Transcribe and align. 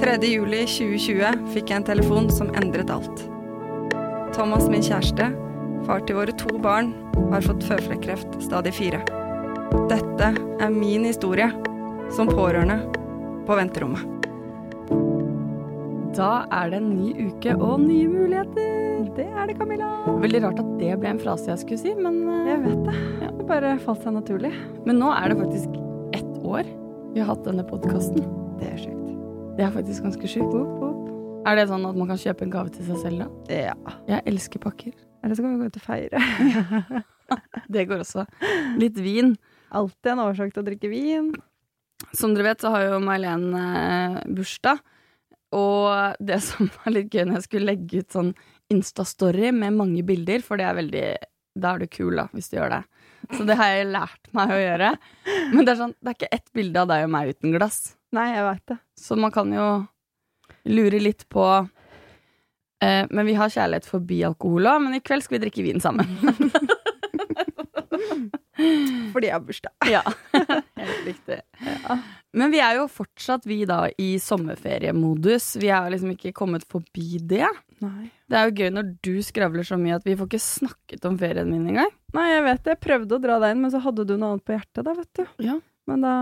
3. 0.00 0.16
juli 0.24 0.62
2020 0.64 1.50
fikk 1.52 1.70
jeg 1.70 1.76
en 1.76 1.84
telefon 1.84 2.30
som 2.32 2.48
endret 2.56 2.88
alt. 2.88 3.20
Thomas, 4.32 4.64
min 4.72 4.80
kjæreste, 4.80 5.26
far 5.84 6.00
til 6.08 6.16
våre 6.16 6.32
to 6.40 6.54
barn, 6.62 6.94
har 7.28 7.44
fått 7.44 7.66
føflekkreft 7.68 8.38
stadig 8.40 8.72
fire. 8.78 9.02
Dette 9.90 10.30
er 10.32 10.72
min 10.72 11.04
historie 11.04 11.50
som 12.16 12.30
pårørende 12.32 12.78
på 13.44 13.58
venterommet. 13.58 14.06
Da 16.16 16.46
er 16.48 16.72
det 16.72 16.80
en 16.80 16.94
ny 16.94 17.28
uke 17.28 17.52
og 17.58 17.82
nye 17.84 18.08
muligheter. 18.08 19.04
Det 19.18 19.26
er 19.28 19.50
det, 19.50 19.58
Camilla. 19.58 19.90
Veldig 20.22 20.40
rart 20.46 20.62
at 20.64 20.70
det 20.80 20.94
ble 21.02 21.12
en 21.12 21.20
frase 21.20 21.52
jeg 21.52 21.60
skulle 21.60 21.82
si, 21.82 21.92
men, 21.92 22.22
eh, 22.24 22.48
Jeg 22.54 22.62
vet 22.64 22.84
det. 22.88 22.96
Det 23.36 23.46
bare 23.46 23.78
falt 23.84 24.02
seg 24.02 24.16
naturlig. 24.16 24.54
men 24.86 24.98
nå 24.98 25.12
er 25.12 25.28
det 25.28 25.38
faktisk 25.44 25.68
ett 26.14 26.42
år 26.42 26.64
vi 27.12 27.20
har 27.20 27.34
hatt 27.34 27.44
denne 27.44 27.68
podkasten. 27.68 28.24
Det 28.58 28.72
er 28.72 28.78
sjukt. 28.78 28.99
Det 29.56 29.64
er 29.66 29.72
faktisk 29.74 30.04
ganske 30.06 30.28
sjukt. 30.30 30.54
Er 31.48 31.56
det 31.56 31.66
sånn 31.70 31.86
at 31.88 31.96
man 31.96 32.10
kan 32.10 32.20
kjøpe 32.20 32.44
en 32.46 32.52
gave 32.52 32.72
til 32.74 32.86
seg 32.86 33.00
selv, 33.02 33.22
da? 33.24 33.56
Ja. 33.70 33.94
Jeg 34.08 34.24
elsker 34.30 34.62
pakker. 34.62 34.92
Eller 35.24 35.36
så 35.36 35.44
kan 35.44 35.54
vi 35.54 35.62
gå 35.62 35.70
ut 35.70 35.78
og 35.80 35.84
feire. 35.84 37.00
Det 37.74 37.84
går 37.86 38.02
også. 38.02 38.24
Litt 38.80 38.98
vin. 38.98 39.34
Alltid 39.70 40.12
en 40.12 40.22
årsak 40.24 40.54
til 40.54 40.62
å 40.62 40.66
drikke 40.66 40.90
vin. 40.90 41.28
Som 42.16 42.34
dere 42.34 42.48
vet, 42.50 42.62
så 42.62 42.72
har 42.74 42.86
jo 42.88 43.02
Mailen 43.04 43.50
eh, 43.54 44.16
bursdag. 44.34 44.80
Og 45.56 46.22
det 46.22 46.40
som 46.46 46.70
var 46.80 46.94
litt 46.94 47.12
gøy 47.14 47.26
når 47.26 47.40
jeg 47.40 47.48
skulle 47.48 47.72
legge 47.72 48.02
ut 48.02 48.16
sånn 48.16 48.32
Insta-story 48.70 49.50
med 49.54 49.74
mange 49.74 50.04
bilder, 50.06 50.44
for 50.46 50.60
det 50.60 50.66
er 50.68 50.76
veldig 50.78 51.06
Da 51.58 51.74
er 51.74 51.82
du 51.82 51.90
kul, 51.90 52.14
da, 52.16 52.28
hvis 52.34 52.50
du 52.50 52.58
gjør 52.58 52.76
det. 52.76 52.82
Så 53.36 53.44
det 53.46 53.56
har 53.58 53.72
jeg 53.74 53.90
lært 53.90 54.30
meg 54.36 54.52
å 54.54 54.60
gjøre. 54.60 54.90
Men 55.52 55.64
det 55.66 55.72
er 55.72 55.80
sånn, 55.80 55.96
det 55.98 56.12
er 56.12 56.18
ikke 56.18 56.34
ett 56.36 56.52
bilde 56.56 56.82
av 56.82 56.90
deg 56.90 57.06
og 57.06 57.12
meg 57.14 57.34
uten 57.34 57.54
glass. 57.56 57.80
Nei, 58.16 58.28
jeg 58.34 58.46
vet 58.46 58.64
det. 58.72 58.78
Så 58.98 59.18
man 59.18 59.34
kan 59.34 59.52
jo 59.54 59.66
lure 60.70 60.98
litt 61.00 61.22
på 61.32 61.44
eh, 62.82 63.04
Men 63.10 63.26
vi 63.26 63.36
har 63.38 63.52
kjærlighet 63.52 63.86
forbi 63.88 64.22
alkohol 64.26 64.68
òg, 64.70 64.82
men 64.86 64.98
i 64.98 65.02
kveld 65.04 65.24
skal 65.26 65.38
vi 65.38 65.44
drikke 65.46 65.66
vin 65.66 65.82
sammen. 65.82 66.10
Fordi 69.14 69.30
jeg 69.30 69.34
har 69.36 69.44
bursdag. 69.44 69.72
ja, 69.90 70.02
helt 70.80 71.06
riktig. 71.06 71.40
Men 72.32 72.52
vi 72.52 72.60
er 72.62 72.76
jo 72.78 72.84
fortsatt 72.90 73.46
vi 73.48 73.64
da 73.66 73.88
i 73.98 74.12
sommerferiemodus. 74.22 75.56
Vi 75.58 75.70
har 75.72 75.88
liksom 75.90 76.12
ikke 76.14 76.32
kommet 76.36 76.62
forbi 76.70 77.18
det. 77.18 77.48
Nei. 77.82 78.10
Det 78.30 78.38
er 78.38 78.46
jo 78.46 78.54
gøy 78.60 78.70
når 78.76 78.92
du 79.02 79.14
skravler 79.26 79.66
så 79.66 79.78
mye 79.80 79.96
at 79.98 80.06
vi 80.06 80.14
får 80.18 80.28
ikke 80.30 80.42
snakket 80.44 81.08
om 81.08 81.16
ferien 81.18 81.50
min 81.50 81.66
engang. 81.72 81.90
Nei, 82.14 82.28
jeg 82.30 82.44
vet 82.46 82.62
det. 82.62 82.76
Jeg 82.76 82.82
prøvde 82.86 83.16
å 83.16 83.22
dra 83.24 83.40
deg 83.42 83.56
inn, 83.56 83.64
men 83.64 83.72
så 83.74 83.80
hadde 83.82 84.04
du 84.06 84.14
noe 84.16 84.36
annet 84.36 84.46
på 84.46 84.54
hjertet 84.54 84.86
da, 84.86 84.94
vet 84.94 85.10
du. 85.18 85.24
Ja. 85.48 85.58
Men 85.90 86.06
da 86.06 86.14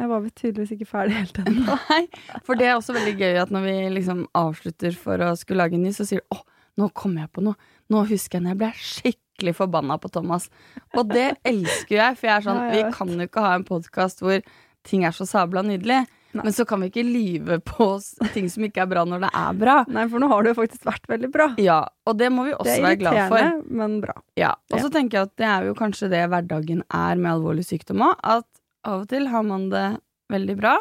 Jeg 0.00 0.08
var 0.08 0.22
vel 0.24 0.30
tydeligvis 0.32 0.70
ikke 0.72 0.86
ferdig 0.88 1.14
helt 1.18 1.36
ennå. 1.42 1.74
Nei, 1.92 2.06
for 2.46 2.56
det 2.58 2.64
er 2.66 2.78
også 2.78 2.94
veldig 2.96 3.12
gøy 3.20 3.36
at 3.42 3.50
når 3.52 3.66
vi 3.68 3.74
liksom 3.92 4.22
avslutter 4.34 4.96
for 4.98 5.20
å 5.20 5.34
skulle 5.38 5.60
lage 5.60 5.76
en 5.76 5.84
ny, 5.84 5.92
så 5.94 6.06
sier 6.08 6.24
du 6.24 6.32
'Å, 6.32 6.38
nå 6.80 6.88
kom 6.96 7.18
jeg 7.20 7.28
på 7.30 7.44
noe'. 7.44 7.54
Nå 7.92 8.00
husker 8.08 8.38
jeg 8.40 8.46
når 8.46 8.54
jeg 8.54 8.60
ble 8.62 8.70
skikkelig 8.80 9.21
forbanna 9.40 9.98
på 9.98 10.10
Thomas. 10.12 10.48
Og 10.94 11.08
det 11.08 11.36
elsker 11.44 11.96
jeg, 11.96 12.16
for 12.18 12.26
jeg 12.28 12.36
er 12.36 12.42
sånn 12.46 12.70
Vi 12.72 12.82
kan 12.92 13.08
jo 13.08 13.26
ikke 13.26 13.40
ha 13.40 13.54
en 13.54 13.64
podkast 13.64 14.20
hvor 14.20 14.42
ting 14.84 15.04
er 15.04 15.10
så 15.10 15.24
sabla 15.26 15.62
nydelig. 15.62 16.06
Nei. 16.32 16.42
Men 16.44 16.52
så 16.52 16.64
kan 16.64 16.80
vi 16.80 16.88
ikke 16.88 17.04
lyve 17.04 17.58
på 17.60 17.86
ting 18.32 18.48
som 18.48 18.64
ikke 18.64 18.80
er 18.82 18.86
bra, 18.88 19.04
når 19.04 19.20
det 19.20 19.30
er 19.36 19.52
bra. 19.52 19.84
Nei, 19.88 20.06
for 20.08 20.18
nå 20.18 20.28
har 20.28 20.42
det 20.42 20.54
jo 20.54 20.62
faktisk 20.62 20.84
vært 20.88 21.06
veldig 21.10 21.30
bra. 21.30 21.54
Ja, 21.60 21.88
og 22.08 22.16
det 22.16 22.30
må 22.32 22.46
vi 22.46 22.54
også 22.54 22.78
er 22.78 22.82
være 22.86 22.96
glad 23.02 23.18
for. 23.28 23.36
Det 23.36 23.42
irriterende, 23.42 23.76
men 23.82 24.00
bra. 24.00 24.14
Ja, 24.40 24.54
Og 24.72 24.78
så 24.80 24.86
Ja. 24.88 24.88
tenker 24.88 25.18
jeg 25.18 25.22
at 25.28 25.36
det 25.36 25.46
er 25.46 25.64
jo 25.66 25.74
kanskje 25.74 26.08
det 26.08 26.22
hverdagen 26.30 26.82
er 26.88 27.16
med 27.16 27.32
alvorlig 27.32 27.64
sykdom 27.68 28.00
òg. 28.00 28.14
At 28.24 28.46
av 28.84 29.02
og 29.02 29.08
til 29.08 29.26
har 29.28 29.42
man 29.42 29.68
det 29.68 30.00
veldig 30.30 30.56
bra, 30.56 30.78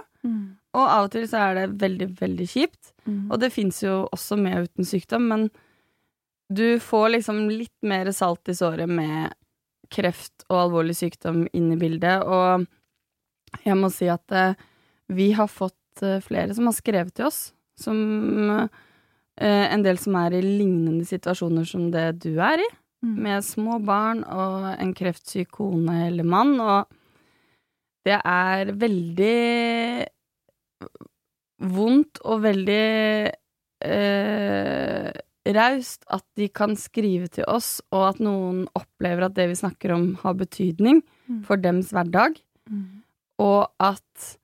og 0.74 0.88
av 0.88 1.04
og 1.04 1.12
til 1.12 1.28
så 1.28 1.38
er 1.52 1.54
det 1.68 1.78
veldig, 1.82 2.08
veldig 2.22 2.48
kjipt. 2.48 2.94
Og 3.30 3.38
det 3.40 3.52
fins 3.52 3.82
jo 3.84 4.08
også 4.14 4.38
med 4.40 4.58
og 4.58 4.70
uten 4.70 4.86
sykdom, 4.88 5.28
men 5.28 5.50
du 6.52 6.80
får 6.80 7.10
liksom 7.16 7.46
litt 7.50 7.78
mer 7.88 8.12
salt 8.12 8.50
i 8.52 8.56
såret 8.56 8.90
med 8.90 9.32
kreft 9.92 10.46
og 10.50 10.58
alvorlig 10.66 10.96
sykdom 11.00 11.46
inn 11.56 11.72
i 11.74 11.80
bildet, 11.80 12.24
og 12.24 12.68
jeg 13.66 13.76
må 13.80 13.90
si 13.92 14.08
at 14.12 14.36
uh, 14.36 14.56
vi 15.12 15.32
har 15.36 15.50
fått 15.52 16.04
uh, 16.04 16.20
flere 16.24 16.56
som 16.56 16.70
har 16.70 16.76
skrevet 16.78 17.14
til 17.16 17.28
oss, 17.32 17.52
som 17.80 17.98
uh, 18.52 18.68
En 19.42 19.82
del 19.82 19.98
som 19.98 20.14
er 20.20 20.36
i 20.38 20.42
lignende 20.44 21.06
situasjoner 21.08 21.64
som 21.66 21.88
det 21.90 22.20
du 22.22 22.36
er 22.44 22.62
i, 22.62 22.66
med 23.02 23.42
små 23.42 23.80
barn 23.82 24.20
og 24.28 24.68
en 24.76 24.92
kreftsyk 24.94 25.50
kone 25.56 25.96
eller 26.10 26.28
mann, 26.28 26.52
og 26.62 26.86
det 28.06 28.20
er 28.20 28.74
veldig 28.84 30.06
vondt 31.74 32.22
og 32.28 32.44
veldig 32.44 32.86
raust 35.46 36.04
at 36.14 36.24
de 36.38 36.48
kan 36.54 36.76
skrive 36.78 37.28
til 37.34 37.46
oss, 37.50 37.80
og 37.92 38.12
at 38.12 38.20
noen 38.22 38.68
opplever 38.78 39.26
at 39.26 39.34
det 39.34 39.48
vi 39.50 39.58
snakker 39.58 39.96
om, 39.96 40.16
har 40.22 40.38
betydning 40.38 41.02
Mm. 41.30 41.44
for 41.46 41.56
dems 41.58 41.92
hverdag, 41.94 42.36
og 43.40 43.70
at 43.80 44.38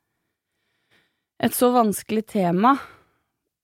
et 1.44 1.52
så 1.53 1.69
vanskelig 1.74 2.25
tema 2.25 2.78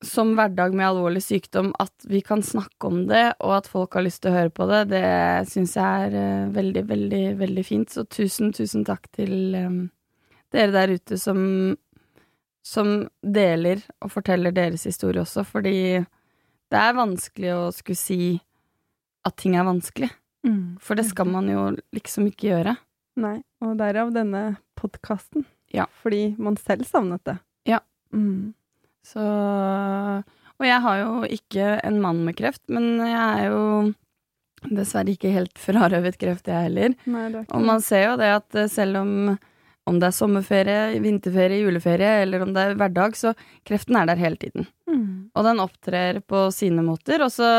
som 0.04 0.34
hverdag 0.36 0.74
med 0.76 0.86
alvorlig 0.90 1.22
sykdom, 1.24 1.74
at 1.80 1.94
vi 2.04 2.20
kan 2.22 2.42
snakke 2.44 2.88
om 2.90 3.08
det, 3.08 3.34
og 3.40 3.56
at 3.58 3.68
folk 3.72 3.94
har 3.94 4.04
lyst 4.04 4.22
til 4.22 4.34
å 4.34 4.36
høre 4.36 4.52
på 4.52 4.68
det, 4.68 4.82
det 4.92 5.48
syns 5.48 5.78
jeg 5.80 6.10
er 6.10 6.18
eh, 6.20 6.50
veldig, 6.52 6.84
veldig, 6.90 7.24
veldig 7.40 7.64
fint. 7.66 7.90
Så 7.90 8.04
tusen, 8.04 8.52
tusen 8.52 8.84
takk 8.84 9.08
til 9.16 9.56
eh, 9.56 9.80
dere 10.52 10.72
der 10.76 10.94
ute 10.98 11.18
som, 11.18 11.78
som 12.62 13.08
deler 13.24 13.80
og 14.04 14.12
forteller 14.12 14.52
deres 14.52 14.84
historie 14.84 15.24
også, 15.24 15.46
fordi 15.48 16.04
det 16.74 16.82
er 16.82 16.98
vanskelig 16.98 17.54
å 17.56 17.64
skulle 17.76 18.00
si 18.00 18.20
at 19.24 19.38
ting 19.40 19.56
er 19.56 19.68
vanskelig. 19.68 20.10
For 20.84 21.00
det 21.00 21.06
skal 21.08 21.30
man 21.32 21.48
jo 21.48 21.70
liksom 21.96 22.28
ikke 22.28 22.50
gjøre. 22.50 22.76
Nei, 23.24 23.38
og 23.64 23.78
derav 23.80 24.12
denne 24.16 24.44
podkasten. 24.80 25.46
Ja. 25.74 25.88
Fordi 26.04 26.34
man 26.42 26.58
selv 26.60 26.86
savnet 26.90 27.24
det. 27.30 27.38
Ja. 27.70 27.80
Mm. 28.14 28.54
Så 29.04 29.24
Og 30.60 30.68
jeg 30.68 30.80
har 30.84 31.00
jo 31.02 31.14
ikke 31.28 31.78
en 31.84 32.02
mann 32.02 32.24
med 32.28 32.38
kreft, 32.38 32.62
men 32.72 32.98
jeg 33.02 33.22
er 33.22 33.48
jo 33.52 33.64
dessverre 34.64 35.12
ikke 35.16 35.34
helt 35.34 35.58
frarøvet 35.66 36.20
kreft, 36.20 36.48
jeg 36.48 36.70
heller. 36.70 36.94
Nei, 37.06 37.26
det 37.32 37.42
er 37.42 37.48
ikke 37.48 37.58
Og 37.58 37.66
man 37.72 37.84
ser 37.84 38.06
jo 38.10 38.20
det 38.22 38.30
at 38.42 38.60
eh, 38.60 38.72
selv 38.72 39.02
om 39.04 39.16
om 39.84 39.98
det 40.00 40.08
er 40.08 40.16
sommerferie, 40.16 41.00
vinterferie, 41.04 41.60
juleferie, 41.66 42.22
eller 42.24 42.46
om 42.46 42.54
det 42.56 42.62
er 42.64 42.78
hverdag, 42.80 43.18
så 43.20 43.34
kreften 43.68 43.98
er 44.00 44.08
der 44.08 44.22
hele 44.22 44.40
tiden. 44.40 44.70
Mm. 44.94 45.32
Og 45.34 45.48
den 45.48 45.64
opptrer 45.64 46.22
på 46.26 46.46
sine 46.56 46.86
måter. 46.86 47.24
Og 47.26 47.32
så 47.34 47.50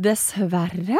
dessverre, 0.00 0.98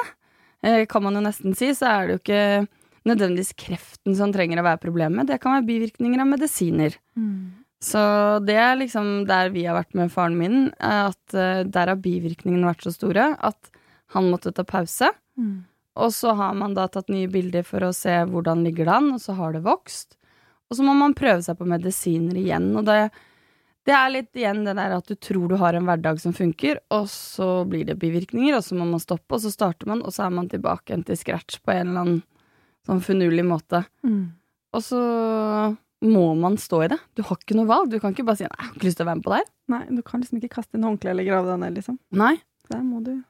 eh, 0.62 0.84
kan 0.86 1.04
man 1.04 1.18
jo 1.18 1.24
nesten 1.24 1.56
si, 1.58 1.72
så 1.76 1.90
er 1.90 2.06
det 2.06 2.14
jo 2.14 2.22
ikke 2.22 2.68
nødvendigvis 3.08 3.56
kreften 3.58 4.14
som 4.18 4.32
trenger 4.34 4.60
å 4.62 4.66
være 4.66 4.82
problemet. 4.82 5.26
Det 5.30 5.40
kan 5.42 5.56
være 5.56 5.68
bivirkninger 5.68 6.22
av 6.22 6.30
medisiner. 6.30 6.96
Mm. 7.18 7.64
Så 7.82 7.98
det 8.46 8.54
er 8.62 8.78
liksom 8.78 9.24
der 9.26 9.50
vi 9.50 9.64
har 9.66 9.74
vært 9.74 9.96
med 9.98 10.12
faren 10.14 10.38
min, 10.38 10.70
eh, 10.78 11.10
at 11.10 11.34
eh, 11.34 11.64
der 11.66 11.90
har 11.90 11.98
bivirkningene 12.02 12.70
vært 12.70 12.86
så 12.86 12.94
store 12.94 13.32
at 13.42 13.72
han 14.14 14.30
måtte 14.30 14.52
ta 14.54 14.62
pause. 14.66 15.10
Mm. 15.38 15.64
Og 16.00 16.12
så 16.14 16.32
har 16.38 16.54
man 16.56 16.76
da 16.76 16.86
tatt 16.88 17.10
nye 17.12 17.28
bilder 17.28 17.66
for 17.66 17.84
å 17.84 17.92
se 17.96 18.14
hvordan 18.28 18.62
ligger 18.64 18.88
det 18.88 18.94
an, 18.94 19.10
og 19.16 19.20
så 19.20 19.34
har 19.36 19.56
det 19.56 19.64
vokst. 19.66 20.16
Og 20.70 20.78
så 20.78 20.86
må 20.86 20.94
man 20.96 21.16
prøve 21.16 21.42
seg 21.44 21.58
på 21.58 21.68
medisiner 21.68 22.38
igjen, 22.38 22.70
og 22.78 22.86
det, 22.88 23.10
det 23.88 23.94
er 23.98 24.10
litt 24.14 24.36
igjen 24.38 24.64
det 24.64 24.76
der 24.78 24.92
at 24.96 25.06
du 25.10 25.14
tror 25.18 25.48
du 25.50 25.56
har 25.58 25.74
en 25.74 25.86
hverdag 25.88 26.20
som 26.22 26.32
funker, 26.36 26.78
og 26.94 27.08
så 27.10 27.64
blir 27.68 27.84
det 27.88 27.98
bivirkninger, 27.98 28.54
og 28.56 28.62
så 28.62 28.76
må 28.78 28.86
man 28.86 29.02
stoppe, 29.02 29.34
og 29.34 29.40
så 29.42 29.50
starter 29.50 29.90
man, 29.90 30.02
og 30.06 30.12
så 30.14 30.26
er 30.28 30.30
man 30.36 30.48
tilbake 30.52 30.92
igjen 30.92 31.02
til 31.08 31.18
scratch 31.18 31.58
på 31.64 31.74
en 31.74 31.88
eller 31.90 32.04
annen 32.04 32.20
sånn 32.86 33.02
finurlig 33.02 33.44
måte. 33.46 33.84
Mm. 34.06 34.32
Og 34.72 34.82
så 34.86 35.00
må 36.02 36.22
man 36.38 36.56
stå 36.58 36.80
i 36.84 36.88
det. 36.90 36.98
Du 37.14 37.22
har 37.26 37.36
ikke 37.38 37.54
noe 37.58 37.68
valg. 37.68 37.90
Du 37.92 37.98
kan 38.02 38.14
ikke 38.14 38.24
bare 38.26 38.40
si 38.40 38.44
'nei, 38.44 38.54
jeg 38.58 38.66
har 38.68 38.74
ikke 38.74 38.88
lyst 38.88 38.96
til 38.98 39.04
å 39.06 39.10
være 39.10 39.18
med 39.20 39.24
på 39.24 39.30
det 39.34 39.38
her'. 39.42 39.50
Nei, 39.68 39.82
du 39.96 40.02
kan 40.02 40.20
liksom 40.20 40.38
ikke 40.38 40.54
kaste 40.56 40.74
inn 40.78 40.82
håndkleet 40.86 41.12
eller 41.14 41.24
grave 41.28 41.46
deg 41.52 41.58
ned, 41.60 41.74
liksom. 41.78 41.98
Nei. 42.10 42.36
Der 42.70 42.82
må 42.82 43.02
du 43.04 43.22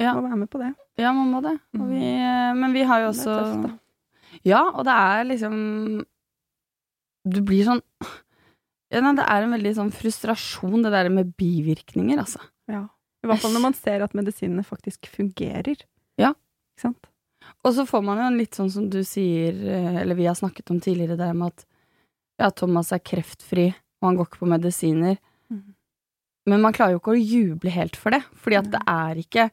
Ja. 0.00 0.14
må 0.14 0.22
være 0.28 0.36
med 0.38 0.50
på 0.50 0.58
det. 0.60 0.74
Ja, 0.98 1.12
man 1.12 1.30
må 1.32 1.40
det. 1.42 1.58
Og 1.78 1.88
vi, 1.88 2.00
men 2.60 2.72
vi 2.72 2.82
har 2.82 3.00
jo 3.00 3.08
også 3.12 3.36
tøft. 3.40 3.78
Ja, 4.44 4.70
og 4.70 4.84
det 4.84 4.92
er 4.92 5.24
liksom 5.24 6.04
Du 7.28 7.40
blir 7.42 7.64
sånn 7.64 7.82
ja, 8.90 9.00
nei, 9.04 9.12
Det 9.18 9.26
er 9.28 9.44
en 9.46 9.54
veldig 9.54 9.72
sånn 9.76 9.92
frustrasjon, 9.94 10.82
det 10.82 10.90
der 10.94 11.08
med 11.14 11.32
bivirkninger, 11.38 12.18
altså. 12.18 12.40
Ja. 12.70 12.88
I 13.22 13.28
hvert 13.28 13.42
fall 13.42 13.52
når 13.54 13.62
man 13.66 13.76
ser 13.76 14.02
at 14.02 14.14
medisinene 14.16 14.64
faktisk 14.64 15.06
fungerer. 15.12 15.82
Ja. 16.18 16.32
Ikke 16.74 16.86
sant? 16.88 17.10
Og 17.64 17.74
så 17.76 17.84
får 17.88 18.02
man 18.04 18.18
jo 18.20 18.28
en 18.30 18.38
litt 18.40 18.56
sånn 18.56 18.70
som 18.72 18.86
du 18.92 19.02
sier, 19.04 19.52
eh, 19.68 20.00
eller 20.02 20.16
vi 20.16 20.26
har 20.28 20.34
snakket 20.38 20.70
om 20.72 20.80
tidligere, 20.80 21.18
det 21.20 21.28
med 21.36 21.52
at 21.52 21.66
ja, 22.40 22.48
Thomas 22.50 22.92
er 22.96 23.02
kreftfri, 23.04 23.68
og 24.00 24.06
han 24.08 24.16
går 24.16 24.28
ikke 24.30 24.40
på 24.42 24.48
medisiner. 24.48 25.18
Mm. 25.52 25.74
Men 26.48 26.62
man 26.64 26.72
klarer 26.72 26.96
jo 26.96 27.02
ikke 27.02 27.12
å 27.14 27.20
juble 27.20 27.72
helt 27.74 27.98
for 28.00 28.16
det, 28.16 28.22
fordi 28.40 28.56
at 28.62 28.70
det 28.72 28.80
er 28.88 29.20
ikke 29.20 29.50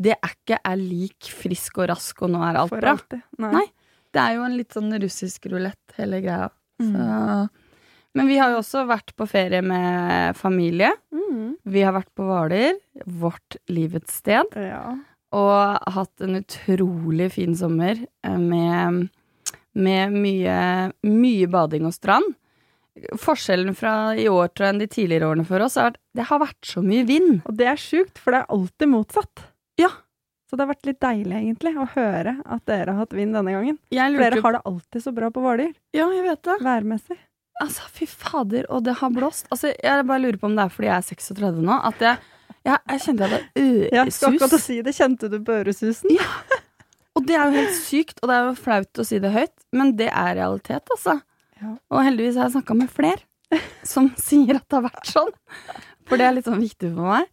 Det 0.00 0.14
er 0.14 0.30
ikke 0.32 0.56
er 0.64 0.76
lik 0.80 1.26
frisk 1.28 1.76
og 1.82 1.90
rask, 1.90 2.22
og 2.24 2.30
nå 2.32 2.38
er 2.40 2.56
alt 2.56 2.70
For 2.70 2.80
bra. 2.80 2.94
alltid. 2.96 3.20
Nei. 3.42 3.50
Nei. 3.52 3.66
Det 4.14 4.20
er 4.22 4.36
jo 4.38 4.44
en 4.46 4.54
litt 4.56 4.72
sånn 4.72 4.94
russisk 5.02 5.44
rulett, 5.52 5.92
hele 5.98 6.22
greia. 6.24 6.46
Mm. 6.80 6.94
Men 8.18 8.26
vi 8.26 8.38
har 8.40 8.50
jo 8.50 8.58
også 8.62 8.82
vært 8.88 9.12
på 9.14 9.26
ferie 9.30 9.60
med 9.62 10.34
familie. 10.36 10.90
Mm. 11.14 11.52
Vi 11.70 11.82
har 11.86 11.94
vært 11.94 12.10
på 12.18 12.24
Hvaler, 12.26 12.74
vårt 13.06 13.56
livets 13.70 14.16
sted, 14.18 14.50
Ja. 14.58 14.96
og 15.32 15.92
hatt 15.94 16.20
en 16.26 16.40
utrolig 16.40 17.28
fin 17.36 17.54
sommer 17.54 17.94
eh, 18.26 18.36
med, 18.36 19.08
med 19.78 20.10
mye, 20.16 20.58
mye 21.06 21.46
bading 21.52 21.86
og 21.86 21.94
strand. 21.94 22.34
Forskjellen 23.22 23.76
fra 23.78 23.92
i 24.18 24.26
år 24.28 24.50
tror 24.50 24.66
jeg 24.66 24.74
enn 24.74 24.80
de 24.82 24.90
tidligere 24.90 25.28
årene 25.30 25.46
for 25.46 25.62
oss 25.62 25.76
er 25.78 25.92
at 25.92 25.98
det 26.18 26.26
har 26.26 26.40
vært 26.42 26.66
så 26.66 26.82
mye 26.82 27.06
vind. 27.06 27.38
Og 27.46 27.54
det 27.56 27.68
er 27.70 27.78
sjukt, 27.80 28.18
for 28.18 28.34
det 28.34 28.42
er 28.42 28.50
alltid 28.56 28.90
motsatt. 28.90 29.44
Ja. 29.78 29.92
Så 30.50 30.58
det 30.58 30.64
har 30.66 30.72
vært 30.74 30.88
litt 30.90 30.98
deilig, 31.00 31.36
egentlig, 31.38 31.76
å 31.78 31.86
høre 31.94 32.32
at 32.42 32.64
dere 32.66 32.90
har 32.90 33.04
hatt 33.04 33.14
vind 33.14 33.36
denne 33.38 33.54
gangen. 33.54 33.78
For 33.86 34.24
dere 34.26 34.42
har 34.42 34.56
det 34.58 34.64
alltid 34.66 35.04
så 35.06 35.12
bra 35.14 35.30
på 35.30 35.44
Hvaler, 35.44 35.70
Ja, 35.94 36.08
jeg 36.10 36.24
vet 36.26 36.42
det. 36.50 36.56
værmessig. 36.66 37.18
Altså, 37.60 37.86
fy 37.92 38.06
fader, 38.08 38.64
og 38.72 38.84
det 38.86 38.94
har 39.00 39.10
blåst. 39.14 39.46
Altså, 39.52 39.72
jeg 39.76 40.06
bare 40.08 40.22
lurer 40.22 40.38
på 40.40 40.48
om 40.48 40.54
det 40.56 40.64
er 40.64 40.72
fordi 40.74 40.88
jeg 40.88 40.96
er 40.96 41.08
36 41.10 41.64
nå, 41.66 41.76
at 41.90 42.04
jeg, 42.06 42.18
jeg, 42.64 42.78
jeg 42.88 43.02
kjente 43.04 43.26
jeg 43.26 43.30
hadde 43.34 43.90
Jeg 43.98 44.14
skal 44.16 44.34
akkurat 44.34 44.54
øresus. 44.54 44.64
si 44.66 44.78
det. 44.86 44.94
Kjente 44.96 45.30
du 45.32 45.38
på 45.44 45.58
øresusen? 45.60 46.16
Og 47.18 47.26
det 47.26 47.34
er 47.36 47.44
jo 47.50 47.56
helt 47.58 47.74
sykt, 47.76 48.20
og 48.22 48.30
det 48.30 48.36
er 48.38 48.46
jo 48.48 48.54
flaut 48.56 49.00
å 49.02 49.04
si 49.04 49.18
det 49.20 49.32
høyt, 49.34 49.54
men 49.76 49.92
det 49.98 50.08
er 50.08 50.36
realitet, 50.38 50.92
altså. 50.94 51.18
Ja. 51.60 51.74
Og 51.92 52.04
heldigvis 52.06 52.38
har 52.40 52.48
jeg 52.48 52.54
snakka 52.56 52.76
med 52.78 52.92
flere 52.94 53.60
som 53.84 54.12
sier 54.16 54.56
at 54.60 54.64
det 54.70 54.78
har 54.78 54.86
vært 54.86 55.10
sånn. 55.10 55.32
For 56.08 56.16
det 56.20 56.26
er 56.28 56.36
litt 56.36 56.46
sånn 56.48 56.62
viktig 56.62 56.92
for 56.94 57.10
meg. 57.10 57.26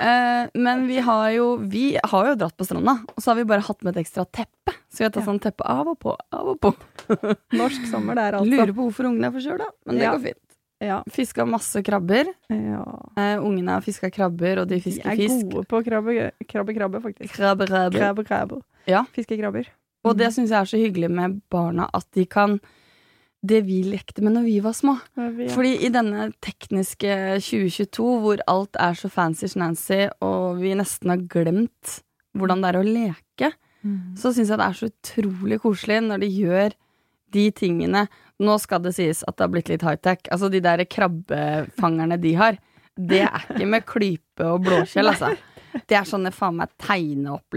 Eh, 0.00 0.48
men 0.56 0.86
vi 0.88 0.98
har 1.04 1.30
jo 1.34 1.46
Vi 1.60 1.98
har 2.12 2.30
jo 2.30 2.34
dratt 2.40 2.56
på 2.56 2.64
stranda, 2.64 2.94
og 3.12 3.20
så 3.20 3.30
har 3.32 3.40
vi 3.40 3.44
bare 3.50 3.60
hatt 3.66 3.82
med 3.84 3.96
et 3.96 4.04
ekstra 4.06 4.24
teppe. 4.32 4.72
Så 4.90 5.02
vi 5.02 5.04
har 5.04 5.10
tatt 5.14 5.26
sånn 5.28 5.40
teppe 5.42 5.66
av 5.68 5.88
og 5.92 5.98
på, 6.02 6.14
av 6.32 6.48
og 6.54 6.60
på. 6.62 6.72
Norsk 7.60 7.84
sommer 7.90 8.16
der, 8.18 8.38
altså. 8.38 8.48
Lurer 8.50 8.72
på 8.74 8.86
hvorfor 8.88 9.10
ungene 9.10 9.28
er 9.28 9.34
forkjøla, 9.36 9.66
men 9.86 9.98
det 10.00 10.06
Ja. 10.06 10.12
går 10.16 10.22
fint. 10.30 10.46
Ja. 10.80 11.02
Fiska 11.12 11.44
masse 11.44 11.82
krabber. 11.84 12.30
ja. 12.48 12.84
Uh, 13.18 13.44
ungene 13.44 13.74
har 13.76 13.82
fiska 13.84 14.08
krabber, 14.10 14.62
og 14.62 14.68
de 14.70 14.76
De 14.78 14.80
fisker 14.80 15.10
er 15.12 15.16
fisk. 15.20 15.44
gode 15.52 15.66
på 15.68 15.82
krabbe, 15.84 16.30
krabbe, 16.48 16.74
krabbe, 16.74 17.02
faktisk. 17.04 17.34
Krabbe, 17.36 17.66
krabbe. 17.68 17.98
Krabbe, 17.98 18.24
krabbe. 18.24 18.62
Ja. 18.88 19.04
Fiskekrabber. 19.12 19.68
Og 20.08 20.16
det 20.16 20.30
syns 20.32 20.48
jeg 20.48 20.56
er 20.62 20.64
så 20.64 20.80
hyggelig 20.80 21.10
med 21.12 21.42
barna, 21.52 21.90
at 21.92 22.06
de 22.16 22.24
kan 22.24 22.58
Det 23.42 23.62
vi 23.64 23.78
lekte 23.88 24.20
med 24.22 24.34
når 24.36 24.44
vi 24.44 24.58
var 24.60 24.74
små. 24.76 24.98
Fordi 25.54 25.70
i 25.86 25.88
denne 25.92 26.26
tekniske 26.44 27.14
2022, 27.40 28.08
hvor 28.20 28.42
alt 28.52 28.76
er 28.76 28.98
så 28.98 29.08
fancy-snancy, 29.08 30.10
og 30.20 30.58
vi 30.60 30.74
nesten 30.76 31.08
har 31.14 31.22
glemt 31.32 32.00
hvordan 32.36 32.60
det 32.62 32.68
er 32.74 32.80
å 32.80 32.86
leke, 32.86 33.52
Mm. 33.80 34.12
så 34.12 34.28
syns 34.28 34.50
jeg 34.52 34.58
det 34.60 34.64
er 34.66 34.74
så 34.76 34.88
utrolig 34.90 35.56
koselig 35.62 36.02
når 36.04 36.20
de 36.20 36.26
gjør 36.28 36.74
de 37.32 37.44
tingene 37.56 38.02
Nå 38.44 38.58
skal 38.60 38.82
det 38.84 38.92
sies 38.92 39.22
at 39.24 39.38
det 39.38 39.46
har 39.46 39.52
blitt 39.54 39.70
litt 39.72 39.80
high-tech. 39.80 40.28
Altså 40.30 40.50
de 40.52 40.60
der 40.60 40.82
krabbefangerne 40.84 42.18
de 42.20 42.34
har, 42.36 42.58
det 42.96 43.22
er 43.24 43.46
ikke 43.54 43.66
med 43.72 43.86
klype 43.88 44.44
og 44.52 44.62
blåskjell, 44.66 45.08
altså. 45.14 45.32
Det 45.88 45.96
er 45.96 46.04
sånne 46.08 46.28
faen 46.32 46.56
meg 46.60 46.68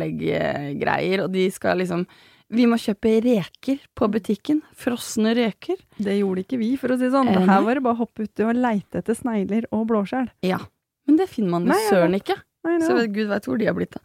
tegneopplegg-greier, 0.03 1.23
og 1.25 1.31
de 1.33 1.45
skal 1.51 1.79
liksom 1.81 2.05
Vi 2.53 2.65
må 2.69 2.77
kjøpe 2.77 3.15
reker 3.25 3.79
på 3.97 4.07
butikken. 4.13 4.61
Frosne 4.77 5.33
reker. 5.37 5.79
Det 5.97 6.19
gjorde 6.19 6.43
ikke 6.45 6.59
vi, 6.61 6.71
for 6.77 6.93
å 6.93 6.97
si 6.99 7.07
det 7.07 7.13
sånn. 7.15 7.31
Eh, 7.33 7.47
Her 7.49 7.63
var 7.65 7.79
det 7.79 7.83
bare 7.85 7.97
å 7.97 8.01
hoppe 8.03 8.27
uti 8.27 8.45
og 8.45 8.53
leite 8.55 9.01
etter 9.01 9.17
snegler 9.17 9.65
og 9.73 9.87
blåskjell. 9.89 10.29
Ja. 10.45 10.59
Men 11.07 11.17
det 11.19 11.27
finner 11.31 11.55
man 11.57 11.65
jo 11.67 11.79
søren 11.89 12.13
ikke. 12.19 12.37
Nei, 12.63 12.77
Så 12.79 12.93
vet 12.95 13.11
Gud 13.11 13.27
veit 13.27 13.43
hvor 13.49 13.57
de 13.59 13.65
har 13.67 13.73
blitt. 13.75 13.91
da 13.97 13.99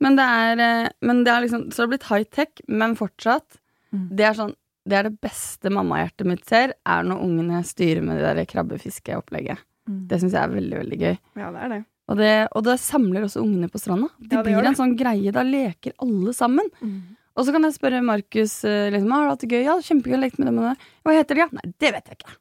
Men 0.00 0.16
det 0.16 0.24
er, 0.26 0.62
eh, 0.64 0.88
men 1.06 1.22
det 1.24 1.30
er 1.32 1.44
liksom 1.44 1.68
Så 1.70 1.76
det 1.76 1.84
har 1.84 1.92
blitt 1.92 2.08
high-tech, 2.10 2.62
men 2.66 2.96
fortsatt. 2.96 3.60
Mm. 3.94 4.08
Det 4.16 4.24
er 4.26 4.34
sånn 4.34 4.54
Det 4.88 4.96
er 4.96 5.02
det 5.10 5.20
beste 5.20 5.70
mammahjertet 5.70 6.26
mitt 6.26 6.44
ser, 6.48 6.72
er 6.86 7.02
når 7.04 7.20
ungene 7.22 7.60
styrer 7.62 8.02
med 8.02 8.16
det 8.18 8.34
der 8.34 8.46
krabbefiskeopplegget. 8.48 9.58
Mm. 9.88 10.08
Det 10.08 10.18
syns 10.22 10.32
jeg 10.32 10.42
er 10.42 10.54
veldig, 10.56 10.76
veldig 10.80 10.98
gøy. 10.98 11.18
Ja, 11.36 11.50
det 11.52 11.60
er 11.62 11.68
det. 11.68 11.84
Og 12.10 12.16
det, 12.18 12.30
og 12.56 12.64
det 12.64 12.74
samler 12.80 13.22
også 13.28 13.42
ungene 13.44 13.68
på 13.70 13.78
stranda. 13.78 14.08
De 14.18 14.34
Ja, 14.34 14.42
det 14.42 14.46
blir 14.50 14.58
en 14.64 14.72
det. 14.72 14.78
sånn 14.80 14.96
greie. 14.98 15.30
Da 15.30 15.42
leker 15.46 15.92
alle 16.02 16.32
sammen. 16.34 16.66
Mm. 16.82 17.02
Og 17.40 17.46
så 17.46 17.54
kan 17.54 17.64
jeg 17.64 17.72
spørre 17.72 18.02
Markus 18.04 18.58
eh, 18.68 18.90
liksom, 18.92 19.12
har 19.14 19.24
du 19.24 19.30
hatt 19.32 19.44
det 19.46 19.48
gøy. 19.48 19.62
Ja, 19.64 19.78
kjempegøy 19.80 20.18
å 20.18 20.20
leke 20.20 20.42
med 20.42 20.50
dem. 20.50 20.58
og 20.60 20.66
det. 20.68 20.90
Hva 21.08 21.14
heter 21.16 21.38
de? 21.38 21.40
Ja? 21.40 21.48
Nei, 21.56 21.70
det 21.80 21.92
vet 21.94 22.10
jeg 22.10 22.18
ikke. 22.18 22.34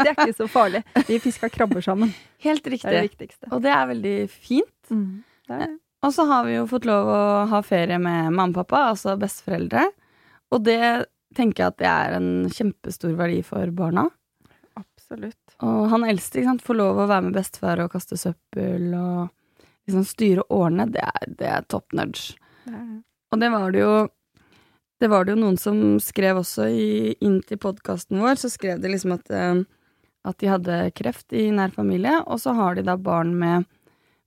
Det 0.00 0.08
er 0.10 0.16
ikke 0.16 0.36
så 0.40 0.48
farlig. 0.50 0.80
Vi 1.06 1.18
fiska 1.22 1.50
krabber 1.54 1.84
sammen. 1.86 2.10
Helt 2.42 2.66
Det 2.66 2.80
er 2.82 2.96
det 2.96 3.04
viktigste. 3.12 3.50
Og 3.54 3.62
det 3.62 3.70
er 3.70 3.86
veldig 3.92 4.16
fint. 4.32 4.72
Mm. 4.90 5.22
Det 5.46 5.54
er 5.54 5.62
det. 5.62 5.70
Og 6.04 6.12
så 6.12 6.26
har 6.28 6.48
vi 6.48 6.56
jo 6.56 6.66
fått 6.68 6.88
lov 6.88 7.12
å 7.14 7.20
ha 7.48 7.60
ferie 7.64 7.96
med 8.02 8.34
mamma 8.34 8.50
og 8.50 8.58
pappa, 8.58 8.82
altså 8.90 9.14
besteforeldre. 9.20 9.86
Og 10.52 10.66
det 10.66 10.80
tenker 11.38 11.62
jeg 11.62 11.72
at 11.72 11.78
det 11.80 11.88
er 11.92 12.18
en 12.18 12.28
kjempestor 12.52 13.14
verdi 13.16 13.38
for 13.46 13.70
barna. 13.76 14.08
Absolutt. 14.76 15.56
Og 15.62 15.86
han 15.94 16.04
eldste 16.10 16.42
ikke 16.42 16.50
sant, 16.50 16.66
får 16.66 16.80
lov 16.82 17.00
å 17.04 17.08
være 17.08 17.28
med 17.28 17.38
bestefar 17.38 17.86
og 17.86 17.94
kaste 17.94 18.18
søppel 18.20 18.90
og 18.98 19.30
liksom 19.86 20.04
styre 20.10 20.44
årene. 20.52 20.90
Det 20.92 21.06
er, 21.06 21.26
det 21.38 21.50
er 21.54 21.66
top 21.70 21.94
nudge. 21.96 22.34
Det 22.66 22.74
er 22.74 22.82
det. 22.82 23.00
Og 23.34 23.40
det 23.42 23.50
var 23.50 23.72
det 23.74 23.80
jo 23.82 23.94
Det 25.04 25.10
var 25.12 25.26
det 25.26 25.34
jo 25.34 25.40
noen 25.42 25.58
som 25.60 25.78
skrev 26.00 26.38
også 26.40 26.64
i, 26.72 27.12
inn 27.20 27.42
til 27.44 27.58
podkasten 27.60 28.22
vår, 28.24 28.38
så 28.40 28.48
skrev 28.48 28.78
de 28.80 28.88
liksom 28.88 29.12
at, 29.12 29.26
eh, 29.36 29.58
at 30.24 30.38
de 30.40 30.48
hadde 30.48 30.76
kreft 30.96 31.34
i 31.36 31.50
nær 31.52 31.74
familie, 31.74 32.22
og 32.24 32.40
så 32.40 32.54
har 32.56 32.78
de 32.78 32.86
da 32.86 32.94
barn 32.96 33.34
med, 33.36 33.66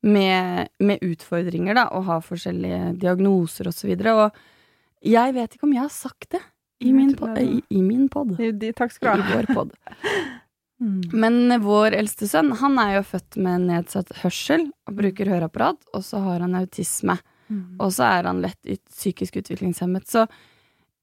med, 0.06 0.70
med 0.78 1.02
utfordringer, 1.02 1.80
da, 1.80 1.88
og 1.98 2.06
har 2.12 2.22
forskjellige 2.28 2.92
diagnoser 3.02 3.72
og 3.72 3.74
så 3.74 3.90
videre. 3.90 4.14
Og 4.22 5.02
jeg 5.02 5.34
vet 5.34 5.58
ikke 5.58 5.66
om 5.66 5.74
jeg 5.74 5.82
har 5.82 5.96
sagt 5.96 6.30
det 6.36 6.44
i 6.86 6.92
min, 6.94 7.16
pod, 7.18 7.40
i, 7.42 7.58
i 7.74 7.82
min 7.82 8.06
pod. 8.14 8.36
De, 8.38 8.52
de, 8.54 8.70
takk 8.78 8.94
skal 8.94 9.18
du 9.18 9.26
ha. 9.26 9.40
vår 9.40 9.54
pod. 9.58 9.74
Mm. 10.78 11.00
Men 11.10 11.64
vår 11.64 11.96
eldste 11.98 12.28
sønn, 12.30 12.52
han 12.60 12.76
er 12.78 12.92
jo 13.00 13.06
født 13.10 13.40
med 13.42 13.64
nedsatt 13.66 14.12
hørsel 14.22 14.68
og 14.86 15.00
bruker 15.00 15.32
høreapparat, 15.34 15.80
og 15.90 16.04
så 16.06 16.20
har 16.22 16.44
han 16.46 16.54
autisme. 16.60 17.16
Mm. 17.50 17.80
Og 17.82 17.96
så 17.96 18.06
er 18.06 18.30
han 18.30 18.44
lett 18.44 18.60
ut, 18.62 18.84
psykisk 18.94 19.40
utviklingshemmet. 19.42 20.06
Så 20.06 20.28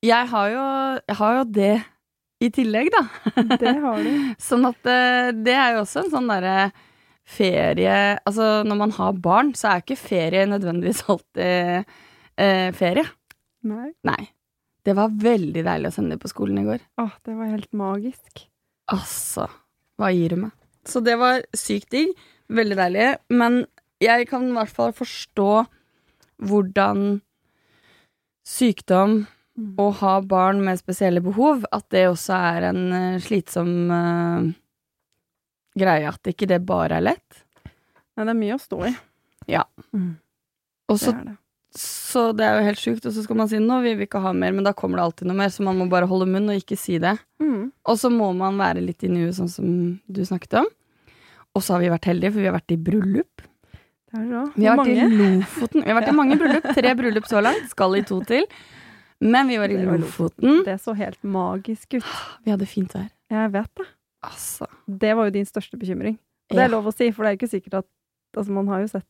jeg 0.04 0.30
har 0.30 0.49
jo, 0.52 0.64
jeg 1.08 1.16
har 1.20 1.37
jo 1.38 1.44
det 1.56 1.75
i 2.44 2.50
tillegg, 2.52 2.90
da. 2.92 3.04
Det 3.62 3.75
har 3.80 4.02
du. 4.04 4.11
Sånn 4.49 4.66
at 4.68 4.90
eh, 4.90 5.30
det 5.37 5.54
er 5.56 5.76
jo 5.76 5.84
også 5.84 6.04
en 6.04 6.12
sånn 6.12 6.30
derre 6.32 6.56
ferie 7.25 8.18
Altså 8.28 8.49
når 8.68 8.76
man 8.82 8.90
har 8.99 9.20
barn, 9.25 9.54
så 9.56 9.70
er 9.70 9.84
ikke 9.84 9.96
ferie 9.96 10.44
nødvendigvis 10.50 11.04
alltid 11.08 11.87
eh, 12.37 12.68
ferie. 12.76 13.06
Nei. 13.64 13.94
Nei. 14.04 14.23
Det 14.84 14.92
var 14.99 15.14
veldig 15.16 15.62
deilig 15.64 15.88
å 15.88 15.94
sende 15.94 16.12
dem 16.12 16.20
på 16.20 16.28
skolen 16.28 16.61
i 16.61 16.66
går. 16.66 16.82
Åh, 17.00 17.14
det 17.25 17.37
var 17.38 17.54
helt 17.54 17.70
magisk. 17.73 18.44
Altså, 18.92 19.46
hva 19.96 20.11
gir 20.12 20.34
du 20.34 20.42
meg? 20.42 20.52
Så 20.84 21.00
det 21.00 21.14
var 21.16 21.40
sykt 21.56 21.94
digg. 21.94 22.12
Veldig 22.52 22.76
deilig. 22.76 23.06
Men 23.32 23.62
jeg 24.04 24.28
kan 24.28 24.44
i 24.44 24.52
hvert 24.58 24.75
fall 24.75 24.92
forstå 24.92 25.49
hvordan 26.44 27.23
sykdom. 28.44 29.23
Å 29.54 29.87
ha 30.00 30.16
barn 30.26 30.64
med 30.66 30.80
spesielle 30.80 31.23
behov, 31.23 31.62
at 31.70 31.87
det 31.94 32.08
også 32.11 32.34
er 32.34 32.68
en 32.73 32.82
eh, 32.96 33.23
slitsom 33.23 33.70
uh, 33.92 34.49
greie. 35.78 36.11
At 36.11 36.30
ikke 36.32 36.49
det 36.50 36.61
bare 36.66 36.99
er 36.99 37.06
lett. 37.12 37.44
Nei, 38.14 38.25
det 38.25 38.32
er 38.32 38.40
mye 38.40 38.56
å 38.56 38.62
stå 38.62 38.80
i. 38.90 38.92
Ja. 39.50 39.64
Mm. 39.94 40.16
Og 40.90 40.99
så, 41.00 41.14
det, 41.14 41.30
det. 41.30 41.80
så 41.80 42.26
det 42.37 42.49
er 42.49 42.58
jo 42.58 42.66
helt 42.68 42.82
sjukt, 42.82 43.06
og 43.06 43.14
så 43.14 43.25
skal 43.25 43.38
man 43.38 43.50
si 43.50 43.62
nå 43.62 43.78
vil 43.87 43.96
vi 44.00 44.08
ikke 44.08 44.23
ha 44.25 44.34
mer, 44.37 44.52
men 44.56 44.66
da 44.66 44.75
kommer 44.76 45.00
det 45.00 45.06
alltid 45.06 45.30
noe 45.30 45.38
mer, 45.38 45.54
så 45.54 45.66
man 45.66 45.78
må 45.78 45.88
bare 45.92 46.11
holde 46.11 46.28
munn 46.30 46.50
og 46.50 46.61
ikke 46.61 46.78
si 46.78 46.99
det. 47.02 47.14
Mm. 47.42 47.70
Og 47.70 48.00
så 48.00 48.11
må 48.12 48.32
man 48.37 48.58
være 48.61 48.82
litt 48.84 49.06
i 49.06 49.12
nuet, 49.12 49.37
sånn 49.38 49.50
som 49.52 49.73
du 50.04 50.23
snakket 50.26 50.64
om. 50.64 50.70
Og 51.54 51.62
så 51.62 51.76
har 51.76 51.84
vi 51.84 51.94
vært 51.94 52.11
heldige, 52.11 52.34
for 52.34 52.42
vi 52.42 52.50
har 52.50 52.58
vært 52.58 52.75
i 52.75 52.82
bryllup. 52.90 53.50
Vi 54.14 54.66
har 54.66 54.78
vært 54.78 54.90
mange? 54.90 54.94
i 54.94 55.34
Lofoten. 55.40 55.82
Vi 55.82 55.90
har 55.90 55.99
vært 55.99 56.11
i 56.11 56.16
mange 56.20 56.38
bryllup. 56.38 56.66
Tre 56.76 56.94
bryllup 56.99 57.28
så 57.30 57.42
langt. 57.42 57.70
Skal 57.70 57.99
i 57.99 58.02
to 58.06 58.20
til. 58.26 58.46
Men 59.25 59.49
vi 59.49 59.57
var 59.61 59.73
i 59.73 59.78
Lofoten. 59.81 60.62
Det 60.66 60.76
så 60.83 60.95
helt 60.99 61.21
magisk 61.25 61.97
ut. 61.99 62.04
Vi 62.45 62.52
hadde 62.52 62.66
fint 62.69 62.93
vær. 62.95 63.09
Jeg 63.33 63.52
vet 63.54 63.71
det. 63.81 63.87
Altså. 64.25 64.69
Det 64.87 65.14
var 65.16 65.28
jo 65.31 65.35
din 65.38 65.49
største 65.49 65.78
bekymring. 65.81 66.19
Og 66.50 66.57
det 66.57 66.61
Ja. 66.61 66.64
er 66.69 66.73
lov 66.76 66.85
å 66.87 66.93
si, 66.95 67.11
for 67.11 67.25
det 67.25 67.33
er 67.33 67.38
ikke 67.40 67.50
sikkert 67.57 67.78
at 67.83 67.87
Altså, 68.37 68.50
man 68.50 68.66
har 68.66 68.81
jo 68.83 68.88
sett 68.90 69.04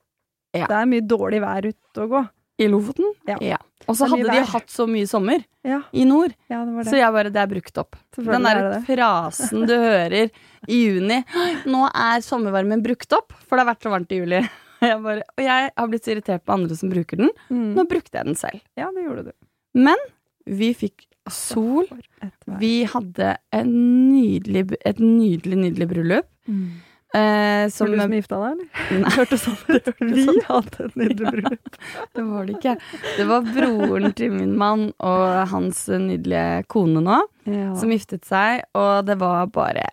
Ja. 0.54 0.66
Det 0.68 0.76
er 0.76 0.84
mye 0.86 1.00
dårlig 1.00 1.40
vær 1.40 1.64
ute 1.64 1.96
å 2.02 2.08
gå. 2.10 2.28
I 2.60 2.66
Lofoten? 2.68 3.08
Ja. 3.26 3.56
Og 3.88 3.96
så 3.96 4.06
hadde 4.06 4.22
de 4.30 4.38
vær. 4.38 4.46
hatt 4.52 4.68
så 4.70 4.86
mye 4.86 5.08
sommer 5.08 5.42
Ja, 5.64 5.80
i 5.92 6.04
nord, 6.04 6.34
ja 6.48 6.64
det 6.64 6.74
var 6.74 6.84
det. 6.84 6.92
så 6.92 6.96
jeg 7.00 7.12
bare 7.12 7.30
Det 7.32 7.40
er 7.42 7.46
brukt 7.48 7.78
opp. 7.78 7.96
Den 8.14 8.42
der 8.44 8.56
er 8.76 8.80
frasen 8.86 9.66
du 9.66 9.72
hører 9.74 10.30
i 10.68 10.86
juni 10.86 11.24
'Nå 11.66 11.88
er 11.92 12.20
sommervarmen 12.20 12.82
brukt 12.84 13.08
opp', 13.12 13.32
for 13.48 13.56
det 13.56 13.64
har 13.66 13.74
vært 13.74 13.82
så 13.82 13.90
varmt 13.90 14.12
i 14.12 14.20
juli. 14.20 14.48
Jeg 14.84 15.02
bare, 15.02 15.22
og 15.38 15.42
jeg 15.42 15.70
har 15.78 15.86
blitt 15.88 16.04
så 16.04 16.12
irritert 16.12 16.44
på 16.44 16.52
andre 16.52 16.76
som 16.76 16.90
bruker 16.90 17.16
den. 17.16 17.30
Mm. 17.50 17.74
Nå 17.74 17.88
brukte 17.88 18.18
jeg 18.18 18.26
den 18.26 18.34
selv. 18.36 18.60
Ja, 18.76 18.90
det 18.92 19.02
gjorde 19.06 19.24
du. 19.24 19.32
Men 19.74 20.00
vi 20.46 20.72
fikk 20.76 21.06
sol. 21.30 21.86
Et. 22.22 22.34
Vi 22.60 22.72
hadde 22.90 23.36
en 23.56 23.70
nydelig, 24.12 24.66
et 24.84 24.98
nydelig, 25.00 25.56
nydelig 25.62 25.88
bryllup. 25.90 26.28
Mm. 26.48 26.66
Eh, 27.14 27.68
som 27.70 27.86
Var 27.86 27.94
det 27.94 27.96
du 27.96 28.02
som 28.02 28.14
gifta 28.18 28.38
deg, 28.42 28.50
eller? 28.58 29.00
Nei, 29.04 29.10
Hørte 29.16 29.36
sånn 29.38 29.58
ut. 29.70 29.90
Vi 30.18 30.24
hadde 30.48 30.86
et 30.88 30.96
nydelig 30.98 31.30
bryllup. 31.30 31.76
det 32.18 32.24
var 32.26 32.48
det 32.48 32.56
ikke. 32.58 32.74
Det 33.20 33.26
var 33.30 33.46
broren 33.54 34.14
til 34.18 34.34
min 34.34 34.56
mann 34.58 34.88
og 34.98 35.24
hans 35.52 35.84
nydelige 35.88 36.64
kone 36.74 37.04
nå 37.06 37.20
Ja. 37.46 37.70
som 37.78 37.92
giftet 37.94 38.24
seg, 38.26 38.64
og 38.74 39.06
det 39.06 39.16
var 39.22 39.46
bare 39.54 39.86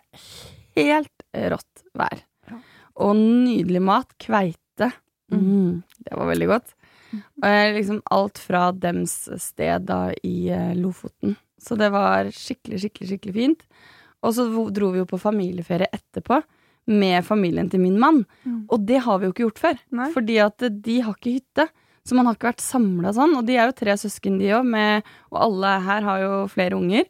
helt 0.76 1.26
rått 1.54 1.84
vær. 1.94 2.24
Ja. 2.50 2.58
Og 3.06 3.14
nydelig 3.22 3.82
mat. 3.86 4.10
Kveite. 4.20 4.90
Mm, 5.32 5.82
det 6.02 6.18
var 6.18 6.26
veldig 6.28 6.48
godt. 6.50 6.74
Liksom 7.76 8.02
alt 8.14 8.40
fra 8.40 8.70
dems 8.72 9.28
sted 9.42 9.88
da 9.88 10.04
i 10.22 10.48
eh, 10.52 10.72
Lofoten. 10.78 11.36
Så 11.62 11.76
det 11.78 11.92
var 11.94 12.30
skikkelig, 12.34 12.80
skikkelig, 12.82 13.08
skikkelig 13.12 13.34
fint. 13.36 13.62
Og 14.22 14.34
så 14.36 14.46
dro 14.74 14.90
vi 14.94 15.02
jo 15.02 15.08
på 15.10 15.20
familieferie 15.20 15.90
etterpå 15.92 16.40
med 16.90 17.22
familien 17.26 17.68
til 17.70 17.82
min 17.82 17.98
mann. 18.00 18.24
Mm. 18.42 18.64
Og 18.72 18.86
det 18.86 19.02
har 19.04 19.20
vi 19.20 19.28
jo 19.28 19.34
ikke 19.34 19.46
gjort 19.46 19.62
før. 19.62 19.80
Nei. 19.94 20.08
Fordi 20.14 20.38
at 20.42 20.66
de 20.82 20.98
har 21.06 21.14
ikke 21.14 21.36
hytte. 21.38 21.68
Så 22.02 22.16
man 22.18 22.26
har 22.26 22.34
ikke 22.34 22.50
vært 22.50 22.64
samla 22.64 23.12
sånn. 23.14 23.36
Og 23.38 23.46
de 23.46 23.58
er 23.58 23.70
jo 23.70 23.76
tre 23.78 23.94
søsken, 23.98 24.40
de 24.40 24.50
òg, 24.56 24.72
og 25.30 25.42
alle 25.46 25.74
her 25.86 26.08
har 26.08 26.24
jo 26.24 26.32
flere 26.50 26.78
unger. 26.78 27.06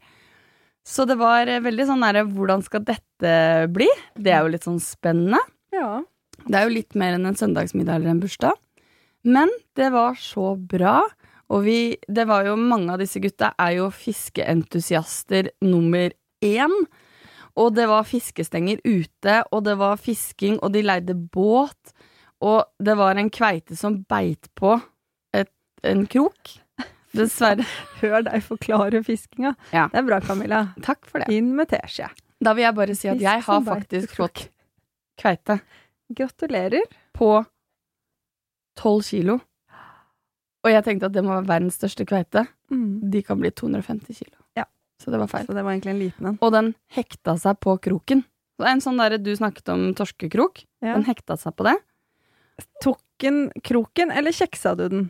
Så 0.84 1.06
det 1.08 1.16
var 1.20 1.46
eh, 1.46 1.62
veldig 1.62 1.84
sånn 1.86 2.02
derre 2.02 2.24
Hvordan 2.26 2.64
skal 2.66 2.82
dette 2.82 3.34
bli? 3.70 3.86
Det 4.18 4.32
er 4.34 4.42
jo 4.42 4.50
litt 4.50 4.66
sånn 4.66 4.80
spennende. 4.82 5.38
Ja. 5.72 6.00
Det 6.42 6.58
er 6.58 6.66
jo 6.66 6.74
litt 6.74 6.96
mer 6.98 7.16
enn 7.16 7.28
en 7.30 7.38
søndagsmiddag 7.38 8.00
eller 8.00 8.16
en 8.16 8.22
bursdag. 8.22 8.58
Men 9.22 9.50
det 9.78 9.90
var 9.94 10.16
så 10.18 10.54
bra. 10.56 11.02
Og 11.52 11.64
vi, 11.66 11.78
det 12.08 12.24
var 12.30 12.46
jo 12.48 12.56
mange 12.56 12.94
av 12.94 13.02
disse 13.02 13.20
gutta 13.22 13.52
er 13.60 13.76
jo 13.76 13.90
fiskeentusiaster 13.92 15.50
nummer 15.64 16.14
én. 16.42 16.74
Og 17.60 17.74
det 17.76 17.84
var 17.90 18.08
fiskestenger 18.08 18.80
ute, 18.88 19.42
og 19.52 19.66
det 19.66 19.76
var 19.80 20.00
fisking, 20.00 20.56
og 20.64 20.72
de 20.72 20.80
leide 20.86 21.14
båt. 21.14 21.92
Og 22.42 22.64
det 22.82 22.96
var 22.98 23.20
en 23.20 23.28
kveite 23.30 23.76
som 23.78 24.00
beit 24.08 24.48
på 24.58 24.78
et, 25.36 25.52
en 25.84 26.06
krok. 26.08 26.56
Dessverre. 27.12 27.66
Hør 28.00 28.24
deg 28.24 28.40
forklare 28.46 29.02
fiskinga. 29.04 29.52
Ja. 29.74 29.86
Det 29.92 30.00
er 30.00 30.08
bra, 30.08 30.22
Camilla. 30.24 30.64
Takk 30.82 31.04
for 31.04 31.20
det. 31.20 31.28
Inn 31.36 31.52
med 31.58 31.68
teskje. 31.74 32.08
Da 32.42 32.56
vil 32.56 32.64
jeg 32.64 32.78
bare 32.80 32.96
si 32.98 33.10
at 33.12 33.20
Fisk 33.20 33.28
jeg 33.28 33.44
har 33.46 33.64
faktisk 33.68 34.16
fått 34.18 34.46
kveite 35.20 35.60
Gratulerer. 36.16 36.88
på 37.14 37.44
tolv 38.78 39.04
kilo. 39.06 39.38
Og 40.62 40.70
jeg 40.70 40.84
tenkte 40.86 41.08
at 41.10 41.14
det 41.14 41.24
må 41.26 41.34
være 41.34 41.48
verdens 41.48 41.78
største 41.80 42.06
kveite. 42.06 42.44
Mm. 42.70 43.10
De 43.10 43.22
kan 43.26 43.40
bli 43.40 43.50
250 43.50 44.18
kilo. 44.20 44.36
Ja. 44.58 44.66
Så 45.02 45.10
det 45.10 45.18
var 45.18 45.30
feil. 45.30 45.46
Så 45.48 45.56
det 45.56 45.64
var 45.66 45.74
egentlig 45.74 45.94
en 45.94 46.02
liten 46.02 46.28
en. 46.30 46.36
Og 46.38 46.52
den 46.54 46.74
hekta 46.94 47.34
seg 47.42 47.58
på 47.62 47.74
kroken. 47.82 48.22
Så 48.60 48.68
En 48.70 48.82
sånn 48.84 49.00
derre 49.00 49.18
du 49.18 49.32
snakket 49.34 49.72
om 49.74 49.88
torskekrok. 49.98 50.62
Ja. 50.84 50.94
Den 50.94 51.06
hekta 51.08 51.38
seg 51.40 51.56
på 51.58 51.66
det. 51.66 51.78
Tok 52.84 53.00
den 53.22 53.48
kroken, 53.64 54.12
eller 54.14 54.34
kjeksa 54.34 54.76
du 54.78 54.84
den? 54.92 55.08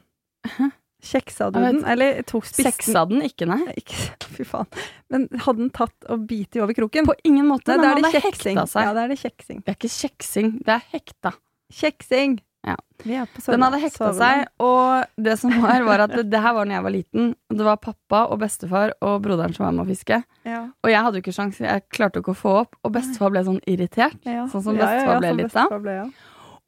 Kjeksa 1.02 1.50
du 1.50 1.58
den, 1.60 1.80
eller 1.88 2.20
tok 2.28 2.46
spisten 2.46 2.70
Seksa 2.70 3.02
den 3.10 3.24
ikke, 3.26 3.48
nei. 3.50 3.74
Fy 4.36 4.46
faen. 4.48 4.68
Men 5.12 5.26
hadde 5.34 5.64
den 5.64 5.72
tatt 5.74 6.08
og 6.12 6.24
bitt 6.30 6.56
over 6.60 6.76
kroken? 6.76 7.08
På 7.08 7.16
ingen 7.26 7.48
måte. 7.50 7.74
Nei, 7.74 7.82
da 7.82 7.90
er 7.96 8.04
det 8.06 8.22
kjeksing. 8.22 8.60
Ja, 8.60 8.92
det 8.94 9.04
er 9.04 9.12
det 9.12 9.18
kjeksing. 9.20 9.60
Det 9.66 9.74
er 9.74 9.78
ikke 9.80 9.92
kjeksing, 9.96 10.54
det 10.64 10.76
er 10.78 10.88
hekta. 10.94 11.34
Kjeksing! 11.72 12.38
Ja. 12.62 12.76
Den 13.02 13.64
hadde 13.64 13.78
hekta 13.82 14.12
seg, 14.14 14.44
og 14.62 15.08
det 15.18 15.34
som 15.40 15.54
var, 15.64 15.82
var 15.86 16.04
at 16.04 16.12
det, 16.14 16.28
det 16.32 16.42
her 16.44 16.54
var 16.54 16.68
når 16.68 16.76
jeg 16.76 16.86
var 16.86 16.94
liten. 16.94 17.32
Det 17.50 17.64
var 17.66 17.80
pappa 17.82 18.24
og 18.30 18.38
bestefar 18.42 18.94
og 19.02 19.16
broderen 19.24 19.54
som 19.56 19.66
var 19.66 19.74
med 19.74 19.84
å 19.84 19.88
fiske. 19.90 20.20
Ja. 20.46 20.60
Og 20.82 20.92
jeg 20.92 21.06
hadde 21.06 21.18
jo 21.18 21.24
ikke 21.24 21.34
sjans, 21.34 21.58
jeg 21.62 21.86
klarte 21.90 22.22
ikke 22.22 22.36
å 22.36 22.38
få 22.38 22.58
opp. 22.62 22.78
Og 22.86 22.94
bestefar 22.94 23.34
ble 23.34 23.42
sånn 23.48 23.58
irritert. 23.66 24.20
Ja. 24.28 24.46
Sånn 24.52 24.66
som 24.68 24.78
Ja, 24.78 24.92
ja, 24.92 25.02
ja, 25.02 25.18
bestefar 25.18 25.82
ble 25.82 25.96
litt 25.98 25.98
ja. 25.98 26.06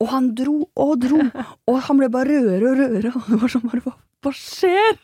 Og 0.02 0.10
han 0.10 0.32
dro 0.34 0.56
og 0.74 0.96
dro, 1.04 1.20
og 1.70 1.78
han 1.86 2.02
ble 2.02 2.10
bare 2.12 2.40
rødere 2.42 2.72
og 2.72 2.82
rødere. 2.82 3.14
Og 3.14 3.30
det 3.30 3.40
var 3.44 3.54
sånn 3.54 3.68
bare, 3.70 3.84
hva, 3.86 4.32
skjer? 4.34 4.98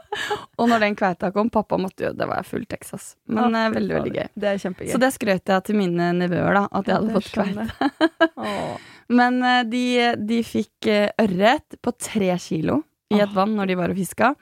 og 0.60 0.68
når 0.70 0.84
den 0.84 0.98
kveita 1.00 1.32
kom, 1.34 1.50
pappa 1.50 1.78
måtte 1.80 2.06
jo 2.06 2.10
Det 2.14 2.28
var 2.30 2.46
full 2.46 2.62
Texas. 2.70 3.16
Men 3.26 3.50
Å, 3.50 3.64
eh, 3.64 3.72
veldig, 3.74 3.96
veldig 3.98 4.14
gøy. 4.14 4.28
Det 4.38 4.52
er 4.52 4.62
kjempegøy. 4.62 4.92
Så 4.94 5.02
det 5.02 5.10
skrøt 5.16 5.56
jeg 5.56 5.66
til 5.66 5.80
mine 5.82 6.12
nevøer, 6.20 6.60
da, 6.60 6.68
at 6.70 6.92
jeg 6.92 7.00
hadde 7.00 7.16
fått 7.18 7.32
kveite. 7.34 8.94
Men 9.08 9.42
eh, 9.42 9.62
de, 9.70 9.82
de 10.26 10.40
fikk 10.42 10.88
eh, 10.90 11.10
ørret 11.22 11.76
på 11.82 11.92
tre 11.98 12.32
kilo 12.42 12.80
i 13.14 13.20
et 13.22 13.32
vann 13.36 13.54
når 13.54 13.68
de 13.70 13.76
var 13.78 13.92
og 13.92 13.96
fiska. 14.00 14.32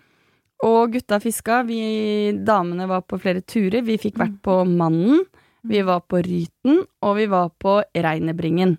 Og 0.65 0.95
gutta 0.95 1.19
fiska. 1.21 1.63
Vi 1.69 2.33
damene 2.47 2.87
var 2.89 3.03
på 3.05 3.19
flere 3.21 3.43
turer. 3.45 3.83
Vi 3.85 3.99
fikk 4.01 4.17
vært 4.23 4.39
på 4.47 4.63
Mannen, 4.65 5.27
vi 5.69 5.83
var 5.85 6.01
på 6.09 6.23
Ryten, 6.25 6.79
og 7.05 7.17
vi 7.19 7.27
var 7.29 7.51
på 7.61 7.83
Reinebringen. 7.93 8.77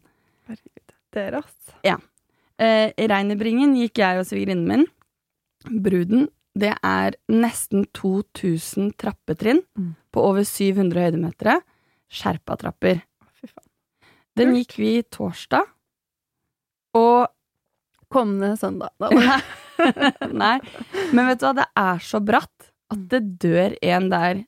Herregud. 0.49 0.95
Dere, 1.13 1.43
ass. 1.43 1.75
Eh, 1.85 2.89
Reinebringen 2.97 3.75
gikk 3.77 3.99
jeg 4.01 4.21
og 4.21 4.25
svigerinnen 4.29 4.65
min. 4.69 4.87
Bruden, 5.83 6.27
det 6.55 6.71
er 6.85 7.17
nesten 7.29 7.85
2000 7.97 8.93
trappetrinn 9.01 9.61
Mm. 9.77 9.93
på 10.13 10.21
over 10.23 10.43
700 10.47 11.01
høydemetere. 11.11 11.59
Skjerpa-trapper. 12.09 13.01
Fy 13.41 13.47
faen. 13.49 13.67
Den 14.39 14.53
gikk 14.55 14.77
vi 14.79 14.91
torsdag. 15.03 15.65
Og 16.95 17.27
Kommende 18.15 18.53
søndag. 18.55 18.91
Da. 19.01 19.09
Nei, 20.31 20.59
men 21.11 21.25
vet 21.27 21.39
du 21.41 21.45
hva, 21.47 21.53
det 21.57 21.65
er 21.81 22.03
så 22.05 22.19
bratt 22.23 22.67
at 22.93 23.01
det 23.11 23.19
dør 23.41 23.73
en 23.83 24.05
der 24.11 24.43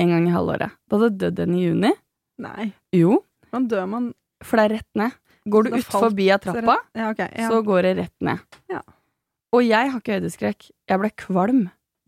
en 0.00 0.10
gang 0.10 0.24
i 0.26 0.32
halvåret. 0.34 0.72
Det 0.88 0.96
hadde 0.98 1.18
dødd 1.20 1.42
en 1.44 1.52
i 1.54 1.66
juni. 1.66 1.90
Nei. 2.42 2.70
Jo, 2.96 3.20
Man 3.54 3.68
dør 3.70 3.84
man 3.86 4.08
for 4.42 4.58
det 4.58 4.64
er 4.64 4.74
rett 4.80 4.98
ned. 4.98 5.14
Går 5.46 5.68
du 5.68 5.76
ut 5.76 5.84
falt- 5.84 6.06
forbi 6.08 6.30
av 6.34 6.40
trappa, 6.42 6.78
Ja, 6.96 7.10
okay, 7.12 7.28
Ja. 7.38 7.50
så 7.52 7.60
går 7.62 7.82
det 7.86 7.92
rett 8.00 8.16
ned. 8.24 8.40
Ja. 8.72 8.80
Og 9.54 9.62
jeg 9.62 9.90
har 9.92 10.00
ikke 10.00 10.16
høydeskrekk. 10.18 10.70
Jeg 10.90 10.98
ble 11.04 11.10
kvalm 11.20 11.60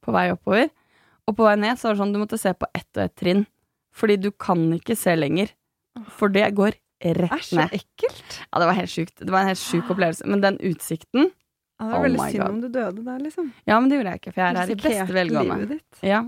på 0.03 0.13
vei 0.17 0.31
oppover. 0.33 0.71
Og 1.29 1.37
på 1.37 1.45
vei 1.47 1.55
ned 1.61 1.77
så 1.79 1.89
var 1.91 1.95
det 1.95 2.01
sånn 2.03 2.13
du 2.17 2.19
måtte 2.25 2.39
se 2.41 2.53
på 2.57 2.67
ett 2.75 2.89
og 2.97 3.05
ett 3.05 3.15
trinn. 3.21 3.45
Fordi 3.95 4.17
du 4.19 4.31
kan 4.33 4.73
ikke 4.75 4.97
se 4.99 5.15
lenger. 5.15 5.53
For 6.09 6.29
det 6.33 6.49
går 6.57 6.75
rett 7.05 7.33
Æsj, 7.33 7.51
så 7.57 7.67
ekkelt. 7.71 8.39
Ja, 8.53 8.59
det 8.63 8.67
var 8.71 8.75
helt 8.79 8.91
sjukt. 8.91 9.19
Det 9.21 9.31
var 9.31 9.41
en 9.45 9.51
helt 9.53 9.61
sjuk 9.61 9.91
opplevelse. 9.93 10.27
Men 10.27 10.41
den 10.41 10.57
utsikten 10.59 11.31
Ja, 11.79 11.85
det 11.85 11.93
var 11.93 11.99
Oh 11.99 12.05
veldig 12.07 12.21
synd 12.31 12.41
God. 12.43 12.51
om 12.51 12.61
du 12.61 12.69
døde 12.69 13.05
der, 13.05 13.19
liksom. 13.21 13.53
Ja, 13.67 13.81
men 13.81 13.91
det 13.91 13.99
gjorde 13.99 14.11
jeg 14.15 14.21
ikke, 14.23 14.33
for 14.33 14.41
jeg 14.41 14.49
er 14.55 14.57
her 14.63 14.71
i 14.71 14.75
beste 14.81 15.13
velgående. 15.15 15.57
livet 15.61 15.69
ditt. 15.69 15.99
Ja, 16.03 16.23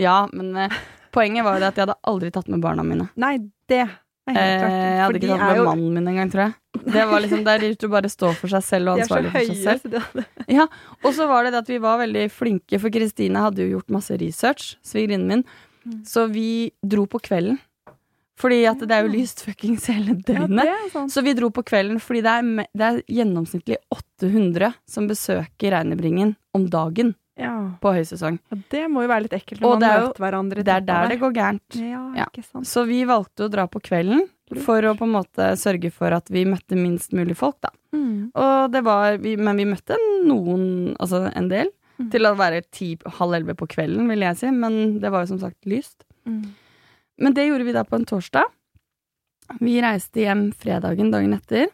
ja 0.00 0.28
men 0.32 0.56
eh, 0.56 0.70
poenget 1.12 1.44
var 1.44 1.54
jo 1.58 1.60
det 1.60 1.68
at 1.68 1.76
jeg 1.76 1.86
hadde 1.86 1.98
aldri 2.08 2.30
tatt 2.32 2.48
med 2.48 2.60
barna 2.64 2.82
mine. 2.82 3.10
Nei, 3.16 3.36
det 3.68 3.82
er 3.82 3.86
helt 3.86 4.00
Eh, 4.26 4.32
klart. 4.32 4.70
jeg 4.72 5.00
hadde 5.04 5.18
ikke 5.20 5.28
tatt 5.28 5.40
med 5.44 5.56
jo- 5.58 5.64
mannen 5.68 5.92
min 5.94 6.06
engang, 6.08 6.30
tror 6.32 6.42
jeg. 6.46 6.54
Det 6.94 7.04
var 7.10 7.20
liksom 7.20 7.44
der 7.44 7.58
ute 7.60 7.86
å 7.86 7.90
bare 7.92 8.08
stå 8.08 8.30
for 8.34 8.48
seg 8.48 8.62
selv 8.64 8.88
og 8.88 9.00
ansvarlig 9.04 9.30
for 9.30 9.54
seg 9.54 9.82
selv. 9.84 10.24
Ja, 10.48 10.66
Og 11.04 11.12
så 11.12 11.28
var 11.28 11.44
det 11.44 11.52
det 11.52 11.58
at 11.60 11.68
vi 11.68 11.76
var 11.78 11.98
veldig 12.00 12.30
flinke, 12.32 12.80
for 12.80 12.88
Kristine 12.88 13.36
hadde 13.44 13.60
jo 13.60 13.76
gjort 13.78 13.90
masse 13.92 14.16
research, 14.18 14.78
svigerinnen 14.82 15.26
min, 15.28 15.44
Mm. 15.84 16.00
så 16.08 16.24
vi 16.32 16.72
dro 16.82 17.04
på 17.04 17.20
kvelden. 17.20 17.58
Fordi 18.36 18.64
at 18.66 18.80
det 18.82 18.90
er 18.90 19.04
jo 19.06 19.12
lyst 19.12 19.44
fuckings 19.46 19.86
hele 19.86 20.16
døgnet. 20.26 20.66
Ja. 20.66 21.04
Så 21.06 21.22
vi 21.22 21.34
dro 21.38 21.50
på 21.54 21.62
kvelden 21.62 22.00
fordi 22.02 22.20
det 22.26 22.32
er, 22.32 22.66
det 22.74 22.86
er 22.88 23.02
gjennomsnittlig 23.06 23.76
800 23.94 24.72
som 24.90 25.06
besøker 25.10 25.70
Reinebringen 25.76 26.34
om 26.54 26.66
dagen 26.70 27.14
Ja. 27.38 27.52
på 27.82 27.92
høysesong. 27.94 28.38
Og 28.54 28.58
det 28.70 28.84
må 28.90 29.02
jo 29.02 29.08
være 29.10 29.22
litt 29.28 29.32
ekkelt 29.38 29.60
når 29.62 29.78
det 29.78 29.80
man 29.80 29.90
er 29.90 30.00
jo- 30.00 30.06
møter 30.08 30.22
hverandre. 30.24 30.64
Det 30.64 30.68
er 30.74 30.80
der 30.80 31.02
der. 31.02 31.08
det 31.08 31.20
går 31.20 31.32
gærent. 31.34 31.78
Ja, 31.78 32.02
Ja. 32.16 32.26
Så 32.62 32.86
vi 32.86 33.04
valgte 33.04 33.46
å 33.46 33.50
dra 33.50 33.66
på 33.66 33.80
kvelden 33.82 34.28
for 34.62 34.80
å 34.82 34.96
på 34.96 35.02
en 35.02 35.12
måte 35.14 35.52
sørge 35.58 35.90
for 35.92 36.12
at 36.12 36.26
vi 36.28 36.44
møtte 36.44 36.76
minst 36.76 37.10
mulig 37.12 37.36
folk, 37.36 37.56
da. 37.60 37.70
Mm. 37.92 38.30
Og 38.34 38.70
det 38.72 38.84
var, 38.84 39.18
men 39.18 39.56
vi 39.56 39.64
møtte 39.64 39.96
noen, 40.24 40.96
altså 40.98 41.30
en 41.34 41.48
del, 41.48 41.68
Mm. 41.98 42.10
til 42.10 42.20
å 42.22 42.34
være 42.36 42.62
ti, 42.72 42.96
halv 43.06 43.34
elleve 43.34 43.54
på 43.54 43.68
kvelden, 43.68 44.08
vil 44.08 44.18
jeg 44.18 44.36
si. 44.36 44.50
Men 44.50 44.98
det 44.98 45.10
var 45.12 45.22
jo 45.22 45.36
som 45.36 45.38
sagt 45.38 45.62
lyst. 45.64 46.02
Mm. 46.26 46.44
Men 47.20 47.34
det 47.36 47.46
gjorde 47.46 47.66
vi 47.66 47.74
da 47.76 47.84
på 47.86 47.98
en 47.98 48.06
torsdag. 48.08 48.48
Vi 49.60 49.76
reiste 49.82 50.24
hjem 50.24 50.48
fredagen 50.56 51.10
dagen 51.12 51.36
etter, 51.36 51.68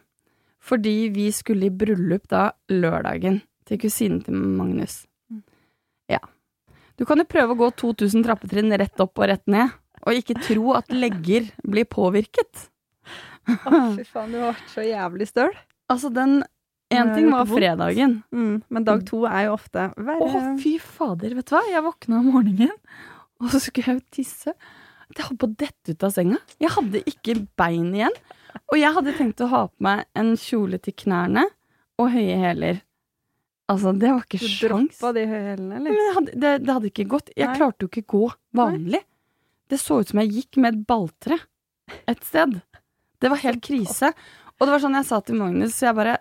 fordi 0.61 1.09
vi 1.13 1.29
skulle 1.33 1.69
i 1.69 1.73
bryllup 1.73 2.27
da 2.29 2.51
lørdagen 2.71 3.39
til 3.67 3.79
kusinen 3.81 4.21
til 4.25 4.35
Magnus. 4.35 5.05
Mm. 5.31 5.43
Ja. 6.11 6.19
Du 6.99 7.07
kan 7.09 7.21
jo 7.21 7.29
prøve 7.29 7.55
å 7.55 7.61
gå 7.63 7.69
2000 7.81 8.25
trappetrinn 8.27 8.75
rett 8.77 8.99
opp 9.01 9.17
og 9.17 9.31
rett 9.31 9.45
ned, 9.49 9.71
og 10.01 10.17
ikke 10.17 10.41
tro 10.43 10.75
at 10.77 10.91
legger 10.93 11.47
blir 11.63 11.87
påvirket. 11.89 12.67
Å, 13.49 13.71
fy 13.97 14.05
faen, 14.05 14.33
du 14.33 14.41
har 14.41 14.51
vært 14.51 14.73
så 14.73 14.83
jævlig 14.85 15.29
støl. 15.31 15.55
Altså, 15.91 16.11
den 16.13 16.41
En 16.91 17.13
ting 17.15 17.29
var 17.31 17.47
fredagen. 17.47 18.17
Mm. 18.35 18.61
Men 18.67 18.85
dag 18.85 19.05
to 19.07 19.23
er 19.23 19.47
jo 19.47 19.55
ofte 19.55 19.87
verre. 19.95 20.27
Å, 20.27 20.41
fy 20.59 20.75
fader, 20.83 21.37
vet 21.37 21.47
du 21.47 21.55
hva? 21.55 21.63
Jeg 21.71 21.85
våkna 21.85 22.19
om 22.19 22.29
morgenen, 22.35 22.73
og 23.39 23.53
så 23.53 23.61
skulle 23.63 23.87
jeg 23.87 24.01
jo 24.01 24.19
tisse. 24.19 24.55
Jeg 25.17 25.27
holdt 25.27 25.41
på 25.41 25.49
å 25.49 25.55
dette 25.63 25.95
ut 25.95 26.05
av 26.07 26.13
senga. 26.15 26.39
Jeg 26.61 26.71
hadde 26.75 27.01
ikke 27.09 27.35
bein 27.59 27.89
igjen. 27.95 28.15
Og 28.71 28.77
jeg 28.79 28.93
hadde 28.95 29.15
tenkt 29.17 29.43
å 29.43 29.49
ha 29.51 29.65
på 29.69 29.83
meg 29.85 30.05
en 30.17 30.33
kjole 30.39 30.79
til 30.83 30.95
knærne 31.03 31.45
og 32.01 32.09
høye 32.13 32.37
hæler. 32.41 32.81
Altså, 33.71 33.93
det 33.95 34.09
var 34.11 34.25
ikke 34.25 34.41
sjans. 34.41 34.97
droppa 34.99 35.13
de 35.15 35.23
høye 35.29 35.43
hælene, 35.53 35.77
eller? 35.79 35.95
det 35.95 36.15
hadde, 36.17 36.33
det, 36.43 36.51
det 36.65 36.75
hadde 36.75 36.89
ikke 36.91 37.07
gått. 37.13 37.31
Jeg 37.37 37.47
Nei. 37.47 37.55
klarte 37.59 37.85
jo 37.85 37.91
ikke 37.91 38.07
gå 38.15 38.25
vanlig. 38.57 38.99
Det 39.71 39.79
så 39.79 40.01
ut 40.01 40.11
som 40.11 40.19
jeg 40.19 40.33
gikk 40.35 40.59
med 40.59 40.75
et 40.75 40.81
balltre 40.89 41.37
et 42.11 42.23
sted. 42.27 42.57
Det 43.21 43.31
var 43.31 43.39
helt 43.45 43.61
krise. 43.63 44.11
Og 44.57 44.65
det 44.67 44.73
var 44.73 44.83
sånn 44.83 44.97
jeg 44.99 45.07
sa 45.07 45.21
til 45.23 45.39
Magnus, 45.39 45.77
så 45.77 45.89
jeg 45.89 45.99
bare 46.01 46.17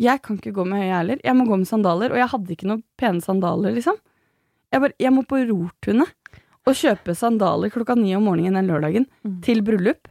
Jeg 0.00 0.22
kan 0.24 0.38
ikke 0.40 0.54
gå 0.56 0.64
med 0.64 0.80
høye 0.80 0.94
hæler. 0.94 1.20
Jeg 1.20 1.36
må 1.36 1.44
gå 1.44 1.58
med 1.60 1.68
sandaler. 1.68 2.14
Og 2.14 2.16
jeg 2.16 2.30
hadde 2.32 2.54
ikke 2.54 2.68
noen 2.70 2.80
pene 2.96 3.20
sandaler, 3.20 3.74
liksom. 3.76 3.98
Jeg 4.72 4.80
bare 4.80 4.96
Jeg 5.02 5.12
må 5.12 5.26
på 5.28 5.42
Rortunet 5.50 6.08
og 6.66 6.74
kjøpe 6.76 7.14
sandaler 7.16 7.70
klokka 7.72 7.96
ni 7.96 8.14
om 8.16 8.24
morgenen 8.28 8.54
den 8.60 8.68
lørdagen 8.68 9.06
Mm. 9.24 9.40
til 9.42 9.62
bryllup. 9.62 10.08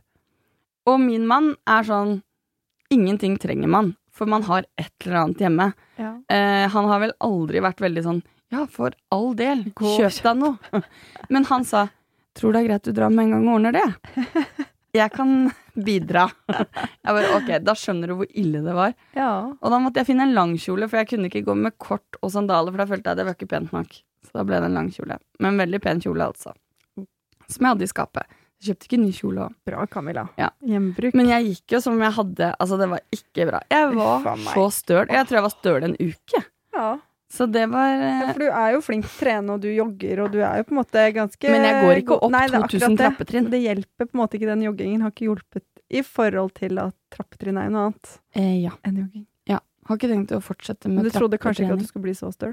Og 0.87 0.99
min 0.99 1.27
mann 1.27 1.55
er 1.67 1.83
sånn 1.83 2.21
Ingenting 2.91 3.37
trenger 3.37 3.67
man, 3.69 3.91
for 4.11 4.25
man 4.25 4.41
har 4.47 4.63
et 4.75 4.89
eller 5.05 5.15
annet 5.19 5.37
hjemme. 5.37 5.73
Ja. 5.99 6.15
Eh, 6.27 6.67
han 6.67 6.85
har 6.89 6.99
vel 6.99 7.11
aldri 7.21 7.59
vært 7.61 7.77
veldig 7.83 8.03
sånn 8.03 8.23
Ja, 8.51 8.65
for 8.65 8.91
all 9.11 9.35
del, 9.35 9.65
Gå- 9.77 9.97
kjøp 9.99 10.23
deg 10.23 10.37
noe. 10.37 10.81
Men 11.29 11.43
han 11.45 11.63
sa 11.63 11.89
Tror 12.35 12.53
det 12.53 12.63
er 12.63 12.67
greit 12.69 12.83
du 12.83 12.91
drar 12.93 13.09
med 13.11 13.25
en 13.25 13.31
gang 13.31 13.47
og 13.47 13.55
ordner 13.59 13.73
det? 13.73 13.95
Jeg 14.95 15.11
kan 15.13 15.51
bidra. 15.77 16.31
Jeg 16.49 16.65
bare, 17.05 17.35
ok, 17.37 17.49
Da 17.63 17.73
skjønner 17.77 18.07
du 18.09 18.15
hvor 18.15 18.29
ille 18.33 18.63
det 18.65 18.73
var. 18.73 18.93
ja. 19.13 19.51
Og 19.61 19.69
da 19.69 19.77
måtte 19.77 19.97
jeg 20.01 20.07
finne 20.07 20.23
en 20.25 20.33
langkjole, 20.33 20.89
for 20.89 20.97
jeg 20.97 21.09
kunne 21.11 21.29
ikke 21.29 21.43
gå 21.45 21.55
med 21.55 21.77
kort 21.77 22.17
og 22.23 22.31
sandaler, 22.33 22.71
for 22.73 22.77
da 22.81 22.87
følte 22.89 23.05
jeg 23.11 23.17
det 23.17 23.25
var 23.27 23.35
ikke 23.37 23.49
pent 23.49 23.71
nok. 23.71 23.99
Så 24.29 24.37
da 24.37 24.45
ble 24.45 24.59
det 24.61 24.69
en 24.69 24.77
lang 24.77 24.91
kjole. 24.93 25.17
Men 25.41 25.57
veldig 25.57 25.79
pen 25.81 26.01
kjole, 26.03 26.27
altså. 26.29 26.53
Som 27.49 27.65
jeg 27.65 27.73
hadde 27.73 27.87
i 27.87 27.89
skapet. 27.89 28.35
Jeg 28.59 28.69
kjøpte 28.69 28.87
ikke 28.89 28.99
ny 29.01 29.11
kjole 29.15 29.43
òg. 29.47 29.53
Bra, 29.65 29.85
Camilla. 29.89 30.25
Ja. 30.37 30.49
Hjembruk. 30.67 31.15
Men 31.17 31.29
jeg 31.31 31.45
gikk 31.53 31.77
jo 31.77 31.79
som 31.81 32.01
jeg 32.03 32.11
hadde 32.17 32.49
Altså, 32.59 32.77
det 32.77 32.89
var 32.91 33.01
ikke 33.15 33.45
bra. 33.49 33.61
Jeg 33.71 33.93
var 33.95 34.27
så 34.53 34.65
støl. 34.75 35.05
Jeg 35.09 35.29
tror 35.29 35.39
jeg 35.39 35.45
var 35.47 35.53
støl 35.55 35.87
en 35.89 35.95
uke. 35.99 36.43
ja. 36.77 36.89
Så 37.29 37.45
det 37.45 37.67
var 37.69 37.91
eh, 37.93 38.21
Ja, 38.23 38.31
for 38.33 38.41
du 38.41 38.47
er 38.49 38.71
jo 38.73 38.79
flink 38.81 39.03
til 39.05 39.11
å 39.13 39.19
trene, 39.21 39.53
og 39.53 39.59
du 39.61 39.67
jogger, 39.69 40.21
og 40.23 40.31
du 40.33 40.39
er 40.41 40.55
jo 40.57 40.63
på 40.65 40.73
en 40.73 40.79
måte 40.79 41.03
ganske 41.13 41.51
Men 41.53 41.61
jeg 41.67 41.83
går 41.85 41.99
ikke 42.01 42.15
opp 42.25 42.31
Nei, 42.33 42.39
er 42.47 42.55
2000 42.55 42.79
det. 42.89 42.97
trappetrinn. 43.03 43.49
Det 43.53 43.59
hjelper 43.61 44.07
på 44.09 44.17
en 44.17 44.21
måte 44.23 44.39
ikke, 44.39 44.47
den 44.49 44.63
joggingen 44.65 45.03
har 45.05 45.13
ikke 45.13 45.27
hjulpet 45.27 45.65
i 45.93 46.01
forhold 46.01 46.55
til 46.57 46.81
at 46.81 46.95
trappetrinn 47.13 47.59
er 47.61 47.69
jo 47.69 47.75
noe 47.75 47.83
annet 47.91 48.15
eh, 48.33 48.55
Ja. 48.65 48.73
enn 48.81 48.97
jogging. 49.03 49.27
Har 49.89 49.97
ikke 49.97 50.09
tenkt 50.11 50.29
å 50.35 50.41
fortsette 50.41 50.85
med 50.89 50.99
med 50.99 51.05
du 51.07 51.15
trodde 51.15 51.37
kanskje 51.41 51.63
ikke 51.65 51.73
at 51.77 51.81
du 51.81 51.85
skulle 51.89 52.03
bli 52.05 52.13
så 52.13 52.27
støl? 52.33 52.51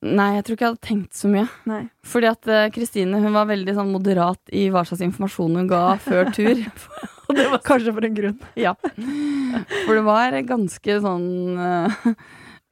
Nei, 0.00 0.30
jeg 0.38 0.44
tror 0.46 0.56
ikke 0.56 0.64
jeg 0.64 0.72
hadde 0.72 0.86
tenkt 0.88 1.16
så 1.18 1.28
mye. 1.28 1.46
Nei. 1.68 1.82
Fordi 2.08 2.28
at 2.30 2.40
Kristine 2.40 2.70
Kristine 2.72 3.18
hun 3.20 3.34
var 3.36 3.48
veldig 3.50 3.74
sånn 3.76 3.90
moderat 3.92 4.52
i 4.56 4.68
hva 4.72 4.80
slags 4.88 5.02
informasjon 5.04 5.58
hun 5.60 5.66
ga 5.68 5.82
før 6.00 6.30
tur. 6.32 6.62
Og 7.28 7.36
det 7.36 7.44
var 7.52 7.60
Kanskje 7.62 7.92
for 7.94 8.06
en 8.08 8.14
grunn. 8.16 8.38
Ja. 8.58 8.72
For 8.80 9.92
det 9.98 10.04
var 10.06 10.34
ganske 10.48 10.96
sånn 11.04 11.26
uh, 11.60 11.98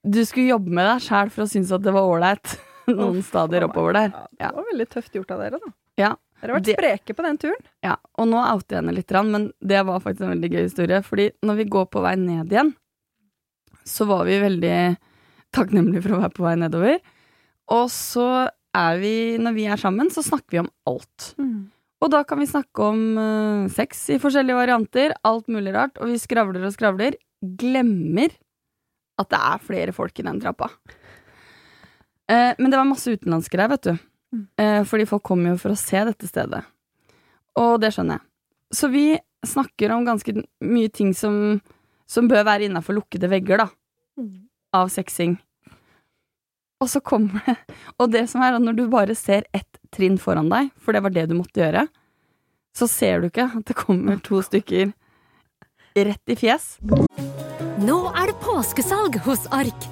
Du 0.03 0.19
skulle 0.27 0.49
jobbe 0.55 0.73
med 0.75 0.89
deg 0.89 1.05
sjæl 1.05 1.29
for 1.35 1.45
å 1.45 1.51
synes 1.51 1.71
at 1.77 1.85
det 1.85 1.93
var 1.95 2.09
ålreit 2.09 2.57
noen 2.89 3.21
Uff, 3.21 3.29
stadier 3.29 3.69
oppover 3.69 3.99
der. 3.99 4.17
Ja, 4.41 4.49
det 4.49 4.57
var 4.57 4.67
veldig 4.73 4.89
tøft 4.97 5.21
gjort 5.21 5.37
av 5.37 5.45
dere, 5.45 5.61
da. 5.61 5.73
Ja. 6.01 6.11
Dere 6.41 6.55
har 6.55 6.61
vært 6.61 6.67
Det- 6.71 6.79
spreke 6.79 7.15
på 7.19 7.27
den 7.27 7.39
turen. 7.45 7.61
Ja, 7.85 7.99
og 8.17 8.31
nå 8.31 8.41
outer 8.41 8.79
jeg 8.79 8.81
henne 8.83 8.97
litt, 8.97 9.15
men 9.29 9.51
det 9.61 9.85
var 9.85 10.01
faktisk 10.01 10.25
en 10.25 10.33
veldig 10.33 10.51
gøy 10.55 10.63
historie. 10.65 11.03
Fordi 11.05 11.29
når 11.45 11.61
vi 11.61 11.69
går 11.77 11.87
på 11.93 12.03
vei 12.03 12.15
ned 12.17 12.55
igjen, 12.55 12.73
så 13.85 14.07
var 14.09 14.25
vi 14.29 14.41
veldig 14.41 14.79
takknemlige 15.55 16.03
for 16.07 16.17
å 16.17 16.21
være 16.25 16.35
på 16.37 16.47
vei 16.47 16.57
nedover. 16.61 16.99
Og 17.75 17.89
så 17.93 18.49
er 18.77 19.01
vi, 19.03 19.15
når 19.41 19.57
vi 19.57 19.67
er 19.69 19.81
sammen, 19.81 20.11
så 20.13 20.25
snakker 20.25 20.55
vi 20.55 20.63
om 20.63 20.71
alt. 20.89 21.33
Og 22.05 22.13
da 22.13 22.23
kan 22.25 22.39
vi 22.39 22.47
snakke 22.47 22.85
om 22.93 23.01
uh, 23.19 23.71
sex 23.75 24.05
i 24.15 24.21
forskjellige 24.23 24.57
varianter, 24.57 25.17
alt 25.27 25.49
mulig 25.51 25.75
rart, 25.75 25.99
og 25.99 26.13
vi 26.13 26.21
skravler 26.21 26.69
og 26.69 26.75
skravler. 26.77 27.19
Glemmer 27.59 28.31
at 29.19 29.31
det 29.33 29.41
er 29.41 29.65
flere 29.67 29.95
folk 29.97 30.21
i 30.21 30.27
den 30.27 30.39
trappa. 30.43 30.71
Uh, 32.31 32.55
men 32.61 32.71
det 32.71 32.79
var 32.79 32.87
masse 32.87 33.11
utenlandske 33.11 33.59
der, 33.59 33.73
vet 33.73 33.89
du. 33.89 33.97
Mm. 34.29 34.45
Eh, 34.61 34.83
fordi 34.85 35.07
folk 35.09 35.25
kommer 35.25 35.55
jo 35.55 35.61
for 35.63 35.73
å 35.73 35.81
se 35.81 36.03
dette 36.05 36.29
stedet. 36.29 36.61
Og 37.59 37.79
det 37.83 37.93
skjønner 37.95 38.19
jeg. 38.19 38.27
Så 38.77 38.91
vi 38.93 39.05
snakker 39.47 39.95
om 39.95 40.05
ganske 40.05 40.35
mye 40.65 40.91
ting 40.93 41.15
som, 41.17 41.59
som 42.05 42.29
bør 42.29 42.45
være 42.45 42.69
innafor 42.69 42.99
lukkede 42.99 43.31
vegger, 43.33 43.65
da. 43.65 43.69
Av 44.77 44.91
sexing. 44.93 45.39
Og 46.79 46.91
så 46.91 47.01
kommer 47.03 47.43
det 47.47 47.57
Og 47.99 48.13
det 48.13 48.25
som 48.31 48.43
er 48.45 48.55
at 48.55 48.63
når 48.63 48.77
du 48.79 48.85
bare 48.91 49.17
ser 49.19 49.49
ett 49.57 49.81
trinn 49.95 50.19
foran 50.21 50.51
deg, 50.53 50.71
for 50.79 50.95
det 50.95 51.03
var 51.03 51.15
det 51.15 51.27
du 51.31 51.37
måtte 51.39 51.63
gjøre, 51.63 51.87
så 52.77 52.87
ser 52.91 53.21
du 53.21 53.31
ikke 53.31 53.49
at 53.49 53.65
det 53.67 53.77
kommer 53.79 54.21
to 54.23 54.43
stykker 54.45 54.93
rett 55.99 56.31
i 56.31 56.37
fjes. 56.39 56.77
Nå 57.83 57.97
er 58.13 58.31
det 58.31 58.37
påskesalg 58.45 59.17
hos 59.25 59.47
Ark. 59.55 59.87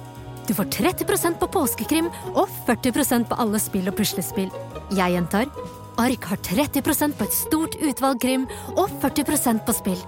Du 0.47 0.53
får 0.55 0.69
30% 0.71 1.39
på 1.41 1.49
påskekrim 1.51 2.07
og 2.33 2.45
40% 2.67 3.27
på 3.27 3.39
alle 3.41 3.59
spill 3.59 3.89
og 3.91 3.97
puslespill. 3.97 4.53
Jeg 4.95 5.17
gjentar 5.17 5.49
Ark 5.97 6.29
har 6.29 6.39
30% 6.45 7.17
på 7.17 7.25
et 7.25 7.35
stort 7.35 7.75
utvalg 7.81 8.21
krim 8.21 8.45
og 8.77 8.93
40% 9.01 9.65
på 9.65 9.75
spill. 9.75 9.99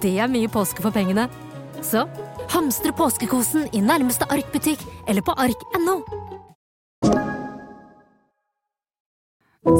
Det 0.00 0.14
er 0.22 0.30
mye 0.30 0.48
påske 0.48 0.84
for 0.84 0.94
pengene. 0.94 1.26
Så 1.84 2.06
hamstre 2.52 2.92
påskekosen 2.96 3.68
i 3.72 3.80
nærmeste 3.84 4.26
Ark-butikk 4.32 4.82
eller 5.08 5.24
på 5.24 5.34
ark.no. 5.38 6.00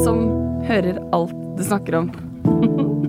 som 0.05 0.21
hører 0.65 0.97
alt 1.13 1.35
du 1.59 1.63
snakker 1.65 1.99
om. 1.99 2.07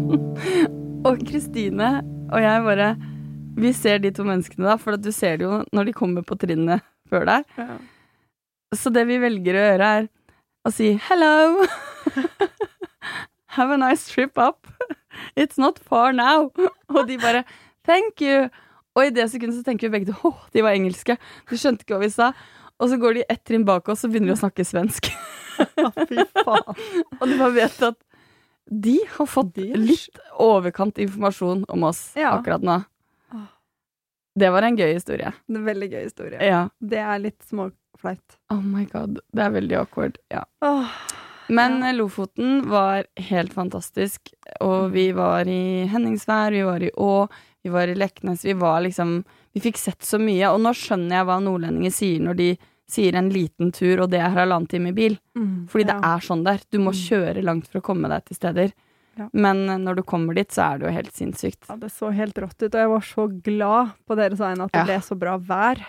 og 1.08 1.22
Kristine 1.28 2.02
og 2.34 2.41
jeg 2.41 2.63
bare 2.65 2.88
Vi 3.56 3.72
ser 3.72 4.02
de 4.04 4.12
to 4.12 4.26
menneskene, 4.28 4.68
da, 4.68 4.76
for 4.76 4.98
at 4.98 5.04
du 5.04 5.12
ser 5.15 5.38
det 5.39 5.46
jo 5.46 5.62
når 5.72 5.88
de 5.88 5.96
kommer 5.96 6.26
på 6.28 6.36
trinnet 6.36 6.84
før 7.08 7.24
deg. 7.30 7.46
Ja. 7.56 7.78
Så 8.76 8.91
det 8.91 9.06
vi 9.08 9.22
velger 9.22 9.56
å 9.56 9.63
gjøre, 9.70 9.91
er 10.02 10.10
å 10.68 10.74
si 10.76 10.89
hello. 11.08 11.63
Have 13.56 13.72
a 13.72 13.80
nice 13.80 14.12
trip 14.12 14.36
up. 14.36 14.68
It's 15.39 15.58
not 15.58 15.80
far 15.80 16.12
now. 16.12 16.52
Og 16.91 17.08
de 17.08 17.15
bare 17.22 17.46
thank 17.88 18.20
you. 18.20 18.50
Og 18.96 19.06
i 19.06 19.12
det 19.16 19.26
sekundet 19.32 19.58
så 19.60 19.64
tenker 19.68 19.90
vi 19.90 19.98
begge 20.00 20.14
to 20.16 20.32
at 20.32 20.54
de 20.56 20.62
var 20.64 20.76
engelske. 20.78 21.18
De 21.50 21.58
skjønte 21.60 21.84
ikke 21.84 21.98
hva 21.98 22.06
vi 22.06 22.10
sa. 22.14 22.30
Og 22.80 22.90
så 22.92 22.98
går 23.00 23.14
de 23.20 23.24
ett 23.32 23.44
trinn 23.48 23.64
bak 23.68 23.88
oss, 23.92 24.04
og 24.04 24.12
begynner 24.12 24.34
de 24.34 24.36
å 24.36 24.42
snakke 24.42 24.66
svensk. 24.68 25.08
Fy 26.10 26.18
faen. 26.44 26.80
Og 27.22 27.28
du 27.30 27.38
bare 27.40 27.54
vet 27.56 27.78
at 27.88 28.00
de 28.72 28.96
har 29.18 29.28
fått 29.30 29.56
litt 29.62 30.20
overkant 30.42 30.98
informasjon 31.00 31.64
om 31.72 31.84
oss 31.88 32.10
Ja. 32.20 32.34
akkurat 32.40 32.64
nå. 32.66 32.80
Det 34.36 34.50
var 34.52 34.66
en 34.68 34.76
gøy 34.76 34.90
historie. 34.98 35.30
En 35.48 35.62
veldig 35.64 35.88
gøy 35.94 36.02
historie. 36.10 36.40
Ja. 36.44 36.66
Det 36.84 37.00
er 37.00 37.22
litt 37.24 37.40
småflaut. 37.48 38.36
Oh 38.52 38.60
my 38.60 38.84
god. 38.92 39.22
Det 39.32 39.46
er 39.46 39.54
veldig 39.54 39.78
awkward. 39.80 40.18
Ja. 40.34 40.42
Oh, 40.66 40.90
Men 41.48 41.80
Ja. 41.80 41.90
eh, 41.92 41.96
Lofoten 41.96 42.66
var 42.68 43.06
helt 43.30 43.54
fantastisk. 43.54 44.34
Og 44.60 44.92
vi 44.92 45.12
var 45.16 45.48
i 45.48 45.86
Henningsvær, 45.88 46.52
vi 46.52 46.64
var 46.68 46.84
i 46.84 46.90
Å, 46.92 47.30
vi 47.65 47.73
var 47.73 47.89
i 47.89 47.95
Leknes. 47.97 48.45
Vi 48.45 48.54
var 48.62 48.84
liksom 48.86 49.23
Vi 49.56 49.62
fikk 49.63 49.78
sett 49.80 50.04
så 50.06 50.19
mye. 50.19 50.49
Og 50.51 50.60
nå 50.62 50.71
skjønner 50.75 51.15
jeg 51.21 51.25
hva 51.30 51.38
nordlendinger 51.41 51.93
sier 51.95 52.19
når 52.21 52.36
de 52.41 52.47
sier 52.91 53.15
en 53.17 53.30
liten 53.34 53.71
tur, 53.73 54.01
og 54.04 54.10
det 54.12 54.19
er 54.21 54.34
halvannen 54.36 54.67
time 54.69 54.89
i 54.91 54.95
bil. 54.97 55.15
mm, 55.36 55.67
Fordi 55.71 55.86
det 55.89 55.95
er 55.95 56.19
sånn 56.21 56.43
der. 56.45 56.60
Du 56.69 56.78
må 56.84 56.91
Mm. 56.91 56.99
kjøre 57.08 57.43
langt 57.43 57.67
for 57.71 57.80
å 57.80 57.84
komme 57.88 58.10
deg 58.12 58.25
til 58.25 58.36
steder. 58.38 58.73
Ja. 59.17 59.30
Men 59.34 59.69
eh, 59.69 59.78
når 59.80 59.95
du 59.95 60.04
kommer 60.04 60.36
dit, 60.36 60.49
så 60.51 60.75
er 60.75 60.78
det 60.80 60.88
jo 60.89 60.93
helt 60.93 61.13
sinnssykt. 61.15 61.69
Ja, 61.69 61.78
det 61.78 61.89
så 61.89 62.12
helt 62.13 62.36
rått 62.36 62.62
ut, 62.62 62.75
og 62.75 62.82
jeg 62.84 62.89
var 62.89 62.99
så 63.01 63.28
glad 63.41 63.91
på 64.06 64.15
deres 64.19 64.38
vegne 64.43 64.65
at 64.67 64.71
det 64.75 64.80
Ja. 64.82 64.86
ble 64.86 64.99
så 65.01 65.17
bra 65.17 65.38
vær. 65.39 65.80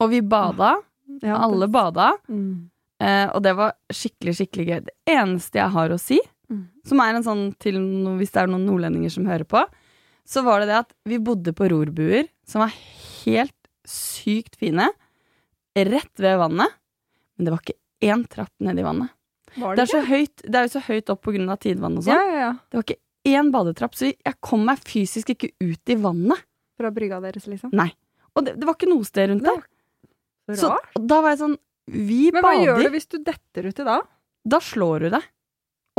Og 0.00 0.10
vi 0.10 0.20
bada. 0.22 0.76
Ja, 1.22 1.36
Alle 1.36 1.68
bada. 1.68 2.14
Mm. 2.30 2.70
Eh, 2.98 3.28
og 3.34 3.42
det 3.42 3.54
var 3.54 3.74
skikkelig, 3.92 4.34
skikkelig 4.40 4.66
gøy. 4.66 4.80
Det 4.88 4.94
eneste 5.06 5.52
jeg 5.60 5.70
har 5.70 5.88
å 5.90 6.00
si, 6.00 6.18
Mm. 6.50 6.66
som 6.84 6.98
er 7.00 7.14
en 7.14 7.22
sånn 7.22 7.58
til 7.58 7.74
hvis 8.18 8.32
det 8.32 8.42
er 8.42 8.46
noen 8.48 8.66
nordlendinger 8.66 9.10
som 9.12 9.26
hører 9.26 9.44
på, 9.46 9.62
så 10.28 10.42
var 10.46 10.62
det 10.62 10.70
det 10.70 10.78
at 10.84 10.92
vi 11.08 11.18
bodde 11.22 11.54
på 11.56 11.68
rorbuer 11.72 12.28
som 12.48 12.64
var 12.64 12.74
helt 13.24 13.56
sykt 13.88 14.56
fine, 14.60 14.88
rett 15.74 16.20
ved 16.22 16.38
vannet, 16.38 16.74
men 17.36 17.46
det 17.46 17.54
var 17.54 17.62
ikke 17.64 17.78
én 18.12 18.24
trapp 18.30 18.52
ned 18.62 18.78
i 18.78 18.84
vannet. 18.86 19.12
Var 19.56 19.76
Det 19.76 19.82
det, 19.82 19.82
er, 19.82 19.90
så 19.90 20.02
høyt, 20.08 20.44
det 20.46 20.58
er 20.58 20.68
jo 20.68 20.72
så 20.72 20.84
høyt 20.86 21.10
opp 21.12 21.28
av 21.28 21.56
tidvann 21.60 21.98
og 21.98 22.06
sånn. 22.06 22.14
Ja, 22.14 22.22
ja, 22.22 22.38
ja. 22.46 22.52
Det 22.70 22.78
var 22.78 22.86
ikke 22.86 23.00
én 23.32 23.50
badetrapp, 23.54 23.96
så 23.98 24.08
jeg 24.08 24.38
kom 24.40 24.64
meg 24.68 24.80
fysisk 24.86 25.34
ikke 25.34 25.52
ut 25.60 25.92
i 25.92 25.98
vannet. 26.00 26.40
Fra 26.80 26.90
brygga 26.94 27.20
deres, 27.22 27.46
liksom. 27.50 27.74
Nei. 27.76 27.90
Og 28.32 28.46
det, 28.46 28.56
det 28.60 28.68
var 28.68 28.78
ikke 28.78 28.90
noe 28.90 29.04
sted 29.06 29.28
rundt 29.30 29.44
der. 29.44 29.60
Så 30.58 30.72
da 30.98 31.20
var 31.22 31.36
jeg 31.36 31.38
sånn 31.38 31.52
Vi 31.92 32.32
Men 32.34 32.42
hva 32.42 32.50
gjør 32.58 32.80
du 32.82 32.88
hvis 32.96 33.06
du 33.12 33.20
detter 33.22 33.68
uti 33.70 33.84
da? 33.86 34.00
Da 34.42 34.58
slår 34.62 35.04
du 35.06 35.12
deg. 35.14 35.28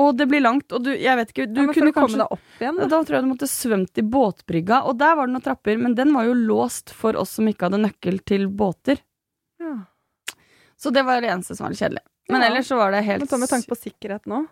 Og 0.01 0.15
det 0.17 0.25
blir 0.25 0.41
langt, 0.41 0.71
og 0.73 0.81
du, 0.87 0.89
jeg 0.97 1.13
vet 1.19 1.29
ikke, 1.29 1.45
du 1.53 1.59
ja, 1.61 1.67
kunne 1.69 1.91
kanskje, 1.93 1.97
komme 1.99 2.17
deg 2.23 2.31
opp 2.33 2.61
igjen, 2.63 2.77
Da 2.81 2.87
da. 2.89 2.99
tror 3.05 3.13
jeg 3.19 3.23
du 3.25 3.29
måtte 3.29 3.49
svømt 3.51 3.99
i 4.01 4.03
båtbrygga, 4.15 4.79
og 4.89 4.97
der 4.97 5.15
var 5.19 5.27
det 5.29 5.35
noen 5.35 5.45
trapper, 5.45 5.77
men 5.77 5.93
den 5.99 6.13
var 6.15 6.25
jo 6.25 6.33
låst 6.33 6.89
for 6.97 7.13
oss 7.19 7.35
som 7.37 7.45
ikke 7.51 7.67
hadde 7.69 7.77
nøkkel 7.83 8.17
til 8.25 8.47
båter. 8.49 8.97
Ja. 9.61 9.75
Så 10.81 10.89
det 10.91 11.03
var 11.05 11.21
det 11.21 11.29
eneste 11.29 11.55
som 11.55 11.67
var 11.67 11.75
litt 11.75 11.83
kjedelig. 11.83 12.01
Men 12.31 12.41
Ja. 12.41 12.47
ellers 12.49 12.67
så 12.71 12.77
var 12.79 12.91
det 12.91 13.03
Men 13.03 13.09
helt 13.11 13.29
ta 13.29 13.37
med 13.37 13.49
tanke 13.49 13.69
på 13.69 13.77
sikkerhet 13.77 14.25
nå. 14.25 14.47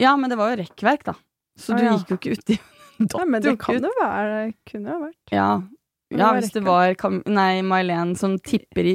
Ja, 0.00 0.16
men 0.16 0.30
det 0.30 0.38
var 0.38 0.54
jo 0.56 0.62
rekkverk, 0.62 1.04
da. 1.04 1.14
Så 1.58 1.74
Ah, 1.74 1.76
du 1.76 1.84
gikk 1.84 2.08
jo 2.08 2.16
ikke 2.16 2.32
uti 2.38 2.58
Nei, 3.02 3.24
men 3.28 3.42
det 3.42 3.58
kan 3.60 3.76
jo 3.76 3.90
være 4.00 4.54
Kunne 4.64 4.88
jo 4.94 5.00
vært. 5.04 5.32
Ja. 5.34 5.62
Ja, 6.12 6.32
hvis 6.32 6.52
det 6.52 6.62
var 6.64 6.94
Nei, 7.26 7.60
May-Len 7.60 8.16
som 8.16 8.38
tipper 8.38 8.84
i, 8.88 8.94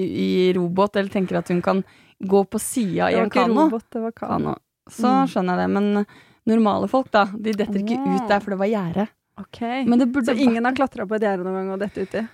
i 0.50 0.54
robåt, 0.58 0.96
eller 0.96 1.10
tenker 1.10 1.38
at 1.38 1.50
hun 1.50 1.62
kan 1.62 1.84
gå 2.22 2.42
på 2.50 2.60
sida 2.60 3.12
i 3.12 3.14
Det 3.14 3.18
var 3.18 3.24
en 3.24 3.30
ikke 3.30 3.46
kano, 3.46 3.80
det 3.94 4.02
var 4.02 4.12
kano. 4.12 4.56
Så 4.90 5.12
Mm. 5.24 5.28
skjønner 5.32 5.58
jeg 5.58 5.68
det. 5.68 5.70
Men 5.74 6.06
normale 6.48 6.88
folk, 6.88 7.12
da, 7.12 7.26
de 7.26 7.54
detter 7.54 7.80
ikke 7.84 7.98
ut 8.00 8.28
der, 8.30 8.40
for 8.40 8.52
det 8.52 8.60
var 8.60 8.68
gjerde. 8.72 9.08
Okay. 9.40 9.86
Men 9.86 10.00
det 10.00 10.08
burde 10.12 10.26
Så 10.34 10.40
ingen 10.40 10.66
har 10.66 10.74
klatra 10.74 11.06
på 11.06 11.16
et 11.16 11.22
gjerde 11.22 11.44
noen 11.46 11.54
gang 11.54 11.72
og 11.76 11.80
dette 11.80 12.02
uti? 12.08 12.28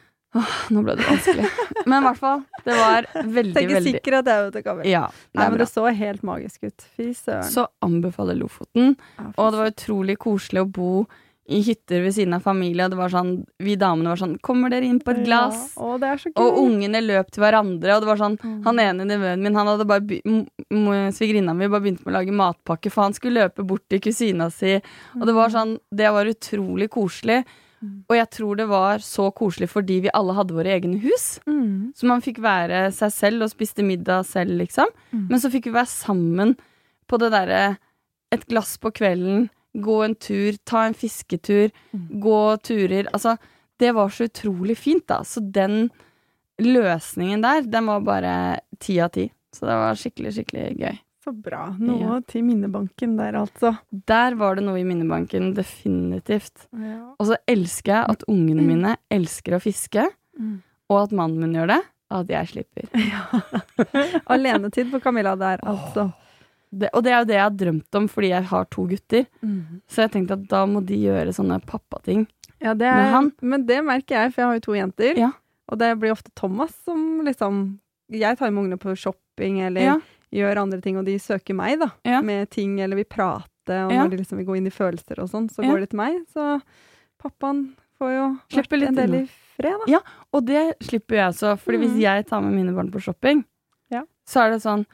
Nå 0.74 0.82
ble 0.82 0.96
det 0.98 1.06
vanskelig. 1.06 1.48
Men 1.86 2.00
i 2.02 2.06
hvert 2.08 2.18
fall, 2.18 2.39
det 2.66 2.74
var 2.78 3.06
veldig, 3.13 3.54
Tenker 3.54 3.76
veldig 3.76 3.92
sikker 4.00 4.16
at 4.18 4.26
jeg 4.32 4.46
vet 4.46 4.54
det, 4.56 4.63
Kamil. 4.66 4.88
Ja, 4.89 5.02
det 5.12 5.38
Nei, 5.38 5.44
men 5.50 5.58
bra. 5.58 5.66
det 5.66 5.68
så 5.70 5.84
helt 5.94 6.24
magisk 6.24 6.63
ut. 6.63 6.86
Fy 6.98 7.10
søren. 7.13 7.44
Så 7.54 7.68
anbefaler 7.86 8.39
Lofoten. 8.39 8.96
Ja, 9.20 9.28
Og 9.38 9.52
det 9.54 9.60
var 9.62 9.70
utrolig 9.74 10.16
koselig 10.18 10.63
å 10.63 10.72
bo 10.72 11.06
i 11.45 11.60
hytter 11.60 12.06
ved 12.06 12.13
siden 12.15 12.38
av 12.38 12.43
familie. 12.45 12.86
Og 12.86 12.93
det 12.93 12.99
var 12.99 13.12
sånn, 13.12 13.34
vi 13.60 13.75
damene 13.79 14.13
var 14.13 14.21
sånn 14.21 14.38
Kommer 14.43 14.71
dere 14.71 14.88
inn 14.88 15.01
på 15.03 15.12
et 15.12 15.23
glass? 15.25 15.73
Ja. 15.75 15.84
Å, 15.84 15.97
det 15.99 16.12
så. 16.21 16.32
Og 16.39 16.60
ungene 16.62 17.01
løp 17.03 17.34
til 17.34 17.43
hverandre, 17.43 17.95
og 17.95 18.03
det 18.03 18.12
var 18.13 18.21
sånn 18.21 18.39
Mm. 18.43 18.63
Han 18.65 18.79
ene 18.82 19.06
nevøen 19.08 19.43
min, 19.43 19.56
han 19.56 19.67
hadde 19.69 19.86
bare 19.88 21.12
Svigerinna 21.13 21.53
mi 21.56 21.67
bare 21.69 21.84
begynt 21.84 22.01
med 22.03 22.12
å 22.12 22.15
lage 22.17 22.34
matpakke, 22.36 22.89
for 22.91 23.06
han 23.06 23.13
skulle 23.15 23.43
løpe 23.43 23.63
bort 23.67 23.84
til 23.91 24.01
kusina 24.03 24.49
si. 24.51 24.73
Og 25.19 25.27
det 25.27 25.36
var 25.36 25.53
sånn 25.53 25.77
Det 25.93 26.10
var 26.12 26.27
utrolig 26.27 26.89
koselig. 26.91 27.43
Mm. 27.84 28.03
Og 28.10 28.15
jeg 28.17 28.29
tror 28.38 28.60
det 28.60 28.67
var 28.71 29.03
så 29.03 29.29
koselig 29.36 29.69
fordi 29.71 29.99
vi 30.06 30.13
alle 30.15 30.36
hadde 30.38 30.56
våre 30.56 30.73
egne 30.75 30.99
hus. 31.03 31.39
Mm. 31.47 31.93
Så 31.95 32.08
man 32.10 32.23
fikk 32.23 32.39
være 32.43 32.86
seg 32.95 33.12
selv 33.15 33.45
og 33.45 33.51
spiste 33.53 33.86
middag 33.86 34.25
selv, 34.29 34.56
liksom. 34.62 34.91
Mm. 35.12 35.27
Men 35.29 35.43
så 35.43 35.51
fikk 35.53 35.69
vi 35.69 35.75
være 35.77 35.91
sammen 35.91 36.56
på 37.08 37.19
det 37.21 37.34
derre 37.36 37.63
Et 38.34 38.47
glass 38.49 38.79
på 38.82 38.89
kvelden, 38.89 39.43
gå 39.75 40.03
en 40.05 40.15
tur, 40.15 40.53
ta 40.65 40.86
en 40.86 40.93
fisketur, 40.93 41.71
Mm. 41.93 42.19
gå 42.21 42.57
turer. 42.62 43.07
Altså, 43.13 43.38
det 43.79 43.93
var 43.95 44.09
så 44.09 44.27
utrolig 44.29 44.77
fint, 44.77 45.05
da. 45.07 45.21
Så 45.23 45.41
den 45.51 45.89
løsningen 46.59 47.41
der, 47.41 47.62
den 47.62 47.86
var 47.86 47.99
bare 48.01 48.59
ti 48.79 48.99
av 49.01 49.09
ti. 49.12 49.31
Så 49.53 49.65
det 49.67 49.75
var 49.77 49.95
skikkelig, 49.95 50.33
skikkelig 50.38 50.77
gøy. 50.79 50.99
Så 51.23 51.31
bra. 51.41 51.69
Noe 51.79 51.99
Ja. 51.99 52.19
til 52.27 52.43
minnebanken 52.43 53.15
der, 53.17 53.33
altså. 53.39 53.77
Der 54.07 54.36
var 54.36 54.55
det 54.55 54.63
noe 54.65 54.79
i 54.79 54.83
minnebanken, 54.83 55.53
definitivt. 55.55 56.67
Ja. 56.73 57.13
Og 57.19 57.27
så 57.27 57.38
elsker 57.47 57.93
jeg 57.93 58.05
at 58.09 58.23
ungene 58.27 58.62
mine 58.62 58.97
elsker 59.09 59.55
å 59.55 59.62
fiske, 59.62 60.05
Mm. 60.39 60.62
og 60.89 61.03
at 61.03 61.12
mannen 61.12 61.39
min 61.39 61.53
gjør 61.53 61.67
det. 61.67 61.81
At 62.12 62.27
jeg 62.27 62.47
slipper. 62.47 62.89
Alenetid 64.29 64.89
for 64.91 64.99
Camilla 64.99 65.36
der, 65.36 65.57
altså. 65.65 66.12
Det, 66.79 66.89
og 66.93 67.03
det 67.05 67.12
er 67.13 67.19
jo 67.19 67.25
det 67.29 67.36
jeg 67.36 67.43
har 67.43 67.57
drømt 67.59 67.95
om 67.99 68.07
fordi 68.09 68.29
jeg 68.31 68.43
har 68.49 68.65
to 68.73 68.86
gutter. 68.89 69.25
Mm. 69.43 69.81
Så 69.88 70.01
jeg 70.07 70.12
tenkte 70.15 70.33
at 70.39 70.47
da 70.49 70.63
må 70.65 70.81
de 70.86 70.95
gjøre 71.03 71.33
sånne 71.36 71.59
pappating. 71.69 72.25
Ja, 72.63 72.73
det 72.73 72.89
Med 72.95 73.12
han? 73.12 73.31
men 73.41 73.65
det 73.67 73.77
merker 73.86 74.15
jeg, 74.23 74.33
for 74.33 74.41
jeg 74.41 74.47
har 74.47 74.57
jo 74.57 74.65
to 74.65 74.73
jenter. 74.77 75.17
Ja. 75.19 75.31
Og 75.69 75.77
det 75.79 75.91
blir 75.99 76.12
ofte 76.15 76.31
Thomas 76.36 76.73
som 76.86 77.21
liksom 77.25 77.79
Jeg 78.12 78.38
tar 78.38 78.51
med 78.51 78.63
ungene 78.65 78.77
på 78.79 78.95
shopping 78.97 79.62
eller 79.62 79.81
Ja. 79.81 79.95
gjør 80.33 80.57
andre 80.63 80.81
ting, 80.81 80.97
og 80.97 81.05
de 81.05 81.15
søker 81.19 81.55
meg, 81.55 81.79
da. 81.79 81.91
Ja. 82.05 82.21
Med 82.21 82.49
ting, 82.49 82.79
eller 82.81 82.95
vil 82.95 83.05
prate, 83.05 83.45
og 83.69 83.91
når 83.91 84.09
de 84.12 84.17
liksom 84.17 84.38
vil 84.38 84.45
gå 84.45 84.57
inn 84.57 84.67
i 84.67 84.69
følelser 84.73 85.19
og 85.23 85.29
sånn, 85.29 85.47
så 85.49 85.63
går 85.63 85.79
de 85.79 85.86
til 85.88 85.97
meg. 85.97 86.19
Så 86.33 86.62
pappaen 87.21 87.73
får 87.99 88.12
jo 88.17 88.25
Slipper 88.51 88.79
vært 88.79 88.88
en 88.89 88.95
del 88.99 89.15
i 89.21 89.23
fred, 89.55 89.77
da. 89.86 89.91
Ja, 89.91 89.99
og 90.33 90.45
det 90.45 90.63
slipper 90.83 91.15
jeg 91.21 91.27
også. 91.33 91.55
Fordi 91.59 91.77
hvis 91.79 91.93
Mhm. 91.95 92.01
jeg 92.01 92.27
tar 92.27 92.41
med 92.41 92.53
mine 92.53 92.73
barn 92.75 92.91
på 92.91 93.01
shopping. 93.01 93.43
Så 94.29 94.45
er 94.45 94.51
det 94.51 94.62
sånn 94.63 94.86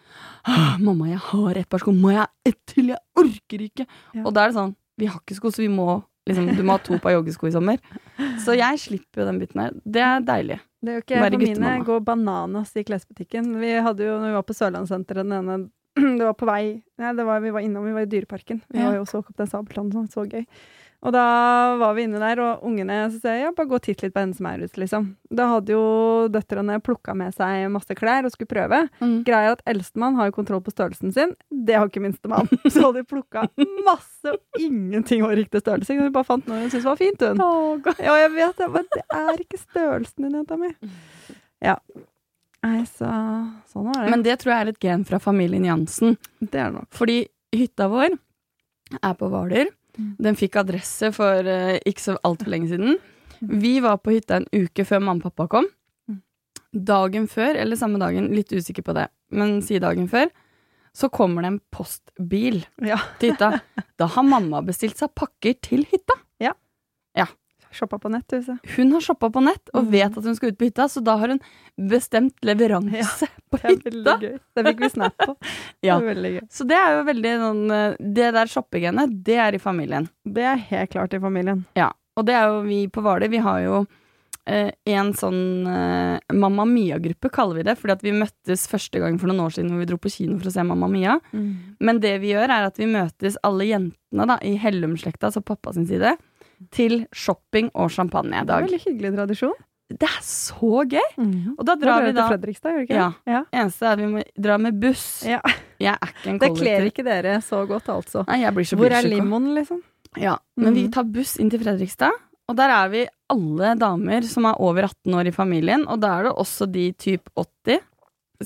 'Mamma, 0.80 1.08
jeg 1.10 1.20
har 1.20 1.58
et 1.58 1.70
par 1.70 1.80
sko. 1.80 1.92
Må 1.92 2.12
jeg 2.12 2.20
ha 2.24 2.28
ett 2.46 2.60
til? 2.66 2.88
Jeg 2.88 2.98
orker 3.18 3.60
ikke!' 3.66 3.88
Ja. 4.16 4.24
Og 4.26 4.34
da 4.34 4.44
er 4.46 4.48
det 4.52 4.56
sånn 4.56 4.76
'Vi 4.98 5.06
har 5.08 5.20
ikke 5.20 5.36
sko, 5.36 5.48
så 5.52 5.58
vi 5.64 5.68
må 5.70 6.04
liksom, 6.28 6.56
Du 6.56 6.64
må 6.64 6.72
ha 6.72 6.78
to 6.78 6.98
par 7.00 7.12
joggesko 7.12 7.48
i 7.48 7.52
sommer'. 7.52 7.80
Så 8.44 8.56
jeg 8.58 8.78
slipper 8.80 9.22
jo 9.22 9.26
den 9.26 9.40
biten 9.40 9.62
her. 9.62 9.72
Det 9.86 10.02
er 10.02 10.20
deilig. 10.22 10.60
Det 10.84 10.90
er 10.90 10.96
jo 10.96 11.02
ikke 11.02 11.16
jeg. 11.16 11.32
For 11.32 11.60
mine 11.60 11.86
går 11.86 12.00
bananas 12.06 12.76
i 12.76 12.84
klesbutikken. 12.84 13.60
Vi 13.60 13.72
hadde 13.82 14.00
jo, 14.00 14.20
når 14.20 14.28
vi 14.30 14.38
var 14.38 14.44
på 14.44 14.56
Sørlandssenteret 14.56 15.28
den 15.28 15.34
ene 15.34 15.70
Det 16.18 16.24
var 16.24 16.34
på 16.34 16.46
vei 16.46 16.82
Nei, 17.00 17.14
det 17.14 17.26
var, 17.26 17.40
vi 17.42 17.50
var 17.52 17.60
innom, 17.62 17.84
vi 17.86 17.92
var 17.94 18.02
i 18.02 18.06
Dyreparken. 18.06 18.62
Vi 18.70 18.80
Ja. 18.80 18.86
var 18.90 18.96
jo 18.96 19.02
og 19.02 19.08
så 19.08 19.24
Kaptein 19.26 19.50
Sabeltann, 19.50 19.92
sånn, 19.92 20.08
så 20.08 20.26
gøy. 20.30 20.46
Og 21.00 21.14
da 21.16 21.22
var 21.80 21.94
vi 21.96 22.04
inne 22.04 22.20
der, 22.20 22.40
og 22.44 22.64
ungene 22.68 22.96
så 23.14 23.22
jeg, 23.32 23.46
ja, 23.46 23.52
bare 23.56 23.70
gå 23.70 23.78
og 23.78 23.84
titt 23.86 24.02
litt 24.04 24.12
på 24.12 24.20
henne 24.20 24.36
som 24.36 24.50
er 24.50 24.66
ute, 24.66 24.82
liksom. 24.82 25.06
Da 25.32 25.46
hadde 25.48 25.72
jo 25.72 25.84
døtrene 26.28 26.76
plukka 26.84 27.14
med 27.16 27.32
seg 27.38 27.70
masse 27.72 27.96
klær 27.96 28.28
og 28.28 28.34
skulle 28.34 28.52
prøve. 28.52 28.82
Greia 29.24 29.54
er 29.54 29.56
at 29.56 29.64
eldstemann 29.72 30.18
har 30.20 30.28
jo 30.28 30.36
kontroll 30.36 30.60
på 30.66 30.74
størrelsen 30.76 31.14
sin. 31.16 31.32
Det 31.48 31.78
har 31.80 31.88
ikke 31.88 32.04
minstemann. 32.04 32.52
Så 32.76 32.92
de 32.98 33.06
plukka 33.08 33.46
masse, 33.88 34.34
og 34.34 34.60
ingenting 34.60 35.24
var 35.24 35.38
riktig 35.40 35.64
størrelse. 35.64 35.96
Hun 35.96 36.12
bare 36.12 36.28
fant 36.28 36.52
noe 36.52 36.66
hun 36.66 36.70
syntes 36.74 36.90
var 36.92 37.00
fint, 37.00 37.24
hun. 37.24 37.40
Ja, 38.04 38.20
jeg 38.26 38.36
vet 38.36 38.60
det, 38.60 38.70
men 38.76 38.92
det 38.98 39.06
er 39.22 39.44
ikke 39.46 39.62
størrelsen 39.64 40.28
din, 40.28 40.36
jenta 40.42 40.60
mi. 40.60 40.74
Ja. 41.64 41.78
Nei, 42.60 42.84
så 42.92 43.08
sånn 43.72 43.88
var 43.88 44.04
det. 44.04 44.12
Men 44.12 44.28
det 44.28 44.36
tror 44.42 44.52
jeg 44.52 44.66
er 44.66 44.74
et 44.76 44.84
gen 44.84 45.08
fra 45.08 45.24
familien 45.24 45.64
Jansen. 45.64 46.18
det 46.44 46.60
er 46.60 46.76
nok. 46.76 46.92
Fordi 46.92 47.22
hytta 47.56 47.88
vår 47.88 48.20
er 49.00 49.14
på 49.16 49.30
Hvaler. 49.32 49.72
Mm. 50.00 50.12
Den 50.26 50.38
fikk 50.40 50.56
adresse 50.62 51.10
for 51.16 51.46
eh, 51.52 51.78
ikke 51.90 52.06
så 52.06 52.18
altfor 52.24 52.50
lenge 52.54 52.70
siden. 52.72 52.98
Vi 53.42 53.78
var 53.84 53.98
på 54.04 54.14
hytta 54.16 54.40
en 54.40 54.48
uke 54.56 54.86
før 54.88 55.02
mamma 55.04 55.20
og 55.20 55.30
pappa 55.34 55.48
kom. 55.52 55.68
Mm. 56.10 56.22
Dagen 56.90 57.28
før, 57.32 57.56
eller 57.60 57.80
samme 57.80 58.00
dagen, 58.02 58.32
litt 58.36 58.52
usikker 58.56 58.86
på 58.88 58.96
det, 58.98 59.08
men 59.36 59.60
si 59.66 59.80
dagen 59.84 60.08
før, 60.12 60.32
så 60.96 61.10
kommer 61.14 61.44
det 61.46 61.52
en 61.54 61.62
postbil 61.76 62.64
Ja. 62.84 62.98
til 63.20 63.34
hytta. 63.36 63.60
Da 64.00 64.08
har 64.16 64.24
mamma 64.24 64.62
bestilt 64.66 64.98
seg 65.00 65.12
pakker 65.16 65.58
til 65.62 65.84
hytta. 65.92 66.16
Shoppa 67.72 68.00
på 68.02 68.10
nett, 68.10 68.26
du. 68.28 68.58
Hun 68.76 68.92
har 68.96 69.02
shoppa 69.06 69.30
på 69.30 69.44
nett 69.46 69.70
og 69.74 69.84
Mm. 69.86 69.92
vet 69.92 70.18
at 70.18 70.24
hun 70.26 70.36
skal 70.36 70.50
ut 70.50 70.58
på 70.58 70.66
hytta, 70.70 70.88
så 70.90 71.04
da 71.04 71.18
har 71.18 71.28
hun 71.30 71.40
bestemt 71.78 72.34
leveranse 72.42 73.28
på 73.52 73.60
Det 73.62 73.70
er 73.70 73.78
veldig 73.84 74.00
hytta. 74.00 74.18
gøy. 74.24 74.40
Det 74.56 74.66
fikk 74.66 74.80
vi 74.80 74.90
snap 74.90 75.18
på. 75.18 75.36
Ja. 75.86 76.00
Det. 76.00 76.42
Så 76.52 76.66
det 76.68 76.76
er 76.76 76.98
jo 76.98 77.04
veldig 77.08 77.36
sånn 77.40 77.72
eh, 77.72 77.96
Det 78.00 78.32
der 78.36 78.46
shoppegenet, 78.52 79.14
det 79.24 79.38
er 79.38 79.54
i 79.56 79.62
familien. 79.62 80.10
Det 80.26 80.44
er 80.44 80.58
helt 80.72 80.90
klart 80.92 81.14
i 81.14 81.20
familien. 81.24 81.66
Ja. 81.78 81.92
Og 82.18 82.26
det 82.26 82.36
er 82.36 82.48
jo 82.52 82.62
vi 82.66 82.88
på 82.92 83.02
Hvaler. 83.06 83.30
Vi 83.32 83.38
har 83.46 83.62
jo 83.64 83.86
eh, 84.50 84.72
en 84.92 85.14
sånn 85.14 85.68
eh, 85.70 86.18
Mamma 86.34 86.66
Mia-gruppe, 86.68 87.30
kaller 87.32 87.56
vi 87.62 87.64
det. 87.70 87.78
Fordi 87.80 87.94
at 87.96 88.04
vi 88.04 88.12
møttes 88.18 88.66
første 88.68 89.00
gang 89.00 89.16
for 89.22 89.30
noen 89.32 89.46
år 89.46 89.54
siden 89.56 89.70
hvor 89.72 89.80
vi 89.80 89.88
dro 89.88 89.98
på 90.02 90.12
kino 90.12 90.40
for 90.42 90.50
å 90.50 90.56
se 90.58 90.66
Mamma 90.68 90.90
Mia. 90.92 91.20
Men 91.32 92.02
det 92.04 92.18
vi 92.26 92.34
gjør, 92.34 92.50
er 92.50 92.68
at 92.68 92.82
vi 92.82 92.90
møtes 92.92 93.38
alle 93.46 93.70
jentene 93.70 94.26
da, 94.34 94.36
i 94.44 94.58
Hellum-slekta, 94.60 95.30
altså 95.30 95.46
pappa 95.46 95.72
sin 95.78 95.86
side, 95.88 96.18
til 96.72 97.06
shopping 97.14 97.70
og 97.74 97.90
Det 97.90 98.42
er 98.42 98.46
dag. 98.46 98.64
veldig 98.64 98.82
hyggelig 98.86 99.16
tradisjon. 99.16 99.54
Det 99.90 100.06
er 100.06 100.22
så 100.22 100.84
gøy! 100.86 101.08
Mm. 101.18 101.56
Og 101.58 101.66
da 101.66 101.74
drar 101.76 102.04
vi 102.06 102.12
til 102.14 102.22
Fredrikstad, 102.30 102.70
gjør 102.72 102.78
det 102.78 102.90
ikke? 102.90 102.96
Ja. 103.00 103.12
ja. 103.26 103.44
Eneste 103.52 103.86
er 103.88 103.92
at 103.96 103.98
vi 104.04 104.06
må 104.06 104.22
dra 104.38 104.58
med 104.62 104.80
buss. 104.80 105.24
Ja. 105.26 105.40
Jeg 105.82 105.96
er 105.98 106.12
ikke 106.14 106.30
en 106.30 106.40
kollektiv. 106.40 106.56
Det 106.56 106.62
kler 106.62 106.90
ikke 106.92 107.06
dere 107.08 107.38
så 107.42 107.64
godt, 107.66 107.90
altså. 107.90 108.24
Nei, 108.28 108.42
jeg 108.44 108.54
blir 108.54 108.68
så 108.70 108.78
Hvor 108.78 108.92
er 108.94 109.08
limoen, 109.10 109.56
liksom? 109.56 109.82
Ja, 110.18 110.36
men 110.58 110.74
vi 110.76 110.84
Mhm. 110.84 110.92
tar 110.94 111.04
buss 111.10 111.38
inn 111.40 111.50
til 111.50 111.60
Fredrikstad, 111.60 112.12
og 112.50 112.56
der 112.58 112.70
er 112.70 112.90
vi 112.90 113.08
alle 113.30 113.76
damer 113.78 114.22
som 114.26 114.46
er 114.46 114.60
over 114.62 114.84
18 114.84 115.14
år 115.14 115.28
i 115.28 115.32
familien, 115.32 115.88
og 115.88 116.00
da 116.02 116.20
er 116.20 116.24
det 116.24 116.34
også 116.38 116.70
de 116.72 116.92
typ 116.94 117.30
80. 117.36 117.80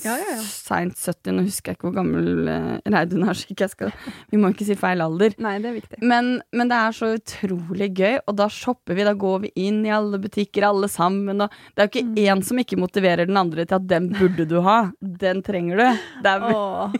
Ja, 0.02 0.16
ja, 0.18 0.24
ja. 0.34 0.40
Seint 0.42 0.96
70, 0.98 1.30
nå 1.36 1.42
husker 1.46 1.70
jeg 1.70 1.76
ikke 1.78 1.86
hvor 1.86 1.94
gammel 2.00 2.48
eh, 2.50 2.90
Reidun 2.90 3.22
er, 3.28 3.36
så 3.38 3.46
ikke 3.52 3.62
jeg 3.68 3.72
skal 3.76 3.92
Vi 4.32 4.40
må 4.42 4.48
ikke 4.50 4.66
si 4.66 4.74
feil 4.80 5.04
alder. 5.04 5.36
Nei, 5.44 5.52
det 5.62 5.70
er 5.70 5.76
viktig. 5.76 6.00
Men, 6.02 6.32
men 6.50 6.70
det 6.72 6.78
er 6.80 6.96
så 6.98 7.12
utrolig 7.14 7.90
gøy, 7.94 8.16
og 8.26 8.34
da 8.40 8.48
shopper 8.50 8.98
vi, 8.98 9.04
da 9.06 9.12
går 9.14 9.44
vi 9.44 9.52
inn 9.68 9.84
i 9.86 9.92
alle 9.94 10.18
butikker, 10.18 10.66
alle 10.66 10.90
sammen, 10.90 11.44
og 11.46 11.54
det 11.76 11.84
er 11.84 11.86
jo 11.86 11.92
ikke 11.92 12.04
Mm. 12.04 12.16
én 12.24 12.42
som 12.44 12.58
ikke 12.58 12.76
motiverer 12.82 13.26
den 13.30 13.38
andre 13.38 13.64
til 13.64 13.78
at 13.78 13.86
den 13.88 14.10
burde 14.12 14.44
du 14.50 14.58
ha, 14.66 14.90
den 15.00 15.42
trenger 15.46 15.78
du. 15.78 16.02
Det 16.26 16.32
er 16.34 16.44
Åh, 16.50 16.92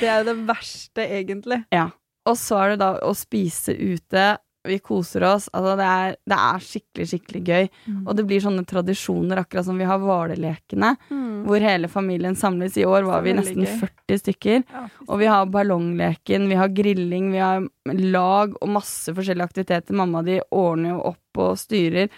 det 0.00 0.08
er 0.08 0.22
jo 0.22 0.28
det 0.32 0.38
verste, 0.48 1.04
egentlig. 1.06 1.60
Ja. 1.76 1.90
Og 2.28 2.36
så 2.36 2.56
er 2.60 2.68
det 2.74 2.80
da 2.82 2.88
å 3.06 3.12
spise 3.16 3.72
ute. 3.76 4.24
Vi 4.68 4.76
koser 4.84 5.22
oss. 5.24 5.48
Altså, 5.56 5.72
det 5.80 5.84
er, 5.88 6.16
det 6.28 6.36
er 6.36 6.58
skikkelig, 6.60 7.06
skikkelig 7.08 7.40
gøy. 7.46 7.68
Og 8.06 8.10
det 8.18 8.26
blir 8.28 8.42
sånne 8.44 8.64
tradisjoner, 8.68 9.40
akkurat 9.40 9.64
som 9.64 9.78
vi 9.80 9.84
har 9.88 9.98
Hvalelekene, 10.02 10.96
Mm. 11.10 11.46
hvor 11.46 11.60
hele 11.64 11.88
familien 11.88 12.36
samles. 12.36 12.76
I 12.76 12.84
år 12.84 13.06
var 13.08 13.22
vi 13.24 13.32
nesten 13.32 13.64
40 13.64 14.18
stykker. 14.20 14.64
Ja, 14.68 14.82
Og 15.08 15.18
vi 15.18 15.26
har 15.26 15.46
ballongleken, 15.46 16.48
vi 16.48 16.54
har 16.60 16.68
grilling, 16.68 17.30
vi 17.32 17.38
har 17.38 17.64
lag 17.86 18.52
og 18.60 18.68
masse 18.68 19.14
forskjellige 19.16 19.48
aktiviteter. 19.48 19.94
Mamma 19.96 20.22
de 20.22 20.40
ordner 20.52 20.90
jo 20.90 21.00
opp 21.14 21.38
og 21.38 21.56
styrer. 21.56 22.10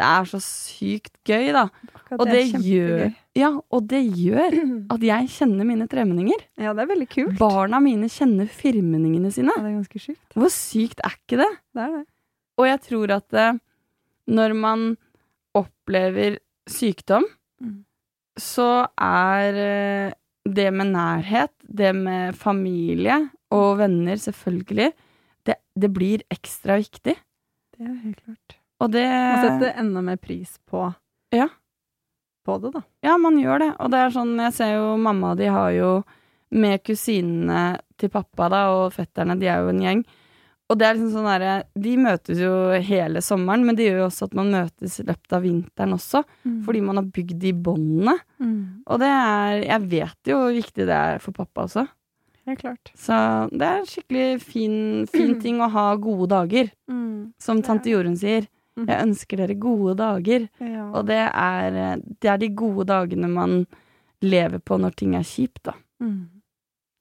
Det 0.00 0.06
er 0.08 0.28
så 0.30 0.40
sykt 0.40 1.12
gøy, 1.28 1.50
da. 1.52 1.66
Akkurat 1.92 2.22
Og 2.24 2.30
det, 2.32 2.44
gjør, 2.64 3.02
ja, 3.36 3.50
og 3.70 3.82
det 3.90 4.00
gjør 4.16 4.54
at 4.96 5.04
jeg 5.04 5.28
kjenner 5.34 5.68
mine 5.68 5.86
tremenninger. 5.92 6.46
Ja, 6.60 6.72
det 6.76 6.86
er 6.86 6.90
veldig 6.94 7.08
kult. 7.12 7.34
Barna 7.40 7.80
mine 7.84 8.08
kjenner 8.10 8.48
firmenningene 8.50 9.32
sine. 9.34 9.52
Ja, 9.52 9.62
det 9.66 9.70
er 9.74 9.76
ganske 9.82 10.00
sykt. 10.06 10.24
Hvor 10.40 10.52
sykt 10.54 11.04
er 11.04 11.18
ikke 11.18 11.40
det? 11.42 11.50
Det 11.76 11.84
er 11.84 11.92
det. 11.98 12.02
Og 12.60 12.66
jeg 12.68 12.80
tror 12.88 13.12
at 13.18 13.36
eh, 13.44 13.60
når 14.30 14.56
man 14.56 14.88
opplever 15.58 16.40
sykdom, 16.70 17.28
Mm. 17.60 17.82
så 18.40 18.86
er 18.96 19.56
eh, 19.60 20.12
det 20.48 20.70
med 20.72 20.94
nærhet, 20.94 21.52
det 21.68 21.90
med 21.94 22.32
familie 22.40 23.18
og 23.52 23.74
venner, 23.82 24.16
selvfølgelig, 24.16 24.86
det, 25.44 25.58
det 25.76 25.90
blir 25.92 26.24
ekstra 26.32 26.78
viktig. 26.80 27.18
Det 27.76 27.84
er 27.84 27.98
helt 28.06 28.22
klart. 28.24 28.56
Og 28.80 28.90
det 28.94 29.04
Man 29.08 29.44
setter 29.44 29.74
enda 29.80 30.02
mer 30.02 30.16
pris 30.16 30.56
på 30.70 30.86
Ja. 31.34 31.48
på 32.46 32.56
det, 32.62 32.72
da. 32.72 32.82
Ja, 33.04 33.18
man 33.18 33.36
gjør 33.38 33.58
det. 33.60 33.70
Og 33.80 33.90
det 33.92 33.98
er 34.00 34.10
sånn, 34.14 34.36
jeg 34.40 34.52
ser 34.56 34.72
jo 34.78 34.96
mamma 34.96 35.32
og 35.34 35.38
de 35.38 35.50
har 35.52 35.70
jo 35.76 35.90
med 36.50 36.82
kusinene 36.82 37.78
til 38.00 38.08
pappa 38.10 38.48
da, 38.50 38.62
og 38.72 38.92
fetterne, 38.96 39.38
de 39.38 39.46
er 39.46 39.60
jo 39.62 39.68
en 39.74 39.82
gjeng. 39.84 40.00
Og 40.70 40.78
det 40.78 40.86
er 40.86 40.94
liksom 40.94 41.12
sånn 41.16 41.26
derre 41.26 41.52
De 41.74 41.96
møtes 41.98 42.38
jo 42.38 42.50
hele 42.86 43.18
sommeren, 43.26 43.64
men 43.66 43.74
det 43.74 43.88
gjør 43.88 44.04
jo 44.04 44.06
også 44.06 44.28
at 44.28 44.34
man 44.38 44.52
møtes 44.54 45.00
i 45.02 45.06
løpet 45.08 45.32
av 45.34 45.42
vinteren 45.42 45.94
også. 45.96 46.20
Fordi 46.64 46.80
man 46.86 46.96
har 47.00 47.08
bygd 47.10 47.40
de 47.42 47.52
båndene. 47.52 48.14
Mm. 48.38 48.60
Og 48.86 49.00
det 49.02 49.08
er 49.10 49.64
Jeg 49.66 49.88
vet 49.90 50.30
jo 50.30 50.36
hvor 50.38 50.54
viktig 50.54 50.86
det 50.86 50.94
er 50.96 51.18
for 51.18 51.32
pappa 51.32 51.66
også. 51.66 51.86
Helt 52.46 52.62
klart. 52.62 52.92
Så 52.96 53.14
det 53.50 53.66
er 53.66 53.82
en 53.82 53.90
skikkelig 53.90 54.40
fin, 54.42 55.06
fin 55.10 55.34
ting 55.42 55.58
å 55.60 55.68
ha 55.70 55.88
gode 55.96 56.30
dager. 56.30 56.70
Mm. 56.88 57.32
Som 57.38 57.62
tante 57.66 57.90
Jorunn 57.90 58.16
sier. 58.16 58.46
Mhm. 58.80 58.88
Jeg 58.90 59.06
ønsker 59.06 59.40
dere 59.42 59.54
gode 59.60 59.94
dager. 60.00 60.48
Ja. 60.60 60.88
Og 60.90 61.06
det 61.06 61.20
er, 61.28 62.02
det 62.20 62.30
er 62.32 62.40
de 62.40 62.50
gode 62.56 62.86
dagene 62.90 63.30
man 63.30 63.64
lever 64.24 64.60
på 64.60 64.76
når 64.80 64.96
ting 65.00 65.14
er 65.16 65.24
kjipt, 65.24 65.62
da. 65.68 65.76
Mm. 66.00 66.42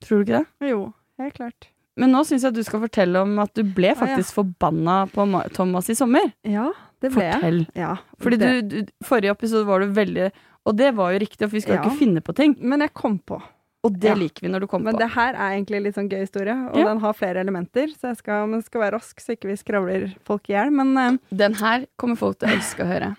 Tror 0.04 0.22
du 0.22 0.24
ikke 0.24 0.40
det? 0.40 0.70
Jo, 0.72 0.94
helt 1.20 1.36
klart. 1.36 1.70
Men 2.00 2.14
nå 2.16 2.22
syns 2.28 2.46
jeg 2.48 2.56
du 2.56 2.62
skal 2.64 2.80
fortelle 2.86 3.20
om 3.26 3.34
at 3.44 3.52
du 3.58 3.64
ble 3.76 3.92
ja. 3.92 3.98
faktisk 4.00 4.38
forbanna 4.38 5.02
på 5.12 5.26
Thomas 5.56 5.90
i 5.92 5.98
sommer. 6.00 6.32
Ja, 6.48 6.70
det 7.04 7.12
ble 7.12 7.26
jeg. 7.26 7.40
Fortell. 7.42 7.60
Ja, 7.76 7.96
Fordi 8.20 8.40
du 8.40 8.78
Forrige 9.04 9.36
episode 9.36 9.68
var 9.68 9.84
du 9.84 9.92
veldig 9.96 10.30
Og 10.68 10.76
det 10.76 10.90
var 10.96 11.14
jo 11.14 11.20
riktig, 11.24 11.48
for 11.48 11.56
vi 11.56 11.62
skal 11.64 11.78
jo 11.78 11.80
Ja. 11.82 11.88
ikke 11.88 12.00
finne 12.00 12.22
på 12.24 12.36
ting. 12.36 12.56
Men 12.60 12.84
jeg 12.84 12.94
kom 12.94 13.18
på. 13.20 13.42
Og 13.88 13.94
det 13.96 14.10
Ja. 14.10 14.16
liker 14.16 14.42
vi 14.44 14.50
når 14.52 14.60
du 14.62 14.68
kommer 14.68 14.92
Men 14.92 14.96
på. 14.96 15.00
det 15.00 15.10
her 15.16 15.34
er 15.36 15.54
egentlig 15.56 15.78
en 15.78 15.84
litt 15.84 15.96
sånn 15.96 16.10
gøy 16.12 16.20
historie, 16.26 16.56
og 16.70 16.76
Ja. 16.76 16.86
den 16.90 17.00
har 17.00 17.14
flere 17.14 17.40
elementer, 17.40 17.88
så 17.96 18.10
jeg 18.10 18.18
skal, 18.18 18.48
men 18.48 18.62
skal 18.62 18.82
være 18.82 18.94
rask 19.00 19.20
så 19.24 19.32
ikke 19.38 19.48
vi 19.48 19.56
skravler 19.56 20.16
folk 20.26 20.50
i 20.50 20.54
hjel. 20.54 20.72
Men 20.72 20.98
uh, 20.98 21.18
Den 21.34 21.54
her 21.56 21.86
kommer 21.98 22.18
folk 22.18 22.40
til 22.40 22.50
å 22.50 22.52
elske 22.58 22.84
å 22.84 22.88
høre. 22.92 23.16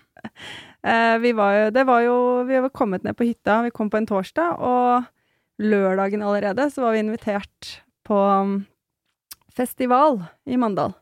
uh, 0.85 1.17
vi 1.25 1.33
var 1.33 1.53
jo, 1.55 1.71
det 1.71 1.87
var 1.87 2.01
jo 2.05 2.45
Vi 2.45 2.61
var 2.61 2.69
kommet 2.71 3.03
ned 3.05 3.17
på 3.17 3.25
hytta. 3.25 3.63
Vi 3.65 3.71
kom 3.71 3.89
på 3.89 3.97
en 3.97 4.07
torsdag, 4.07 4.59
og 4.61 5.07
lørdagen 5.61 6.21
allerede 6.23 6.71
så 6.71 6.83
var 6.83 6.93
vi 6.93 6.99
invitert 7.05 7.81
på 8.05 8.15
um, 8.43 8.67
festival 9.53 10.21
i 10.47 10.57
Mandal. 10.57 10.95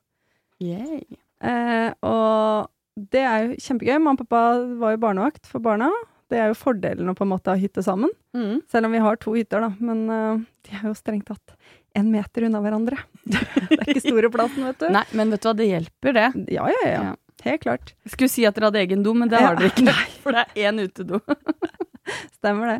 Yay. 0.61 1.03
Eh, 1.40 1.92
og 2.03 2.68
det 2.99 3.21
er 3.23 3.47
jo 3.47 3.55
kjempegøy. 3.62 3.99
Mamma 4.03 4.16
og 4.18 4.25
pappa 4.29 4.40
var 4.81 4.97
jo 4.97 5.03
barnevakt 5.05 5.47
for 5.47 5.61
barna. 5.62 5.90
Det 6.29 6.37
er 6.37 6.51
jo 6.51 6.57
fordelen 6.61 7.09
å 7.09 7.14
på 7.17 7.25
en 7.25 7.31
måte 7.33 7.49
ha 7.53 7.57
hytte 7.57 7.81
sammen. 7.85 8.11
Mm. 8.37 8.59
Selv 8.69 8.88
om 8.88 8.93
vi 8.93 8.99
har 9.01 9.17
to 9.23 9.33
hytter, 9.33 9.64
da. 9.64 9.71
Men 9.81 10.03
uh, 10.12 10.41
de 10.69 10.75
er 10.77 10.83
jo 10.91 10.95
strengt 10.99 11.27
tatt 11.31 11.55
en 11.97 12.11
meter 12.12 12.45
unna 12.49 12.61
hverandre. 12.61 12.99
det 13.25 13.79
er 13.79 13.95
ikke 13.95 14.05
store 14.05 14.31
plassen, 14.35 14.67
vet 14.69 14.83
du. 14.83 14.91
Nei, 14.93 15.05
men 15.17 15.33
vet 15.33 15.43
du 15.43 15.49
hva, 15.49 15.55
det 15.57 15.71
hjelper, 15.71 16.12
det. 16.19 16.27
Ja, 16.53 16.67
ja, 16.75 16.83
ja. 16.85 17.01
Ja. 17.09 17.14
Helt 17.47 17.62
klart. 17.62 17.95
Jeg 18.05 18.12
skulle 18.17 18.33
si 18.33 18.45
at 18.49 18.57
dere 18.59 18.69
hadde 18.69 18.81
egen 18.83 19.03
do, 19.07 19.14
men 19.17 19.31
det 19.33 19.41
Ja. 19.41 19.49
har 19.53 19.57
dere 19.61 19.71
ikke. 19.73 19.87
Nei. 19.88 20.05
For 20.25 20.37
det 20.37 20.45
er 20.45 20.69
én 20.69 20.83
utedo. 20.85 21.21
Stemmer 22.38 22.75
det. 22.75 22.79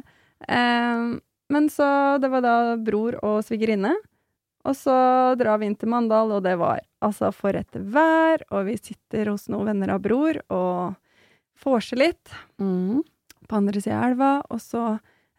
Um, 0.49 1.09
men 1.49 1.67
så 1.73 2.19
Det 2.21 2.29
var 2.31 2.45
da 2.45 2.55
bror 2.77 3.17
og 3.25 3.41
svigerinne. 3.47 3.95
Og 4.69 4.75
så 4.77 4.93
drar 5.41 5.61
vi 5.63 5.69
inn 5.71 5.77
til 5.79 5.89
Mandal, 5.89 6.33
og 6.37 6.43
det 6.45 6.57
var 6.61 6.83
altså 7.01 7.31
for 7.33 7.57
et 7.57 7.73
vær. 7.95 8.43
Og 8.53 8.67
vi 8.69 8.75
sitter 8.77 9.31
hos 9.33 9.47
noen 9.49 9.71
venner 9.71 9.95
av 9.95 10.03
bror 10.05 10.37
og 10.53 10.99
får 11.59 11.87
seg 11.91 12.03
litt 12.05 12.35
Mm. 12.61 13.01
På 13.49 13.59
andre 13.61 13.81
sida 13.83 13.99
av 14.03 14.11
elva. 14.13 14.31
Og 14.53 14.61
så 14.63 14.85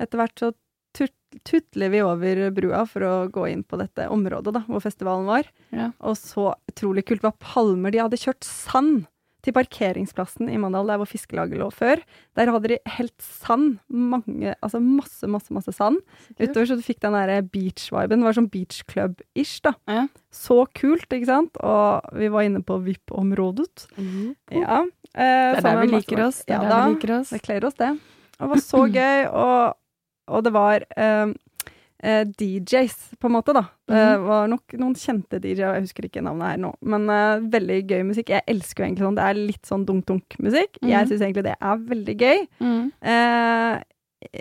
etter 0.01 0.21
hvert 0.21 0.41
så 0.41 0.51
tut- 0.97 1.15
tutler 1.45 1.91
vi 1.93 2.01
over 2.01 2.49
brua 2.55 2.83
for 2.89 3.05
å 3.05 3.13
gå 3.29 3.45
inn 3.51 3.63
på 3.63 3.77
dette 3.77 4.07
området 4.09 4.53
da, 4.55 4.63
hvor 4.67 4.81
festivalen 4.81 5.27
var. 5.29 5.49
Ja. 5.75 5.91
Og 6.01 6.17
så 6.17 6.51
utrolig 6.71 7.05
kult 7.05 7.23
var 7.25 7.35
palmer. 7.39 7.91
De 7.93 8.01
hadde 8.01 8.17
kjørt 8.21 8.43
sand 8.47 9.05
til 9.45 9.53
parkeringsplassen 9.55 10.49
i 10.51 10.57
Mandal, 10.59 10.87
der 10.91 10.97
hvor 10.99 11.07
fiskelaget 11.07 11.57
lå 11.61 11.69
før. 11.71 12.01
Der 12.35 12.51
hadde 12.51 12.71
de 12.73 12.77
helt 12.97 13.15
sand. 13.23 13.77
Mange, 13.89 14.53
altså 14.61 14.81
masse, 14.83 15.27
masse, 15.31 15.53
masse 15.55 15.71
sand 15.75 15.97
utover, 16.39 16.65
så 16.67 16.75
du 16.75 16.83
fikk 16.83 16.99
den 17.05 17.15
der 17.15 17.41
beach-viben. 17.47 18.19
Det 18.19 18.27
var 18.27 18.37
sånn 18.39 18.49
beach 18.51 18.81
club-ish, 18.91 19.61
da. 19.63 19.73
Ja. 19.87 20.05
Så 20.35 20.65
kult, 20.75 21.07
ikke 21.15 21.29
sant? 21.31 21.55
Og 21.63 22.09
vi 22.19 22.27
var 22.33 22.43
inne 22.47 22.61
på 22.67 22.77
VIP-området. 22.83 23.87
Ja. 24.51 24.83
Eh, 25.15 25.55
Det 25.55 25.59
er 25.59 25.61
der 25.61 25.81
vi 25.81 25.91
liker 25.95 26.25
oss. 26.27 26.43
Det 26.45 26.53
Ja 26.53 26.61
er 26.61 26.69
da. 26.69 26.69
der 26.69 26.87
vi 26.89 26.95
liker 26.97 27.15
oss. 27.19 27.29
Det 27.33 27.41
kler 27.41 27.65
oss, 27.65 27.79
det. 27.79 27.93
Det 28.39 28.47
var 28.49 28.61
så 28.63 28.85
gøy, 28.87 29.25
og, 29.35 29.75
og 30.29 30.43
det 30.45 30.53
var 30.55 30.83
eh, 30.95 31.31
eh, 32.03 32.23
DJs, 32.25 33.17
på 33.19 33.25
en 33.27 33.31
måte, 33.33 33.53
da. 33.53 33.61
Det 33.87 33.95
Mhm. 34.19 34.25
var 34.27 34.47
nok 34.47 34.63
noen 34.79 34.93
kjente 34.95 35.39
DJ-er, 35.41 35.73
jeg 35.75 35.81
husker 35.87 36.03
ikke 36.07 36.23
navnet 36.23 36.47
her 36.51 36.57
nå, 36.57 36.73
men 36.81 37.09
eh, 37.09 37.39
veldig 37.49 37.87
gøy 37.87 38.03
musikk. 38.05 38.29
Jeg 38.29 38.43
elsker 38.47 38.83
jo 38.83 38.87
egentlig 38.87 39.05
sånn, 39.07 39.15
det 39.15 39.23
er 39.29 39.33
litt 39.33 39.63
sånn 39.65 39.85
dunk-dunk-musikk. 39.85 40.77
Jeg 40.81 41.05
Mhm. 41.05 41.09
syns 41.09 41.21
egentlig 41.21 41.43
det 41.43 41.55
er 41.61 41.77
veldig 41.77 42.17
gøy. 42.17 42.47
Mm. 42.61 42.91
Eh, 43.01 43.83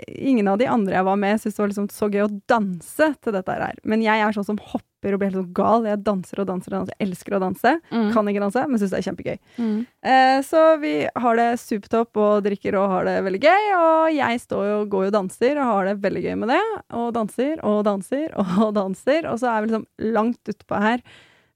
ingen 0.07 0.47
av 0.51 0.57
de 0.59 0.67
andre 0.67 0.97
jeg 0.97 1.07
var 1.07 1.19
med, 1.19 1.39
syntes 1.39 1.55
det 1.55 1.61
var 1.61 1.71
liksom 1.71 1.89
så 1.93 2.07
gøy 2.11 2.23
å 2.25 2.31
danse 2.51 3.09
til 3.23 3.35
dette 3.35 3.55
her. 3.55 3.77
Men 3.87 4.03
jeg 4.03 4.21
er 4.21 4.35
sånn 4.35 4.47
som 4.49 4.59
hopper 4.59 5.15
og 5.15 5.21
blir 5.21 5.29
helt 5.29 5.39
sånn 5.39 5.53
gal. 5.55 5.87
Jeg 5.87 6.01
danser 6.03 6.41
og 6.43 6.49
danser 6.49 6.73
og 6.73 6.81
danser. 6.81 6.95
Jeg 6.97 7.07
elsker 7.07 7.35
å 7.37 7.41
danse. 7.43 7.73
Mm. 7.87 8.09
Kan 8.15 8.31
ikke 8.31 8.43
danse, 8.43 8.65
men 8.67 8.81
syns 8.81 8.91
det 8.91 8.99
er 8.99 9.05
kjempegøy. 9.07 9.37
Mm. 9.55 9.77
Eh, 10.11 10.39
så 10.49 10.63
vi 10.81 10.93
har 11.23 11.39
det 11.39 11.47
supertopp 11.63 12.19
og 12.19 12.43
drikker 12.49 12.75
og 12.79 12.91
har 12.91 13.07
det 13.07 13.15
veldig 13.29 13.41
gøy. 13.45 13.69
Og 13.77 14.11
jeg 14.17 14.43
står 14.43 14.67
jo, 14.67 14.81
går 14.91 15.07
og 15.07 15.15
danser 15.15 15.61
og 15.61 15.71
har 15.71 15.89
det 15.89 15.95
veldig 16.03 16.25
gøy 16.27 16.35
med 16.43 16.53
det. 16.55 16.61
Og 16.99 17.09
danser 17.15 17.63
og 17.63 17.81
danser 17.87 18.35
og 18.35 18.75
danser. 18.81 19.31
Og 19.31 19.39
så 19.39 19.53
er 19.53 19.63
vi 19.63 19.71
liksom 19.71 19.87
langt 20.17 20.51
utpå 20.51 20.83
her. 20.83 21.05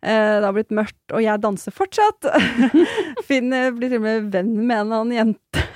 Eh, 0.04 0.38
det 0.40 0.48
har 0.48 0.56
blitt 0.56 0.72
mørkt, 0.76 1.04
og 1.12 1.24
jeg 1.24 1.44
danser 1.44 1.76
fortsatt. 1.76 2.32
Finn 3.28 3.52
blir 3.52 3.92
til 3.92 4.00
og 4.00 4.08
med 4.08 4.32
venn 4.32 4.56
med 4.64 4.86
en 4.86 4.96
annen 5.02 5.18
jente. 5.20 5.68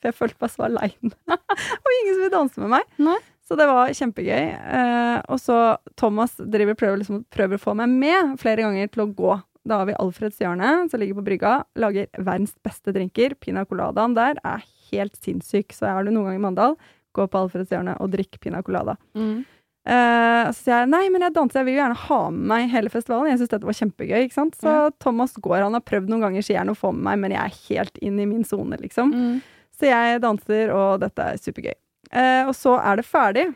For 0.00 0.10
jeg 0.10 0.18
følte 0.18 0.40
meg 0.40 0.54
så 0.54 0.64
aleine. 0.66 1.12
og 1.84 1.92
ingen 1.98 2.14
som 2.16 2.24
vil 2.24 2.32
danse 2.34 2.62
med 2.64 2.72
meg. 2.78 2.96
Nei. 3.10 3.18
Så 3.50 3.56
det 3.58 3.66
var 3.66 3.90
kjempegøy. 3.98 4.44
Eh, 4.78 5.20
og 5.26 5.40
så 5.42 5.56
Thomas 5.98 6.36
driver, 6.38 6.76
prøver, 6.78 7.00
liksom, 7.02 7.24
prøver 7.34 7.58
å 7.58 7.62
få 7.64 7.74
meg 7.78 7.90
med 7.90 8.36
flere 8.40 8.62
ganger 8.62 8.90
til 8.94 9.04
å 9.04 9.10
gå. 9.18 9.36
Da 9.66 9.80
har 9.82 9.88
vi 9.90 9.96
Alfreds 10.00 10.38
hjørne, 10.40 10.70
som 10.88 11.02
ligger 11.02 11.18
på 11.18 11.26
brygga. 11.26 11.54
Lager 11.82 12.06
verdens 12.16 12.54
beste 12.64 12.94
drinker. 12.96 13.34
Pina 13.42 13.66
coladaen 13.68 14.14
der 14.16 14.38
er 14.46 14.62
helt 14.92 15.18
sinnssyk. 15.20 15.74
Så 15.76 15.88
er 15.90 16.06
du 16.06 16.14
noen 16.14 16.30
gang 16.30 16.38
i 16.38 16.44
Mandal, 16.46 16.78
gå 17.16 17.26
på 17.26 17.42
Alfreds 17.42 17.74
hjørne 17.74 17.96
og 18.00 18.12
drikk 18.14 18.38
pina 18.40 18.62
colada. 18.62 18.94
Mm. 19.18 19.42
Eh, 19.90 20.46
så 20.52 20.58
sier 20.60 20.82
jeg 20.82 20.90
nei, 20.92 21.04
men 21.12 21.24
jeg 21.24 21.34
danser, 21.34 21.60
jeg 21.60 21.66
vil 21.70 21.74
jo 21.78 21.82
gjerne 21.82 22.00
ha 22.06 22.18
med 22.30 22.48
meg 22.52 22.66
hele 22.72 22.92
festivalen. 22.92 23.32
Jeg 23.32 23.40
syns 23.42 23.52
dette 23.54 23.68
var 23.68 23.78
kjempegøy. 23.78 24.18
ikke 24.26 24.36
sant? 24.36 24.58
Så 24.60 24.68
Ja. 24.68 24.90
Thomas 25.02 25.32
går, 25.34 25.62
han 25.64 25.74
har 25.74 25.80
prøvd 25.82 26.08
noen 26.12 26.20
ganger, 26.26 26.42
sier 26.44 26.60
gjerne 26.60 26.76
å 26.76 26.78
få 26.78 26.92
med 26.94 27.02
meg, 27.08 27.18
men 27.18 27.30
jeg 27.32 27.40
er 27.40 27.58
helt 27.68 27.98
inn 27.98 28.20
i 28.20 28.26
min 28.26 28.44
sone, 28.44 28.76
liksom. 28.78 29.10
Mm. 29.12 29.40
Så 29.80 29.88
jeg 29.88 30.20
danser, 30.20 30.72
og 30.76 31.00
dette 31.00 31.24
er 31.32 31.40
supergøy. 31.40 31.76
Eh, 32.10 32.42
og 32.44 32.52
så 32.58 32.74
er 32.82 33.00
det 33.00 33.06
ferdig. 33.08 33.46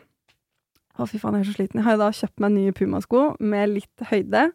Å, 0.95 1.05
fy 1.09 1.19
faen, 1.19 1.35
jeg 1.37 1.45
er 1.45 1.49
så 1.51 1.57
sliten. 1.57 1.81
Jeg 1.81 1.85
har 1.85 1.97
jo 1.97 2.01
da 2.05 2.09
kjøpt 2.15 2.41
meg 2.41 2.53
nye 2.55 2.73
pumasko 2.75 3.23
med 3.43 3.73
litt 3.75 4.05
høyde, 4.09 4.47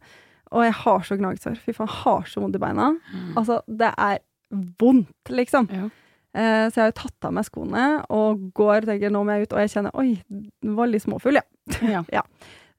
og 0.51 0.65
jeg 0.67 0.77
har 0.81 1.07
så 1.07 1.19
gnagsår. 1.21 1.59
Fy 1.63 1.75
faen, 1.77 1.91
jeg 1.91 2.03
har 2.03 2.31
så 2.33 2.43
vondt 2.43 2.57
i 2.59 2.63
beina. 2.63 2.91
Altså, 3.39 3.61
det 3.69 3.93
er 3.95 4.23
vondt, 4.81 5.31
liksom. 5.31 5.69
Ja. 5.71 5.91
Eh, 6.31 6.65
så 6.71 6.79
jeg 6.79 6.85
har 6.85 6.91
jo 6.93 6.99
tatt 7.03 7.27
av 7.27 7.35
meg 7.35 7.47
skoene 7.47 7.85
og 8.15 8.43
går 8.55 8.87
tenker 8.87 9.11
nå 9.11 9.25
må 9.27 9.35
jeg 9.35 9.49
ut, 9.49 9.55
og 9.57 9.63
jeg 9.65 9.73
kjenner 9.73 9.97
oi, 9.99 10.13
den 10.31 10.77
var 10.79 10.91
litt 10.91 11.03
småfull, 11.03 11.41
ja. 11.41 12.03
Ja. 12.17 12.25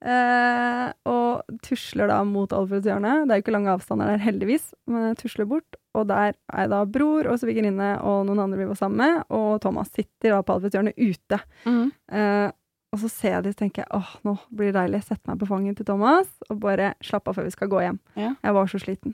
Eh, 0.02 0.88
og 1.12 1.60
tusler 1.62 2.10
da 2.10 2.22
mot 2.26 2.52
Alfreds 2.56 2.88
hjørne. 2.90 3.20
Det 3.28 3.36
er 3.36 3.42
jo 3.42 3.46
ikke 3.46 3.54
lange 3.54 3.76
avstander 3.76 4.10
der, 4.10 4.24
heldigvis, 4.24 4.72
men 4.90 5.12
jeg 5.12 5.20
tusler 5.26 5.50
bort. 5.52 5.78
Og 5.98 6.08
der 6.08 6.34
er 6.56 6.70
da 6.72 6.86
bror 6.88 7.28
og 7.28 7.40
svigerinne 7.42 7.98
og 8.08 8.26
noen 8.30 8.40
andre 8.46 8.62
vi 8.62 8.68
var 8.70 8.80
sammen 8.80 9.02
med, 9.02 9.24
og 9.36 9.58
Thomas 9.64 9.92
sitter 9.92 10.38
da 10.38 10.42
på 10.48 10.56
Alfreds 10.56 10.94
ute. 10.96 11.40
Mm. 11.68 11.90
Eh, 12.16 12.50
og 12.92 13.00
så 13.00 13.10
ser 13.12 13.36
jeg 13.38 13.44
de, 13.46 13.52
så 13.54 13.60
tenker 13.64 13.84
jeg 13.86 13.92
åh, 13.96 14.14
nå 14.28 14.34
blir 14.52 14.72
det 14.72 14.80
deilig. 14.80 15.04
Sette 15.08 15.28
meg 15.32 15.40
på 15.40 15.48
fanget 15.48 15.78
til 15.80 15.88
Thomas 15.88 16.28
og 16.50 16.60
bare 16.64 16.94
slappe 17.04 17.32
av 17.32 17.38
før 17.40 17.48
vi 17.48 17.54
skal 17.56 17.70
gå 17.72 17.84
hjem. 17.86 18.00
Ja. 18.20 18.34
Jeg 18.44 18.56
var 18.58 18.68
så 18.72 18.82
sliten. 18.84 19.14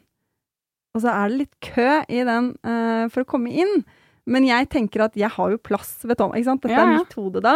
Og 0.98 1.04
så 1.04 1.12
er 1.14 1.30
det 1.30 1.38
litt 1.44 1.58
kø 1.62 1.88
i 2.10 2.24
den 2.26 2.52
eh, 2.66 3.06
for 3.14 3.22
å 3.22 3.30
komme 3.30 3.54
inn. 3.54 3.84
Men 4.28 4.44
jeg 4.44 4.68
tenker 4.74 5.06
at 5.06 5.16
jeg 5.16 5.30
har 5.32 5.52
jo 5.54 5.60
plass 5.62 6.02
ved 6.04 6.18
Thomas. 6.20 6.36
Ikke 6.42 6.50
sant? 6.50 6.64
Dette 6.66 6.74
Ja, 6.74 6.84
ja. 6.84 6.96
er 6.98 7.04
mitt 7.06 7.14
hode 7.16 7.42
da. 7.46 7.54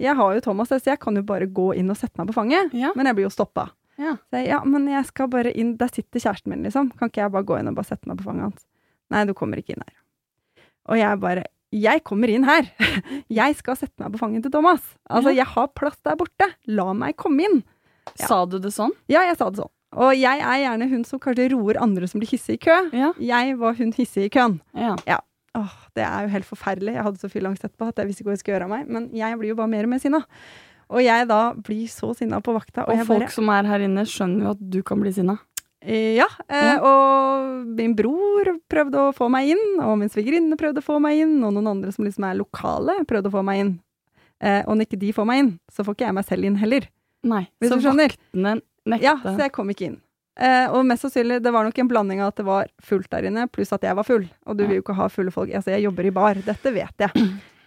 Jeg 0.00 0.16
har 0.18 0.32
jo 0.34 0.40
Thomas, 0.48 0.72
så 0.72 0.80
jeg 0.90 0.98
kan 1.04 1.14
jo 1.20 1.22
bare 1.22 1.46
gå 1.46 1.68
inn 1.78 1.92
og 1.92 2.00
sette 2.00 2.18
meg 2.18 2.32
på 2.32 2.34
fanget. 2.40 2.72
Men 2.96 3.06
jeg 3.06 3.18
blir 3.20 3.28
jo 3.28 3.34
stoppa. 3.36 3.68
Ja. 3.98 4.16
Så 4.30 4.38
jeg, 4.40 4.48
ja, 4.52 4.60
men 4.64 4.86
jeg 4.88 5.04
skal 5.08 5.26
bare 5.32 5.50
inn 5.58 5.72
Der 5.80 5.88
sitter 5.90 6.20
kjæresten 6.22 6.52
min, 6.52 6.62
liksom. 6.62 6.92
Kan 6.98 7.10
ikke 7.10 7.24
jeg 7.24 7.32
bare 7.34 7.46
gå 7.48 7.56
inn 7.58 7.68
og 7.70 7.74
bare 7.78 7.88
sette 7.90 8.06
meg 8.06 8.20
på 8.20 8.28
fanget 8.28 8.48
hans? 8.48 8.66
Nei, 9.10 9.24
du 9.26 9.32
kommer 9.34 9.58
ikke 9.58 9.74
inn 9.74 9.82
her. 9.82 9.96
Og 10.88 10.98
jeg 11.00 11.18
bare 11.20 11.44
Jeg 11.74 12.04
kommer 12.06 12.30
inn 12.32 12.46
her! 12.48 12.68
Jeg 13.40 13.56
skal 13.58 13.76
sette 13.76 13.98
meg 14.00 14.14
på 14.14 14.20
fanget 14.22 14.46
til 14.46 14.52
Thomas. 14.54 14.84
Altså, 15.10 15.32
Ja. 15.34 15.42
jeg 15.42 15.46
har 15.54 15.66
plass 15.76 15.98
der 16.06 16.16
borte. 16.16 16.46
La 16.66 16.92
meg 16.96 17.16
komme 17.20 17.44
inn. 17.44 17.58
Ja. 18.18 18.26
Sa 18.30 18.38
du 18.46 18.58
det 18.58 18.70
sånn? 18.72 18.94
Ja, 19.12 19.20
jeg 19.28 19.36
sa 19.36 19.50
det 19.50 19.60
sånn. 19.60 19.72
Og 20.00 20.14
jeg 20.16 20.40
er 20.40 20.58
gjerne 20.62 20.86
hun 20.88 21.02
som 21.04 21.20
kanskje 21.20 21.50
roer 21.52 21.76
andre 21.80 22.06
som 22.08 22.20
blir 22.22 22.28
hissige 22.30 22.56
i 22.56 22.62
kø. 22.64 22.76
Ja. 22.96 23.10
Jeg 23.20 23.58
var 23.60 23.74
hun 23.76 23.92
hissige 23.92 24.30
i 24.30 24.32
køen. 24.32 24.60
Ja. 24.76 24.94
Åh, 25.58 25.74
det 25.96 26.04
er 26.06 26.24
jo 26.24 26.32
helt 26.32 26.46
forferdelig. 26.48 26.94
Jeg 26.96 27.04
hadde 27.04 27.20
så 27.20 27.28
fyll 27.32 27.46
angst 27.48 27.64
etterpå 27.64 27.88
at 27.88 27.96
jeg 28.00 28.08
visste 28.08 28.22
ikke 28.22 28.30
hva 28.30 28.36
jeg 28.36 28.42
skulle 28.42 28.56
gjøre 28.56 28.68
av 28.68 28.72
meg. 28.72 28.88
Men 28.88 29.10
jeg 29.16 29.38
blir 29.40 29.52
jo 29.52 29.58
bare 29.60 29.72
mer 29.72 29.84
og 29.88 29.92
mer 29.92 30.00
sinna. 30.02 30.20
Og 30.88 31.02
jeg 31.04 31.26
da 31.28 31.52
blir 31.54 31.86
så 31.92 32.14
sinna 32.16 32.40
på 32.40 32.54
vakta. 32.56 32.86
Og, 32.88 32.94
Og 32.96 33.06
folk 33.06 33.26
bare 33.26 33.34
som 33.34 33.48
er 33.52 33.68
her 33.68 33.84
inne, 33.84 34.04
skjønner 34.08 34.46
jo 34.46 34.50
at 34.56 34.62
du 34.72 34.78
kan 34.82 35.00
bli 35.02 35.12
sinna. 35.12 35.38
Eh, 35.84 36.16
Ja, 36.16 36.26
eh, 36.48 36.78
og 36.82 37.66
min 37.76 37.94
bror 37.94 38.48
prøvde 38.70 38.98
å 39.08 39.12
få 39.14 39.28
meg 39.30 39.52
inn, 39.54 39.66
og 39.84 39.98
min 40.00 40.08
svigerinne 40.10 40.56
prøvde 40.58 40.80
å 40.82 40.86
få 40.86 40.96
meg 41.00 41.20
inn, 41.22 41.36
og 41.44 41.52
noen 41.54 41.68
andre 41.76 41.92
som 41.92 42.04
liksom 42.08 42.24
er 42.30 42.38
lokale, 42.40 42.98
prøvde 43.06 43.28
å 43.30 43.36
få 43.36 43.44
meg 43.44 43.60
inn. 43.60 43.74
Eh, 44.40 44.62
og 44.66 44.76
når 44.78 44.86
ikke 44.88 44.98
de 45.02 45.12
får 45.12 45.26
meg 45.26 45.38
inn, 45.44 45.52
så 45.70 45.84
får 45.84 45.94
ikke 45.98 46.06
jeg 46.08 46.14
meg 46.14 46.24
selv 46.26 46.44
inn 46.48 46.56
heller. 46.56 46.88
Nei. 47.26 47.44
Hvis 47.60 47.70
så 47.70 47.80
vaktene 48.08 48.60
nekta. 48.86 49.02
Ja, 49.04 49.16
så 49.22 49.38
jeg 49.38 49.52
kom 49.52 49.68
ikke 49.70 49.86
inn. 49.90 50.00
Eh, 50.38 50.70
og 50.70 50.84
mest 50.86 51.02
sannsynlig, 51.02 51.40
det 51.42 51.50
var 51.52 51.64
nok 51.66 51.78
en 51.82 51.88
blanding 51.90 52.20
av 52.22 52.28
at 52.30 52.36
det 52.36 52.44
var 52.46 52.68
fullt 52.80 53.10
der 53.10 53.26
inne, 53.26 53.48
pluss 53.50 53.72
at 53.74 53.82
jeg 53.82 53.94
var 53.98 54.06
full. 54.06 54.28
Og 54.46 54.56
du 54.56 54.64
vil 54.66 54.78
jo 54.78 54.82
ikke 54.84 54.94
ha 54.94 55.08
fulle 55.10 55.32
folk. 55.34 55.50
Altså, 55.50 55.72
jeg 55.74 55.82
jobber 55.82 56.06
i 56.06 56.10
bar, 56.14 56.34
dette 56.46 56.72
vet 56.72 56.94
jeg. 57.08 57.10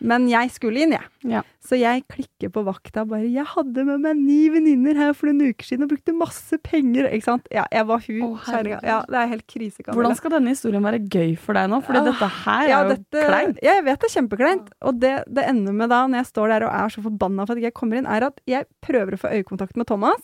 Men 0.01 0.23
jeg 0.27 0.49
skulle 0.49 0.81
inn, 0.81 0.93
jeg. 0.95 1.05
Ja. 1.29 1.41
Så 1.61 1.77
jeg 1.77 2.01
klikker 2.09 2.49
på 2.49 2.63
vakta 2.65 3.03
og 3.03 3.09
bare 3.11 3.27
'Jeg 3.29 3.45
hadde 3.45 3.83
med 3.85 3.99
meg 4.01 4.17
ni 4.17 4.49
venninner 4.49 4.95
her 4.97 5.13
for 5.13 5.27
noen 5.29 5.51
uker 5.53 5.63
siden 5.63 5.83
og 5.85 5.89
brukte 5.91 6.15
masse 6.17 6.57
penger'. 6.57 7.05
Ikke 7.13 7.23
sant? 7.23 7.45
Ja, 7.51 7.65
jeg 7.71 7.85
var 7.85 7.99
hun 8.07 8.21
Å, 8.21 8.39
kjerringa. 8.41 8.79
Ja, 8.83 9.01
det 9.05 9.13
er 9.21 9.27
helt 9.27 9.45
krisekamera. 9.47 9.93
Hvordan 9.95 10.15
skal 10.17 10.31
denne 10.31 10.49
historien 10.49 10.81
være 10.81 10.99
gøy 11.07 11.37
for 11.37 11.53
deg 11.53 11.69
nå? 11.69 11.81
Fordi 11.85 11.99
Ah, 12.01 12.05
dette 12.11 12.27
her 12.29 12.67
ja, 12.67 12.79
er 12.81 12.83
jo 12.89 12.95
dette- 12.95 13.27
kleint. 13.29 13.59
Ja, 13.61 13.73
jeg 13.75 13.83
vet 13.85 13.99
det 13.99 14.09
er 14.09 14.21
kjempekleint. 14.21 14.67
Og 14.81 14.99
det 14.99 15.23
det 15.31 15.45
ender 15.47 15.71
med 15.73 15.89
da, 15.89 16.07
når 16.07 16.17
jeg 16.17 16.25
står 16.33 16.47
der 16.49 16.63
og 16.67 16.73
er 16.73 16.89
så 16.89 17.01
forbanna 17.03 17.45
for 17.45 17.53
at 17.53 17.57
ikke 17.59 17.69
jeg 17.69 17.73
kommer 17.73 17.97
inn, 17.97 18.05
er 18.07 18.23
at 18.25 18.39
jeg 18.47 18.65
prøver 18.81 19.13
å 19.13 19.19
få 19.21 19.29
øyekontakt 19.37 19.77
med 19.77 19.85
Thomas 19.85 20.21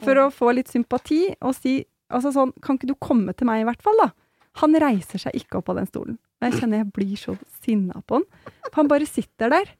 for 0.00 0.14
å 0.16 0.28
få 0.30 0.54
litt 0.54 0.68
sympati 0.68 1.34
og 1.40 1.54
si 1.54 1.86
altså 2.12 2.30
sånn 2.30 2.52
Kan 2.60 2.76
ikke 2.76 2.88
du 2.88 2.94
komme 2.94 3.34
til 3.34 3.46
meg, 3.46 3.62
i 3.62 3.64
hvert 3.64 3.80
fall, 3.82 3.96
da? 3.98 4.10
Han 4.60 4.74
reiser 4.74 5.18
seg 5.18 5.32
ikke 5.34 5.56
opp 5.58 5.68
av 5.70 5.76
den 5.76 5.86
stolen. 5.86 6.18
Og 6.44 6.52
jeg 6.52 6.60
kjenner 6.60 6.82
jeg 6.82 6.92
blir 6.92 7.16
så 7.16 7.34
sinna 7.64 8.02
på 8.04 8.18
han. 8.20 8.26
For 8.68 8.82
han 8.82 8.90
bare 8.92 9.08
sitter 9.08 9.48
der 9.54 9.70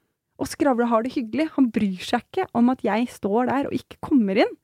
og 0.41 0.49
skravler 0.51 0.87
og 0.89 0.91
har 0.95 1.05
det 1.05 1.13
hyggelig. 1.15 1.51
Han 1.59 1.69
bryr 1.71 2.01
seg 2.03 2.25
ikke 2.25 2.47
om 2.57 2.71
at 2.73 2.81
jeg 2.83 3.05
står 3.13 3.51
der 3.51 3.69
og 3.69 3.77
ikke 3.77 4.01
kommer 4.03 4.41
inn. 4.41 4.55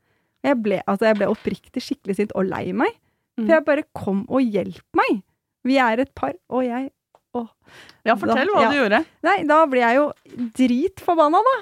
Jeg 0.43 0.57
ble, 0.65 0.79
altså 0.89 1.11
jeg 1.11 1.19
ble 1.21 1.29
oppriktig 1.29 1.83
skikkelig 1.85 2.17
sint 2.17 2.33
og 2.35 2.49
lei 2.49 2.71
meg. 2.73 2.95
Mm. 3.37 3.45
For 3.45 3.53
jeg 3.53 3.67
bare 3.69 3.85
Kom 3.95 4.25
og 4.33 4.41
hjelp 4.43 4.97
meg! 4.97 5.21
Vi 5.69 5.77
er 5.77 6.01
et 6.01 6.15
par, 6.17 6.33
og 6.49 6.65
jeg 6.65 6.89
Åh. 7.37 7.47
Ja, 8.09 8.17
fortell 8.19 8.49
Da- 8.49 8.55
hva 8.57 8.63
ja. 8.65 8.71
du 8.73 8.79
gjorde. 8.81 8.99
Nei, 9.23 9.37
da 9.47 9.61
blir 9.71 9.85
jeg 9.85 9.99
jo 10.01 10.07
dritforbanna, 10.57 11.39
da. 11.47 11.57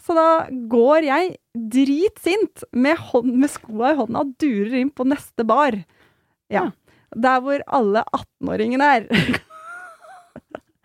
Så 0.00 0.14
da 0.16 0.46
går 0.48 1.04
jeg 1.04 1.34
dritsint 1.74 2.62
med, 2.72 2.96
hånd, 3.10 3.34
med 3.36 3.50
skoa 3.52 3.90
i 3.92 3.98
hånda 3.98 4.22
og 4.22 4.30
durer 4.40 4.78
inn 4.80 4.88
på 4.96 5.04
neste 5.04 5.44
bar. 5.44 5.76
Ja. 6.48 6.70
Der 7.12 7.42
hvor 7.44 7.60
alle 7.68 8.04
18-åringene 8.16 8.88
er. 8.96 9.08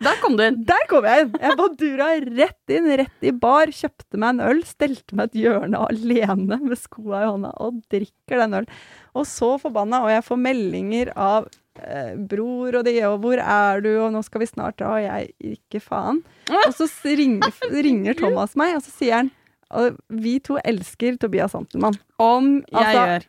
Der 0.04 0.18
kom 0.20 0.36
du 0.36 0.42
inn. 0.44 0.58
Der 0.68 0.82
kom 0.90 1.06
jeg 1.08 1.24
inn! 1.24 1.30
Jeg 1.40 1.56
bare 1.56 1.76
dura 1.80 2.08
rett 2.20 2.72
inn, 2.76 2.88
rett 3.00 3.24
i 3.24 3.32
bar, 3.32 3.70
kjøpte 3.72 4.20
meg 4.20 4.34
en 4.34 4.42
øl, 4.44 4.60
stelte 4.68 5.16
meg 5.16 5.30
et 5.30 5.38
hjørne 5.46 5.80
alene 5.86 6.58
med 6.60 6.76
skoa 6.80 7.22
i 7.22 7.30
hånda 7.30 7.54
og 7.64 7.78
drikker 7.92 8.42
den 8.42 8.58
ølen. 8.60 8.74
Og 9.16 9.24
så 9.30 9.54
forbanna, 9.62 10.02
og 10.04 10.12
jeg 10.12 10.26
får 10.26 10.42
meldinger 10.42 11.12
av 11.16 11.48
eh, 11.80 12.12
bror 12.28 12.76
og 12.76 12.84
de, 12.84 12.98
og 13.08 13.16
'hvor 13.22 13.40
er 13.40 13.80
du', 13.80 13.96
og 14.04 14.12
'nå 14.12 14.22
skal 14.24 14.40
vi 14.44 14.50
snart 14.52 14.76
dra', 14.76 14.98
og 14.98 15.02
jeg 15.08 15.56
ikke 15.56 15.80
faen. 15.80 16.22
Og 16.66 16.74
så 16.76 16.88
ringer, 17.16 17.52
ringer 17.72 18.14
Thomas 18.14 18.54
meg, 18.56 18.76
og 18.76 18.82
så 18.82 18.92
sier 18.92 19.14
han 19.22 19.30
og 19.74 19.96
vi 20.08 20.38
to 20.38 20.58
elsker 20.62 21.16
Tobias 21.18 21.50
Santelmann. 21.50 21.96
Om 22.22 22.62
jeg 22.70 22.84
Altså, 22.84 23.06
gjør. 23.06 23.26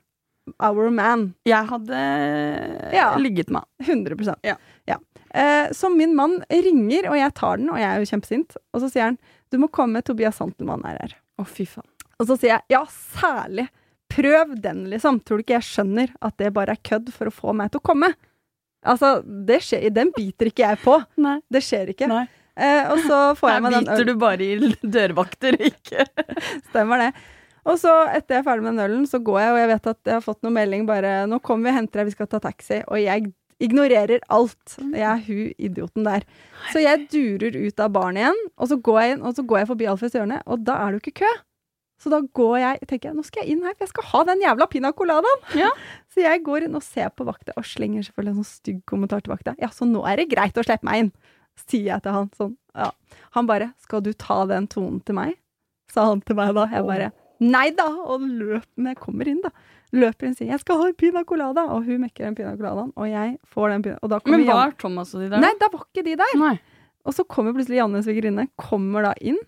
Our 0.64 0.90
man. 0.92 1.34
Jeg 1.46 1.66
hadde 1.68 2.92
Ja. 2.94 3.16
ligget 3.18 3.50
med 3.50 3.62
han. 3.80 4.06
100 4.06 4.36
Ja. 4.44 4.98
Eh, 5.32 5.72
så 5.76 5.90
min 5.92 6.16
mann 6.16 6.40
ringer, 6.50 7.10
og 7.12 7.18
jeg 7.20 7.34
tar 7.38 7.60
den, 7.60 7.72
og 7.74 7.80
jeg 7.82 7.88
er 7.90 8.04
jo 8.04 8.12
kjempesint. 8.12 8.58
Og 8.74 8.84
så 8.84 8.92
sier 8.92 9.10
han 9.10 9.18
'du 9.52 9.58
må 9.60 9.72
komme, 9.72 10.02
Tobias 10.04 10.40
Santelmann 10.40 10.86
er 10.86 10.98
her'. 11.02 11.18
Å, 11.40 11.46
fy 11.48 11.66
faen. 11.66 11.88
Og 12.20 12.28
så 12.28 12.38
sier 12.38 12.58
jeg 12.58 12.64
'ja, 12.70 12.86
særlig'. 12.86 13.70
Prøv 14.08 14.56
den, 14.62 14.86
liksom. 14.90 15.20
Tror 15.20 15.38
du 15.38 15.44
ikke 15.44 15.60
jeg 15.60 15.68
skjønner 15.68 16.14
at 16.22 16.38
det 16.38 16.54
bare 16.56 16.72
er 16.72 16.84
kødd 16.84 17.12
for 17.12 17.28
å 17.28 17.34
få 17.34 17.54
meg 17.54 17.72
til 17.72 17.82
å 17.82 17.88
komme? 17.90 18.14
Altså, 18.88 19.22
det 19.24 19.60
skjer, 19.66 19.90
den 19.92 20.14
biter 20.16 20.48
ikke 20.48 20.64
jeg 20.64 20.80
på. 20.84 21.02
Nei. 21.26 21.40
Det 21.52 21.62
skjer 21.66 21.92
ikke. 21.92 22.08
Nei. 22.08 22.28
Eh, 22.58 22.88
og 22.90 23.04
så 23.06 23.18
får 23.38 23.52
jeg 23.52 23.58
Her 23.58 23.62
meg 23.62 23.74
den 23.76 23.86
biter 23.86 24.08
du 24.08 24.14
bare 24.18 24.46
i 24.46 24.72
dørvakter, 24.82 25.60
ikke 25.62 26.08
Stemmer 26.72 27.04
det. 27.04 27.12
Og 27.68 27.76
så, 27.78 27.92
etter 28.16 28.38
jeg 28.38 28.42
er 28.42 28.48
ferdig 28.48 28.64
med 28.64 28.78
den 28.78 28.86
ølen, 28.86 29.04
så 29.10 29.20
går 29.20 29.42
jeg, 29.42 29.52
og 29.52 29.60
jeg 29.60 29.70
vet 29.74 29.90
at 29.92 30.00
jeg 30.08 30.16
har 30.16 30.24
fått 30.24 30.40
noen 30.46 30.56
melding 30.56 30.88
bare 30.88 31.12
'Nå 31.28 31.42
kommer 31.44 31.68
vi 31.68 31.74
og 31.74 31.80
henter 31.82 32.02
deg, 32.02 32.08
vi 32.08 32.16
skal 32.16 32.30
ta 32.32 32.40
taxi'. 32.40 32.86
Og 32.88 33.02
jeg 33.02 33.34
ignorerer 33.64 34.22
alt. 34.34 34.78
Jeg 34.78 35.08
er 35.08 35.24
hun 35.26 35.52
idioten 35.58 36.08
der. 36.08 36.26
Så 36.72 36.82
jeg 36.84 37.08
durer 37.12 37.58
ut 37.58 37.84
av 37.84 37.94
baren 37.96 38.20
igjen, 38.20 38.40
og 38.58 38.72
så 38.72 38.78
går 38.78 39.02
jeg 39.02 39.16
inn, 39.16 39.26
og 39.26 39.38
så 39.38 39.46
går 39.48 39.64
jeg 39.64 39.70
forbi 39.72 39.90
Alfreds 39.90 40.18
hjørne, 40.18 40.42
og 40.46 40.66
da 40.68 40.78
er 40.82 40.92
det 40.94 41.00
jo 41.00 41.06
ikke 41.06 41.24
kø. 41.24 41.32
Så 41.98 42.12
da 42.14 42.20
går 42.22 42.58
jeg, 42.62 42.82
tenker 42.86 43.10
jeg, 43.10 43.18
nå 43.18 43.24
skal 43.26 43.42
jeg 43.42 43.56
inn 43.56 43.64
her, 43.66 43.74
for 43.74 43.88
jeg 43.88 43.92
skal 43.96 44.06
ha 44.12 44.20
den 44.30 44.44
jævla 44.44 44.68
pina 44.70 44.92
coladaen. 44.94 45.48
Ja. 45.58 45.72
Så 46.14 46.22
jeg 46.22 46.44
går 46.46 46.68
inn 46.68 46.78
og 46.78 46.86
ser 46.86 47.10
på 47.14 47.26
vakta, 47.26 47.56
og 47.58 47.66
slenger 47.66 48.06
selvfølgelig 48.06 48.36
en 48.36 48.44
sånn 48.44 48.52
stygg 48.52 48.84
kommentar 48.90 49.24
til 49.26 49.34
vakta. 49.34 49.56
Ja, 49.62 49.70
så 49.74 49.86
nå 49.86 50.04
er 50.10 50.22
det 50.22 50.30
greit 50.32 50.58
å 50.58 50.64
slippe 50.66 50.86
meg 50.88 51.04
inn, 51.04 51.12
sier 51.62 51.92
jeg 51.92 52.06
til 52.06 52.16
han 52.16 52.30
sånn. 52.38 52.56
Ja. 52.78 52.92
Han 53.38 53.50
bare, 53.50 53.72
skal 53.82 54.02
du 54.06 54.12
ta 54.18 54.40
den 54.50 54.70
tonen 54.72 55.02
til 55.06 55.18
meg? 55.18 55.36
Sa 55.94 56.08
han 56.10 56.24
til 56.26 56.38
meg 56.38 56.54
da. 56.58 56.66
Jeg 56.74 56.86
bare, 56.88 57.12
nei 57.44 57.68
da, 57.78 57.86
og 58.06 58.26
løp, 58.26 58.66
men 58.78 58.94
jeg 58.94 59.02
kommer 59.02 59.30
inn 59.30 59.44
da. 59.46 59.54
Løper 59.96 60.28
inn 60.28 60.34
og 60.36 60.40
sier, 60.40 60.50
jeg 60.52 60.60
skal 60.60 60.82
ha 60.82 60.88
en 60.90 60.96
piña 61.00 61.24
colada, 61.28 61.64
og 61.72 61.86
hun 61.88 62.02
mekker 62.04 62.26
den 62.28 62.36
piña 62.36 62.56
coladaen, 62.58 62.90
og 63.00 63.08
jeg 63.08 63.38
får 63.48 63.70
den 63.72 63.86
pina, 63.86 64.00
og 64.04 64.28
Men 64.28 64.44
var 64.50 64.74
Thomas 64.80 65.14
og 65.16 65.22
de 65.24 65.30
der? 65.32 65.40
Nei, 65.40 65.54
da 65.62 65.70
var 65.72 65.86
ikke 65.86 66.04
de 66.04 66.16
der. 66.20 66.34
Nei. 66.42 66.58
Og 67.08 67.16
så 67.16 67.24
kommer 67.24 67.56
plutselig 67.56 67.80
Janne 67.80 68.02
svigerinne, 68.04 68.50
kommer 68.60 69.08
da 69.08 69.14
inn, 69.22 69.40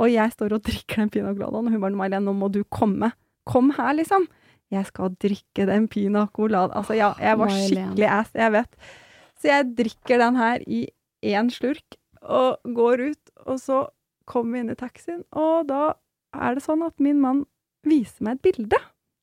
og 0.00 0.10
jeg 0.10 0.34
står 0.34 0.56
og 0.56 0.64
drikker 0.66 1.04
den 1.04 1.12
piña 1.14 1.36
coladaen, 1.36 1.70
og 1.70 1.76
hun 1.76 1.84
bare, 1.84 1.98
May-Len, 2.02 2.26
nå 2.26 2.34
må 2.34 2.50
du 2.50 2.64
komme. 2.64 3.12
Kom 3.46 3.70
her, 3.76 3.94
liksom. 3.94 4.26
Jeg 4.74 4.86
skal 4.90 5.14
drikke 5.22 5.66
den 5.70 5.86
piña 5.90 6.26
colada. 6.34 6.74
Altså, 6.78 6.98
ja, 6.98 7.14
jeg 7.22 7.38
var 7.38 7.54
skikkelig 7.54 8.10
ass, 8.10 8.34
jeg 8.34 8.54
vet. 8.58 8.92
Så 9.38 9.50
jeg 9.52 9.70
drikker 9.78 10.18
den 10.18 10.36
her 10.36 10.66
i 10.66 10.84
én 11.30 11.50
slurk, 11.54 11.98
og 12.22 12.58
går 12.74 13.10
ut, 13.10 13.34
og 13.46 13.60
så 13.62 13.84
kommer 14.26 14.52
vi 14.52 14.64
inn 14.64 14.74
i 14.74 14.78
taxien, 14.78 15.22
og 15.30 15.68
da 15.70 15.92
er 16.34 16.56
det 16.56 16.62
sånn 16.64 16.82
at 16.86 16.98
min 17.02 17.20
mann 17.22 17.44
viser 17.86 18.26
meg 18.26 18.38
et 18.38 18.50
bilde 18.50 18.78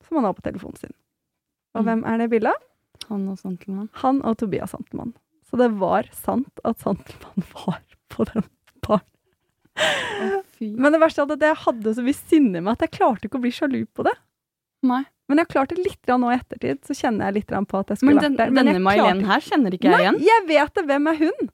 som 0.08 0.18
han 0.20 0.28
har 0.30 0.34
på 0.38 0.46
telefonen 0.48 0.78
sin. 0.82 0.94
Og 1.76 1.84
Mm. 1.84 1.88
hvem 1.90 2.06
er 2.10 2.18
det 2.24 2.30
bildet 2.32 2.54
av? 2.56 2.64
Han 3.10 3.28
og 3.30 3.38
Santelmann. 3.38 3.90
Han 4.02 4.22
og 4.26 4.38
Tobias 4.42 4.72
Santelmann. 4.74 5.14
Så 5.50 5.58
det 5.62 5.70
var 5.80 6.08
sant 6.12 6.60
at 6.66 6.80
Santelmann 6.82 7.44
var 7.54 7.82
på 8.10 8.26
den 8.32 8.44
baren. 8.82 9.06
Oh, 9.78 10.42
Men 10.60 10.92
det 10.96 11.00
verste 11.04 11.22
er 11.22 11.32
at 11.36 11.44
jeg 11.46 11.56
hadde 11.68 11.94
så 11.94 12.02
mye 12.06 12.18
sinne 12.18 12.62
med 12.66 12.72
at 12.74 12.88
jeg 12.88 12.96
klarte 12.98 13.28
ikke 13.30 13.38
å 13.38 13.44
bli 13.44 13.52
sjalu 13.54 13.84
på 13.94 14.04
det. 14.08 14.16
Nei. 14.88 15.04
Men 15.30 15.42
jeg 15.44 15.50
klarte 15.52 15.76
litt 15.78 16.00
grann 16.08 16.22
nå 16.24 16.32
i 16.32 16.38
ettertid, 16.40 16.80
så 16.88 16.96
kjenner 16.98 17.28
jeg 17.28 17.34
litt 17.42 17.52
på 17.68 17.80
at 17.82 17.90
jeg 17.92 18.00
skulle 18.00 18.14
Men 18.16 18.24
den, 18.24 18.34
vært 18.34 18.38
der. 18.48 18.52
Men 18.56 18.66
denne 18.72 18.82
mailen 18.82 19.06
May-Len 19.20 19.26
her 19.28 19.40
kjenner 19.44 19.76
ikke 19.76 19.90
jeg 19.90 19.94
Nei, 19.94 20.02
igjen. 20.06 20.20
jeg 20.24 20.46
vet 20.48 20.74
det! 20.80 20.84
Hvem 20.88 21.08
er 21.12 21.18
hun? 21.22 21.50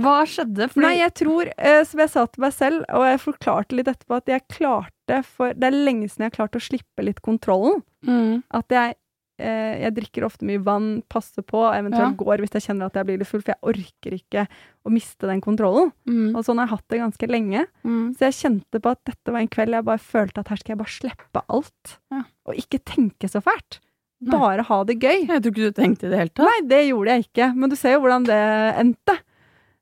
Hva 0.00 0.16
skjedde? 0.30 0.68
Fordi, 0.70 0.84
Nei, 0.84 0.92
jeg 1.00 1.14
tror, 1.18 1.50
eh, 1.58 1.80
som 1.88 2.00
jeg 2.04 2.10
sa 2.12 2.24
til 2.30 2.44
meg 2.44 2.52
selv, 2.54 2.84
og 2.94 3.04
jeg 3.08 3.20
forklarte 3.24 3.76
litt 3.78 3.88
etterpå, 3.90 4.16
at 4.20 4.30
jeg 4.30 4.44
klarte 4.52 4.99
for 5.26 5.52
Det 5.54 5.68
er 5.68 5.76
lenge 5.76 6.08
siden 6.08 6.26
jeg 6.26 6.30
har 6.32 6.38
klart 6.40 6.58
å 6.58 6.62
slippe 6.64 7.04
litt 7.06 7.20
kontrollen. 7.22 7.82
mm. 8.06 8.42
At 8.56 8.68
jeg, 8.74 8.94
eh, 9.40 9.80
jeg 9.84 9.94
drikker 9.96 10.24
ofte 10.28 10.46
mye 10.48 10.62
vann, 10.62 11.02
passer 11.08 11.42
på, 11.42 11.62
eventuelt 11.74 12.16
Ja. 12.16 12.24
går 12.24 12.38
hvis 12.44 12.52
jeg 12.56 12.62
kjenner 12.68 12.86
at 12.86 12.94
jeg 12.94 13.06
blir 13.06 13.18
litt 13.18 13.28
full, 13.28 13.40
for 13.42 13.54
jeg 13.54 13.62
orker 13.74 14.16
ikke 14.18 14.46
å 14.86 14.90
miste 14.92 15.26
den 15.26 15.40
kontrollen. 15.40 15.92
Mm. 16.06 16.34
Og 16.36 16.44
sånn 16.44 16.58
har 16.58 16.66
jeg 16.68 16.74
hatt 16.76 16.88
det 16.88 17.00
ganske 17.00 17.28
lenge. 17.28 17.66
Mm. 17.84 18.14
Så 18.16 18.18
jeg 18.28 18.38
kjente 18.40 18.80
på 18.80 18.90
at 18.90 19.04
dette 19.04 19.32
var 19.32 19.40
en 19.40 19.48
kveld 19.48 19.72
jeg 19.78 19.84
bare 19.84 19.98
følte 19.98 20.38
at 20.44 20.48
her 20.48 20.56
skal 20.56 20.76
jeg 20.76 20.82
bare 20.84 20.96
slippe 20.98 21.42
alt. 21.48 21.98
Ja. 22.12 22.22
Og 22.46 22.54
ikke 22.54 22.78
tenke 22.84 23.28
så 23.28 23.40
fælt. 23.42 23.80
Nei. 24.22 24.36
Bare 24.38 24.62
ha 24.68 24.84
det 24.84 24.98
gøy. 25.00 25.26
Jeg 25.26 25.40
tror 25.42 25.50
ikke 25.54 25.72
du 25.72 25.72
tenkte 25.72 26.04
i 26.06 26.10
det 26.10 26.18
hele 26.18 26.28
tatt. 26.36 26.44
Nei, 26.44 26.68
det 26.68 26.80
gjorde 26.90 27.08
jeg 27.14 27.24
ikke. 27.24 27.54
Men 27.56 27.70
du 27.70 27.76
ser 27.76 27.92
jo 27.94 28.00
hvordan 28.04 28.26
det 28.28 28.40
endte. 28.76 29.18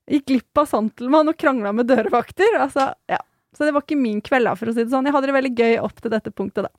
Gikk 0.09 0.25
glipp 0.31 0.57
av 0.63 0.69
Santelmann 0.71 1.29
og 1.29 1.37
krangla 1.37 1.73
med 1.75 1.89
dørvakter. 1.91 2.55
Altså, 2.57 2.95
ja. 3.11 3.19
Så 3.59 3.67
det 3.67 3.75
var 3.75 3.83
ikke 3.83 3.99
min 3.99 4.21
kveld, 4.23 4.47
da, 4.47 4.55
for 4.55 4.71
å 4.71 4.75
si 4.75 4.85
det 4.85 4.93
sånn. 4.93 5.09
Jeg 5.09 5.17
hadde 5.17 5.31
det 5.31 5.35
veldig 5.35 5.55
gøy 5.59 5.81
opp 5.83 5.99
til 5.99 6.13
dette 6.15 6.31
punktet, 6.31 6.69
da. 6.69 6.71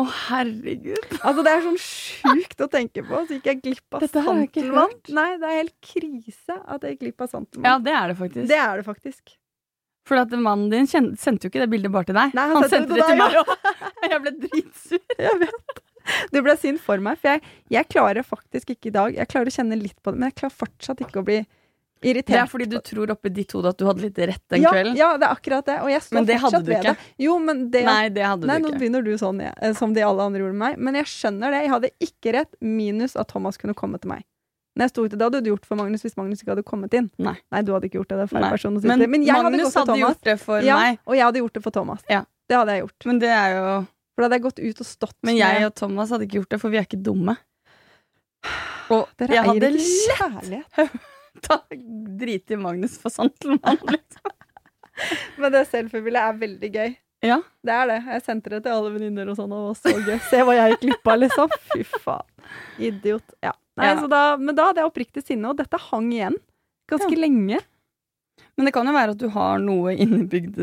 Å, 0.00 0.06
herregud. 0.30 1.04
Altså, 1.26 1.44
det 1.46 1.52
er 1.52 1.62
sånn 1.66 1.78
sjukt 1.82 2.64
å 2.64 2.68
tenke 2.72 3.04
på. 3.06 3.20
Så 3.26 3.38
gikk 3.38 3.50
jeg 3.50 3.60
glipp 3.64 3.98
av 3.98 4.06
Santelmann. 4.08 4.96
Nei, 5.14 5.28
det 5.38 5.50
er 5.50 5.60
helt 5.60 5.76
krise 5.84 6.56
at 6.58 6.86
jeg 6.86 6.96
gikk 6.96 7.04
glipp 7.06 7.26
av 7.26 7.36
Ja, 7.62 7.76
det 7.82 7.94
er 7.94 8.10
det 8.12 8.18
faktisk. 8.18 8.48
det 8.50 8.58
er 8.58 8.80
det 8.80 8.86
faktisk. 8.88 9.36
For 10.08 10.18
at 10.18 10.32
mannen 10.32 10.72
din 10.72 10.88
sendte 10.90 11.46
jo 11.46 11.52
ikke 11.52 11.62
det 11.62 11.70
bildet 11.70 11.92
bare 11.94 12.08
til 12.08 12.16
deg. 12.16 12.32
Nei, 12.34 12.48
han 12.50 12.56
han, 12.56 12.68
sendte 12.72 12.96
det 12.96 13.04
det 13.04 13.10
til 13.12 13.20
meg 13.20 13.36
òg. 13.42 13.52
Jeg 14.10 14.22
ble 14.24 14.34
dritsur. 14.46 15.02
Jeg 15.20 15.40
vet. 15.44 15.80
Du 16.32 16.40
ble 16.42 16.54
sint 16.58 16.80
for 16.82 17.02
meg, 17.04 17.18
for 17.20 17.36
jeg, 17.36 17.42
jeg 17.70 17.86
klarer 17.92 18.24
faktisk 18.24 18.72
ikke 18.72 18.88
i 18.88 18.92
dag 18.94 19.18
Jeg 19.18 19.28
klarer 19.30 19.50
å 19.50 19.52
kjenne 19.52 19.76
litt 19.78 19.98
på 20.00 20.10
det, 20.10 20.18
men 20.18 20.30
jeg 20.30 20.38
klarer 20.40 20.56
fortsatt 20.62 21.02
ikke 21.04 21.20
å 21.20 21.26
bli 21.28 21.36
irritert. 22.02 22.32
Det 22.32 22.40
er 22.40 22.48
fordi 22.50 22.66
du 22.70 22.78
tror 22.84 23.12
oppi 23.14 23.32
ditt 23.34 23.52
hode 23.56 23.72
at 23.72 23.78
du 23.78 23.84
hadde 23.88 24.04
litt 24.04 24.18
rett 24.18 24.42
den 24.52 24.64
ja, 24.64 24.72
kvelden. 24.72 24.96
Ja, 24.98 25.10
det 25.20 25.28
er 25.28 25.36
akkurat 25.36 25.68
det. 25.68 25.76
Og 25.84 25.90
jeg 25.92 26.02
står 26.06 26.20
hadde 26.20 26.38
fortsatt 26.44 26.64
du 26.64 26.72
ved 26.72 26.78
ikke. 26.80 26.94
det. 26.96 27.12
Jo, 27.26 27.36
men 27.42 27.62
det 27.74 27.84
Nei, 27.86 28.08
det 28.14 28.24
hadde 28.26 28.50
Nei, 28.50 28.58
du 28.62 28.68
nå 28.68 28.72
begynner 28.80 29.04
du 29.06 29.12
sånn, 29.20 29.42
ja, 29.44 29.52
eh, 29.60 29.76
som 29.76 29.94
de 29.96 30.04
alle 30.06 30.26
andre 30.30 30.42
gjorde 30.44 30.56
med 30.56 30.64
meg. 30.64 30.82
Men 30.88 30.98
jeg 31.00 31.10
skjønner 31.12 31.54
det. 31.54 31.62
Jeg 31.66 31.72
hadde 31.74 31.92
ikke 32.08 32.34
rett, 32.38 32.52
minus 32.64 33.16
at 33.20 33.30
Thomas 33.32 33.60
kunne 33.60 33.76
komme 33.76 34.00
til 34.00 34.14
meg. 34.14 34.26
Når 34.78 34.86
jeg 34.86 34.92
sto 34.94 35.04
ute, 35.04 35.16
Det 35.18 35.26
hadde 35.26 35.40
du 35.44 35.50
gjort 35.50 35.66
for 35.66 35.76
Magnus 35.80 36.04
hvis 36.06 36.16
Magnus 36.16 36.42
ikke 36.42 36.54
hadde 36.54 36.64
kommet 36.66 36.94
inn. 36.94 37.10
Nei. 37.18 37.36
du 37.66 37.72
hadde 37.74 37.90
ikke 37.90 38.00
gjort 38.00 38.12
det. 38.12 38.20
det 38.22 38.40
Nei. 38.40 38.50
Men. 38.86 39.06
Men 39.10 39.26
jeg 39.26 39.34
hadde 39.34 39.50
Magnus 39.50 39.74
gått 39.74 39.80
hadde 39.82 40.00
gjort 40.00 40.24
det 40.30 40.36
for 40.40 40.64
ja, 40.64 40.78
meg. 40.78 41.00
Og 41.04 41.18
jeg 41.18 41.26
hadde 41.26 41.42
gjort 41.42 41.58
det 41.58 41.64
for 41.66 41.74
Thomas. 41.74 42.04
Ja. 42.08 42.24
Det 42.50 42.58
hadde 42.58 42.76
jeg 42.76 42.86
gjort. 42.86 43.06
Men 43.10 43.22
det 43.22 43.30
er 43.34 43.54
jo 43.54 43.64
For 44.14 44.22
da 44.22 44.26
hadde 44.26 44.38
jeg 44.38 44.46
gått 44.48 44.60
ut 44.62 44.82
og 44.82 44.86
stått 44.88 45.16
Men 45.26 45.36
jeg 45.38 45.66
og 45.68 45.74
Thomas 45.78 46.10
hadde 46.14 46.26
ikke 46.26 46.40
gjort 46.40 46.54
det, 46.54 46.60
for 46.62 46.72
vi 46.72 46.80
er 46.80 46.88
ikke 46.88 47.02
dumme. 47.10 47.36
Og 48.90 49.06
Dere 49.20 49.36
jeg 49.36 49.46
hadde 49.46 49.68
lett 50.50 50.94
kjærlighet. 51.46 51.70
driter 51.70 52.18
driti 52.20 52.56
Magnus 52.60 52.98
for 53.00 53.10
Santelmann. 53.14 53.78
Liksom. 53.94 54.34
Men 55.40 55.52
det 55.54 55.62
selfie-bildet 55.70 56.20
er 56.20 56.36
veldig 56.42 56.70
gøy. 56.74 56.90
Ja. 57.24 57.38
Det 57.64 57.72
er 57.72 57.86
det. 57.88 57.98
Jeg 58.08 58.22
sendte 58.24 58.50
det 58.52 58.62
til 58.64 58.72
alle 58.74 58.90
venninner 58.94 59.28
og 59.32 59.36
sånn, 59.38 59.52
og 59.52 59.70
var 59.70 59.78
så 59.80 59.92
gøy. 59.96 60.18
Se 60.28 60.40
hva 60.44 60.54
jeg 60.56 60.74
gikk 60.74 60.82
glipp 60.86 61.10
av, 61.12 61.18
liksom. 61.22 61.54
Fy 61.72 61.84
faen. 62.04 62.26
Idiot. 62.80 63.34
Ja. 63.44 63.52
Nei, 63.80 63.86
Ja. 63.90 63.96
Så 64.00 64.08
da, 64.12 64.36
men 64.40 64.56
da 64.56 64.66
hadde 64.70 64.82
jeg 64.82 64.90
oppriktig 64.90 65.22
sinne, 65.24 65.48
og 65.52 65.56
dette 65.60 65.78
hang 65.90 66.10
igjen 66.12 66.36
ganske 66.90 67.12
Ja. 67.14 67.20
lenge. 67.22 67.60
Men 68.56 68.66
det 68.68 68.72
kan 68.74 68.88
jo 68.88 68.92
være 68.92 69.14
at 69.14 69.20
du 69.20 69.28
har 69.32 69.58
noe 69.62 69.92
innebygd 69.94 70.58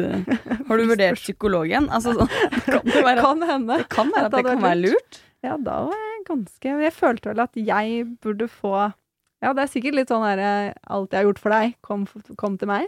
Har 0.67 0.77
du 0.77 0.83
vurdert 0.89 1.17
psykologen? 1.21 1.87
Altså, 1.93 2.13
det 2.13 2.63
kan 2.65 2.85
jo 2.85 3.01
være, 3.05 3.21
Kan 3.21 3.41
hende. 3.47 3.77
det 3.77 3.89
kan 3.89 4.11
være 4.13 4.25
at 4.25 4.31
det 4.33 4.41
hadde 4.43 4.53
kan 4.53 4.61
være 4.65 4.81
lurt. 4.83 5.21
Ja, 5.45 5.55
da 5.57 5.77
var 5.87 5.93
jeg 5.97 6.25
ganske 6.27 6.73
Jeg 6.83 6.93
følte 6.93 7.29
vel 7.31 7.39
at 7.45 7.55
jeg 7.55 8.05
burde 8.21 8.47
få 8.49 8.73
Ja, 9.43 9.53
det 9.53 9.65
er 9.65 9.69
sikkert 9.71 9.97
litt 9.99 10.09
sånn 10.09 10.25
derre 10.25 10.73
Alt 10.89 11.11
jeg 11.13 11.21
har 11.21 11.27
gjort 11.27 11.41
for 11.43 11.53
deg, 11.53 11.75
kom, 11.85 12.07
kom 12.39 12.55
til 12.57 12.71
meg. 12.71 12.87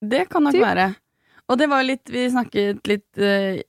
Det 0.00 0.26
kan 0.32 0.46
nok 0.46 0.56
Typ. 0.56 0.64
være. 0.64 0.86
Og 1.46 1.58
det 1.60 1.68
var 1.70 1.82
jo 1.82 1.90
litt 1.92 2.12
Vi 2.12 2.26
snakket 2.32 2.88
litt 2.90 3.20
uh, 3.22 3.60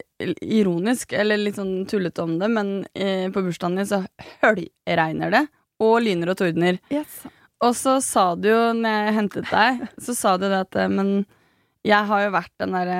ironisk, 0.42 1.14
eller 1.14 1.42
litt 1.42 1.60
sånn 1.60 1.86
tullete 1.90 2.24
om 2.24 2.38
det, 2.42 2.50
men 2.50 2.72
uh, 2.88 3.28
på 3.34 3.44
bursdagen 3.46 3.78
din 3.78 3.90
så 3.90 4.02
høljregner 4.42 5.36
det, 5.36 5.44
og 5.84 6.00
lyner 6.02 6.34
og 6.34 6.40
tordner. 6.40 6.80
Yes. 6.94 7.22
Og 7.66 7.76
så 7.78 7.98
sa 8.06 8.32
du 8.38 8.50
jo, 8.50 8.62
når 8.78 8.96
jeg 8.96 9.18
hentet 9.18 9.52
deg, 9.52 9.86
så 10.06 10.18
sa 10.18 10.36
du 10.38 10.48
det 10.48 10.64
at 10.66 10.78
eh, 10.78 10.90
Men 10.94 11.12
jeg 11.88 12.10
har 12.10 12.26
jo 12.26 12.34
vært 12.36 12.54
den 12.62 12.76
derre 12.76 13.00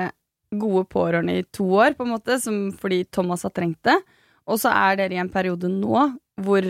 gode 0.58 0.86
pårørende 0.88 1.34
i 1.40 1.46
to 1.52 1.66
år, 1.76 1.92
på 1.98 2.06
en 2.06 2.14
måte, 2.14 2.38
som, 2.40 2.68
fordi 2.72 3.02
Thomas 3.12 3.44
har 3.44 3.52
trengt 3.54 3.82
det. 3.84 3.98
Og 4.48 4.56
så 4.62 4.72
er 4.72 4.96
dere 4.96 5.18
i 5.18 5.20
en 5.20 5.30
periode 5.30 5.68
nå 5.68 6.06
hvor 6.40 6.64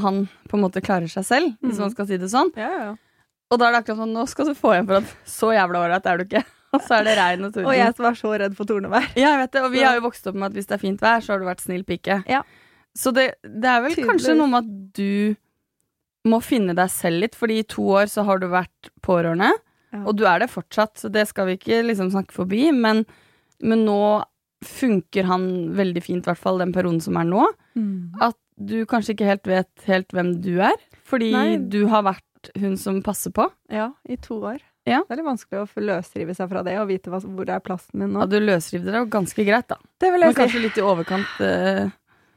han 0.00 0.28
på 0.48 0.56
en 0.58 0.62
måte 0.64 0.82
klarer 0.82 1.08
seg 1.10 1.24
selv, 1.24 1.56
hvis 1.62 1.76
Mhm. 1.76 1.80
man 1.80 1.90
skal 1.90 2.06
si 2.06 2.16
det 2.16 2.30
sånn. 2.30 2.50
Ja, 2.56 2.70
ja. 2.78 2.94
Og 3.50 3.58
da 3.58 3.66
er 3.68 3.72
det 3.72 3.84
akkurat 3.84 3.98
sånn, 3.98 4.12
nå 4.14 4.26
skal 4.28 4.46
du 4.46 4.54
få 4.54 4.72
igjen 4.74 4.86
for 4.86 4.96
at 4.96 5.04
så 5.24 5.52
jævla 5.54 5.84
ålreit 5.84 6.06
er 6.06 6.18
du 6.18 6.24
ikke. 6.24 6.44
Og 6.74 6.80
så 6.82 6.96
er 6.98 7.04
det 7.04 7.16
regn 7.18 7.44
og 7.44 7.52
torden. 7.52 7.66
Og 7.70 7.74
jeg 7.76 7.94
som 7.94 8.04
er 8.06 8.14
så 8.18 8.30
redd 8.40 8.56
for 8.56 8.64
tornevær. 8.66 9.04
Ja, 9.14 9.28
jeg 9.36 9.38
vet 9.44 9.52
det, 9.52 9.62
og 9.62 9.70
vi 9.70 9.82
har 9.84 9.94
jo 9.94 10.00
vokst 10.08 10.26
opp 10.26 10.34
med 10.34 10.46
at 10.50 10.52
hvis 10.54 10.66
det 10.66 10.74
er 10.74 10.82
fint 10.82 11.00
vær, 11.00 11.20
så 11.22 11.28
har 11.34 11.38
du 11.38 11.44
vært 11.46 11.60
snill 11.62 11.84
pike. 11.84 12.24
Ja. 12.26 12.40
Så 12.96 13.12
det, 13.14 13.34
det 13.44 13.64
er 13.70 13.80
vel 13.84 13.94
kanskje 13.94 14.34
noe 14.36 14.48
med 14.50 14.64
at 14.64 14.92
du 14.98 15.36
må 16.26 16.40
finne 16.42 16.74
deg 16.74 16.90
selv 16.90 17.20
litt, 17.22 17.34
fordi 17.38 17.58
i 17.60 17.62
to 17.68 17.82
år 17.94 18.10
så 18.10 18.24
har 18.24 18.38
du 18.42 18.48
vært 18.48 18.90
pårørende, 19.02 19.52
Ja. 19.92 20.02
og 20.04 20.16
du 20.16 20.24
er 20.26 20.40
det 20.40 20.50
fortsatt, 20.50 20.96
så 20.98 21.12
det 21.12 21.28
skal 21.28 21.46
vi 21.46 21.56
ikke 21.58 21.84
liksom 21.86 22.10
snakke 22.10 22.32
forbi, 22.32 22.72
men, 22.74 23.04
men 23.62 23.84
nå 23.86 24.24
funker 24.64 25.24
han 25.28 25.70
veldig 25.76 26.02
fint, 26.02 26.24
i 26.26 26.30
hvert 26.32 26.38
fall 26.40 26.58
den 26.58 26.72
perioden 26.72 27.00
som 27.00 27.16
er 27.20 27.24
nå, 27.28 27.46
Mm. 27.76 28.14
at 28.20 28.34
du 28.60 28.84
kanskje 28.86 29.14
ikke 29.16 29.26
helt 29.28 29.48
vet 29.50 29.86
helt 29.88 30.12
hvem 30.14 30.34
du 30.44 30.52
er, 30.62 30.76
fordi 31.08 31.32
Nei. 31.34 31.56
du 31.58 31.86
har 31.90 32.04
vært 32.06 32.50
hun 32.60 32.76
som 32.80 33.00
passer 33.02 33.32
på. 33.34 33.48
Ja, 33.72 33.90
i 34.08 34.16
to 34.20 34.36
år. 34.44 34.60
Ja. 34.84 35.00
Det 35.08 35.14
er 35.14 35.20
litt 35.22 35.26
vanskelig 35.30 35.62
å 35.62 35.80
løsrive 35.80 36.34
seg 36.36 36.50
fra 36.50 36.62
det 36.66 36.74
og 36.78 36.90
vite 36.90 37.08
hva, 37.10 37.18
hvor 37.24 37.48
er 37.48 37.62
plassen 37.64 38.02
min 38.02 38.12
nå. 38.12 38.20
Ja, 38.20 38.28
du 38.28 38.36
løsrivde 38.44 38.92
deg 38.92 39.00
jo 39.00 39.10
ganske 39.14 39.46
greit, 39.48 39.66
da. 39.72 39.78
det 40.02 40.10
vil 40.12 40.20
Men 40.26 40.34
si. 40.34 40.40
kanskje 40.42 40.60
litt 40.66 40.76
i 40.78 40.84
overkant. 40.84 41.38
Uh, 41.40 41.88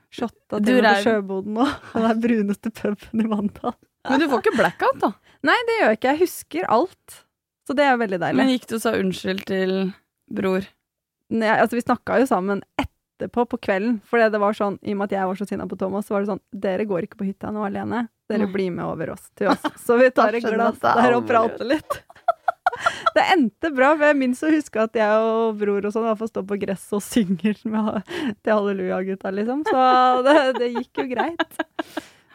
Shotta 0.09 0.61
til 0.63 0.79
er- 0.79 0.87
på 1.01 1.03
Sjøboden 1.03 1.57
nå. 1.59 1.65
Den 1.93 2.07
der 2.07 2.21
bruneste 2.23 2.71
puben 2.71 3.25
i 3.25 3.27
Mandal. 3.27 3.75
Men 4.07 4.23
du 4.23 4.29
får 4.31 4.45
ikke 4.45 4.55
blackout, 4.55 5.01
da. 5.03 5.11
Nei, 5.43 5.57
det 5.67 5.75
gjør 5.81 5.91
jeg 5.91 5.97
ikke. 5.99 6.13
Jeg 6.13 6.21
husker 6.23 6.69
alt. 6.71 7.17
Så 7.67 7.75
det 7.75 7.83
er 7.83 7.99
veldig 7.99 8.21
deilig. 8.23 8.39
Men 8.39 8.53
gikk 8.53 8.69
du 8.71 8.77
og 8.77 8.81
sa 8.85 8.93
unnskyld 8.95 9.43
til 9.49 9.73
bror? 10.31 10.63
Nei, 11.35 11.51
altså, 11.51 11.75
vi 11.75 11.83
snakka 11.83 12.21
jo 12.21 12.29
sammen 12.31 12.63
etterpå 13.17 13.47
på 13.49 13.57
kvelden, 13.57 13.97
for 14.05 14.21
det 14.21 14.41
var 14.41 14.53
sånn, 14.53 14.77
i 14.81 14.93
og 14.93 15.01
med 15.01 15.09
at 15.09 15.17
jeg 15.17 15.29
var 15.29 15.39
så 15.39 15.47
sinna 15.49 15.67
på 15.67 15.77
Thomas, 15.79 16.07
så 16.07 16.15
var 16.15 16.23
det 16.23 16.31
sånn 16.31 16.43
Dere 16.53 16.85
går 16.85 17.07
ikke 17.07 17.19
på 17.21 17.27
hytta 17.27 17.51
nå 17.51 17.65
alene. 17.65 18.05
Dere 18.29 18.47
blir 18.51 18.71
med 18.75 18.85
over 18.85 19.13
oss 19.15 19.29
til 19.39 19.49
oss. 19.53 19.63
Så 19.81 19.97
vi 19.97 20.09
tar 20.11 20.35
et 20.35 20.43
glass 20.45 20.81
er 20.83 21.01
der 21.01 21.15
og 21.17 21.27
prater 21.29 21.67
litt. 21.67 22.01
Det 23.15 23.23
endte 23.33 23.71
bra, 23.73 23.93
for 23.95 24.05
jeg 24.05 24.17
minst 24.19 24.43
å 24.45 24.51
huske 24.51 24.83
at 24.83 24.97
jeg 24.99 25.21
og 25.23 25.55
bror 25.57 25.87
og 25.87 25.93
sånn 25.95 26.09
fall 26.19 26.29
står 26.29 26.43
på 26.49 26.59
gresset 26.61 26.97
og 26.99 27.01
synger 27.01 27.57
med, 27.73 28.11
til 28.43 28.53
Halleluja-gutta, 28.53 29.31
liksom. 29.33 29.63
Så 29.65 29.87
det, 30.27 30.37
det 30.59 30.69
gikk 30.75 31.01
jo 31.01 31.07
greit. 31.15 31.57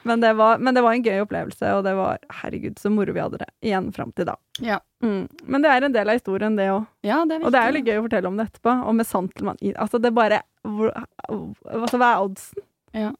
Men 0.02 0.20
det, 0.20 0.32
var, 0.34 0.58
men 0.58 0.74
det 0.74 0.82
var 0.82 0.96
en 0.96 1.04
gøy 1.04 1.20
opplevelse, 1.22 1.68
og 1.76 1.84
det 1.86 1.92
var 1.94 2.18
herregud 2.40 2.80
så 2.82 2.90
moro 2.90 3.14
vi 3.14 3.22
hadde 3.22 3.38
det. 3.44 3.46
Igjen 3.62 3.92
fram 3.94 4.10
til 4.16 4.26
da. 4.26 4.34
Ja. 4.58 4.80
Mm. 5.04 5.28
Men 5.46 5.62
det 5.62 5.70
er 5.70 5.86
en 5.86 5.94
del 5.94 6.10
av 6.10 6.18
historien, 6.18 6.56
det 6.58 6.72
òg. 6.72 6.88
Ja, 7.06 7.20
Og 7.22 7.52
det 7.52 7.60
er 7.60 7.70
jo 7.70 7.76
litt 7.76 7.90
gøy 7.90 8.00
å 8.00 8.06
fortelle 8.08 8.32
om 8.32 8.40
det 8.40 8.48
etterpå. 8.50 8.74
Og 8.88 8.96
med 8.98 9.06
Santelmann 9.06 9.62
Altså, 9.76 10.02
det 10.02 10.10
bare 10.16 10.42
hvor, 10.64 10.92
altså, 11.28 11.98
Hva 11.98 12.12
er 12.14 12.22
oddsen? 12.26 12.62
Ja. 12.94 13.10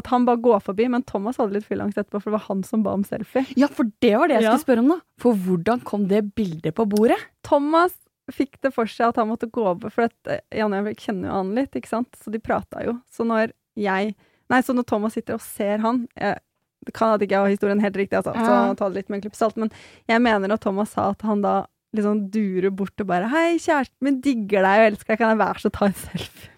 At 0.00 0.06
han 0.12 0.24
bare 0.24 0.40
går 0.40 0.60
forbi, 0.64 0.86
men 0.88 1.02
Thomas 1.04 1.36
hadde 1.40 1.52
litt 1.58 1.66
fylleangst 1.68 1.98
etterpå, 2.00 2.20
for 2.22 2.30
det 2.30 2.38
var 2.38 2.46
han 2.48 2.62
som 2.64 2.82
ba 2.82 2.92
om 2.96 3.02
selfie. 3.04 3.42
Ja, 3.58 3.66
for 3.68 3.90
det 4.00 4.14
var 4.16 4.28
det 4.30 4.38
jeg 4.40 4.44
Ja. 4.44 4.56
skulle 4.56 4.64
spørre 4.64 4.84
om, 4.84 4.88
da. 4.94 5.00
For 5.18 5.34
hvordan 5.34 5.82
kom 5.84 6.06
det 6.08 6.34
bildet 6.34 6.74
på 6.74 6.86
bordet? 6.88 7.18
Thomas 7.42 7.92
fikk 8.30 8.60
det 8.62 8.72
for 8.72 8.86
seg 8.86 9.08
at 9.08 9.16
han 9.16 9.28
måtte 9.28 9.50
gå 9.50 9.64
over, 9.66 9.90
for 9.90 10.02
at, 10.06 10.14
eh, 10.26 10.40
Jan 10.56 10.72
jeg 10.72 10.96
kjenner 10.96 11.28
jo 11.28 11.34
han 11.34 11.54
litt, 11.54 11.72
ikke 11.72 11.88
sant, 11.88 12.08
så 12.22 12.30
de 12.30 12.38
prata 12.38 12.84
jo. 12.84 13.00
Så 13.10 13.26
når 13.26 13.52
jeg 13.76 14.14
Nei, 14.50 14.60
så 14.62 14.74
når 14.74 14.84
Thomas 14.84 15.12
sitter 15.14 15.34
og 15.34 15.40
ser 15.40 15.78
han 15.78 16.08
jeg, 16.18 16.38
Det 16.84 16.92
kan 16.94 17.12
at 17.14 17.20
ikke 17.20 17.30
jeg 17.36 17.38
har 17.38 17.50
historien 17.54 17.80
helt 17.80 17.94
riktig, 17.94 18.16
altså, 18.18 18.32
så 18.34 18.68
Ja. 18.68 18.74
ta 18.74 18.88
det 18.88 18.96
litt 18.96 19.10
med 19.10 19.18
en 19.22 19.30
klype 19.30 19.36
salt, 19.36 19.56
men 19.56 19.70
jeg 20.08 20.18
mener 20.22 20.50
at 20.52 20.60
Thomas 20.60 20.90
sa 20.90 21.10
at 21.10 21.20
han 21.22 21.42
da 21.42 21.66
liksom 21.94 22.30
durer 22.30 22.70
bort 22.74 22.98
og 23.00 23.06
bare 23.06 23.28
'Hei, 23.28 23.58
kjæresten 23.58 24.00
min 24.00 24.20
digger 24.22 24.62
deg 24.62 24.78
og 24.80 24.92
elsker 24.98 25.06
deg, 25.08 25.18
kan 25.18 25.28
jeg 25.36 25.38
være 25.38 25.60
så 25.60 25.70
ta 25.70 25.84
en 25.86 25.92
selfie 25.92 26.48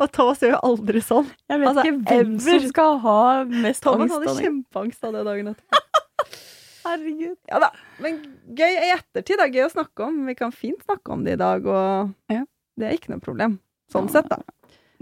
og 0.00 0.10
Thomas 0.14 0.42
gjør 0.42 0.54
jo 0.54 0.60
aldri 0.68 1.00
sånn. 1.04 1.26
Jeg 1.50 1.60
vet 1.62 1.68
Altså, 1.72 1.84
ikke 1.86 1.96
hvem 2.10 2.34
ever. 2.36 2.60
som 2.60 2.68
skal 2.72 2.98
ha 3.04 3.16
mest 3.50 3.82
Thomas 3.84 4.12
angst 4.12 4.28
hadde 4.28 4.44
kjempeangst 4.46 5.08
av 5.08 5.16
det 5.16 5.24
dagen 5.28 5.50
etter. 5.52 5.82
Herregud. 6.86 7.36
Ja 7.50 7.60
da. 7.62 7.68
Men 8.02 8.16
gøy 8.58 8.72
i 8.72 8.90
ettertid. 8.94 9.38
da, 9.38 9.46
Gøy 9.50 9.66
å 9.68 9.72
snakke 9.72 10.06
om. 10.08 10.16
Vi 10.26 10.34
kan 10.38 10.54
fint 10.54 10.80
snakke 10.86 11.14
om 11.14 11.22
det 11.26 11.36
i 11.36 11.40
dag, 11.42 11.66
og 11.66 12.10
Ja. 12.32 12.42
det 12.78 12.88
er 12.88 12.96
ikke 12.98 13.12
noe 13.14 13.22
problem. 13.22 13.58
Sånn 13.92 14.08
Ja, 14.10 14.16
sett, 14.20 14.30
da. 14.32 14.40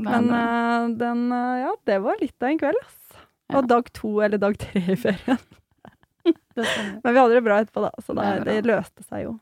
Det 0.00 0.08
er 0.08 0.20
Men 0.24 0.30
eh, 0.32 0.96
den 1.00 1.26
uh, 1.32 1.56
Ja, 1.66 1.72
det 1.88 2.00
var 2.04 2.16
litt 2.20 2.36
av 2.42 2.48
en 2.50 2.58
kveld, 2.60 2.80
ass. 2.84 2.98
Ja. 3.50 3.58
Og 3.60 3.68
dag 3.68 3.88
to 3.96 4.20
eller 4.24 4.38
dag 4.40 4.56
tre 4.60 4.80
i 4.80 4.96
ferien. 4.96 5.40
Men 7.04 7.14
vi 7.14 7.18
hadde 7.20 7.34
det 7.38 7.44
bra 7.46 7.60
etterpå, 7.62 7.82
da, 7.86 7.90
så 8.04 8.14
det, 8.16 8.26
Det 8.44 8.52
er 8.58 8.62
det 8.62 8.70
løste 8.74 9.04
seg 9.06 9.24
jo. 9.24 9.38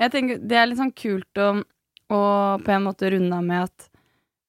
Jeg 0.00 0.12
tenker 0.14 0.38
Det 0.48 0.56
er 0.56 0.66
litt 0.70 0.78
sånn 0.80 0.92
kult 0.96 1.40
å, 1.42 1.48
å 2.12 2.58
på 2.62 2.72
en 2.74 2.84
måte 2.86 3.10
runde 3.14 3.38
med 3.44 3.64
at 3.70 3.88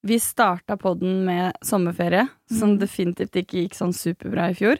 vi 0.04 0.18
starta 0.20 0.76
podden 0.76 1.22
med 1.24 1.56
sommerferie, 1.64 2.26
som 2.50 2.74
Mhm. 2.74 2.78
definitivt 2.82 3.32
ikke 3.40 3.62
gikk 3.64 3.74
sånn 3.78 3.94
superbra 3.96 4.50
i 4.50 4.54
fjor. 4.54 4.78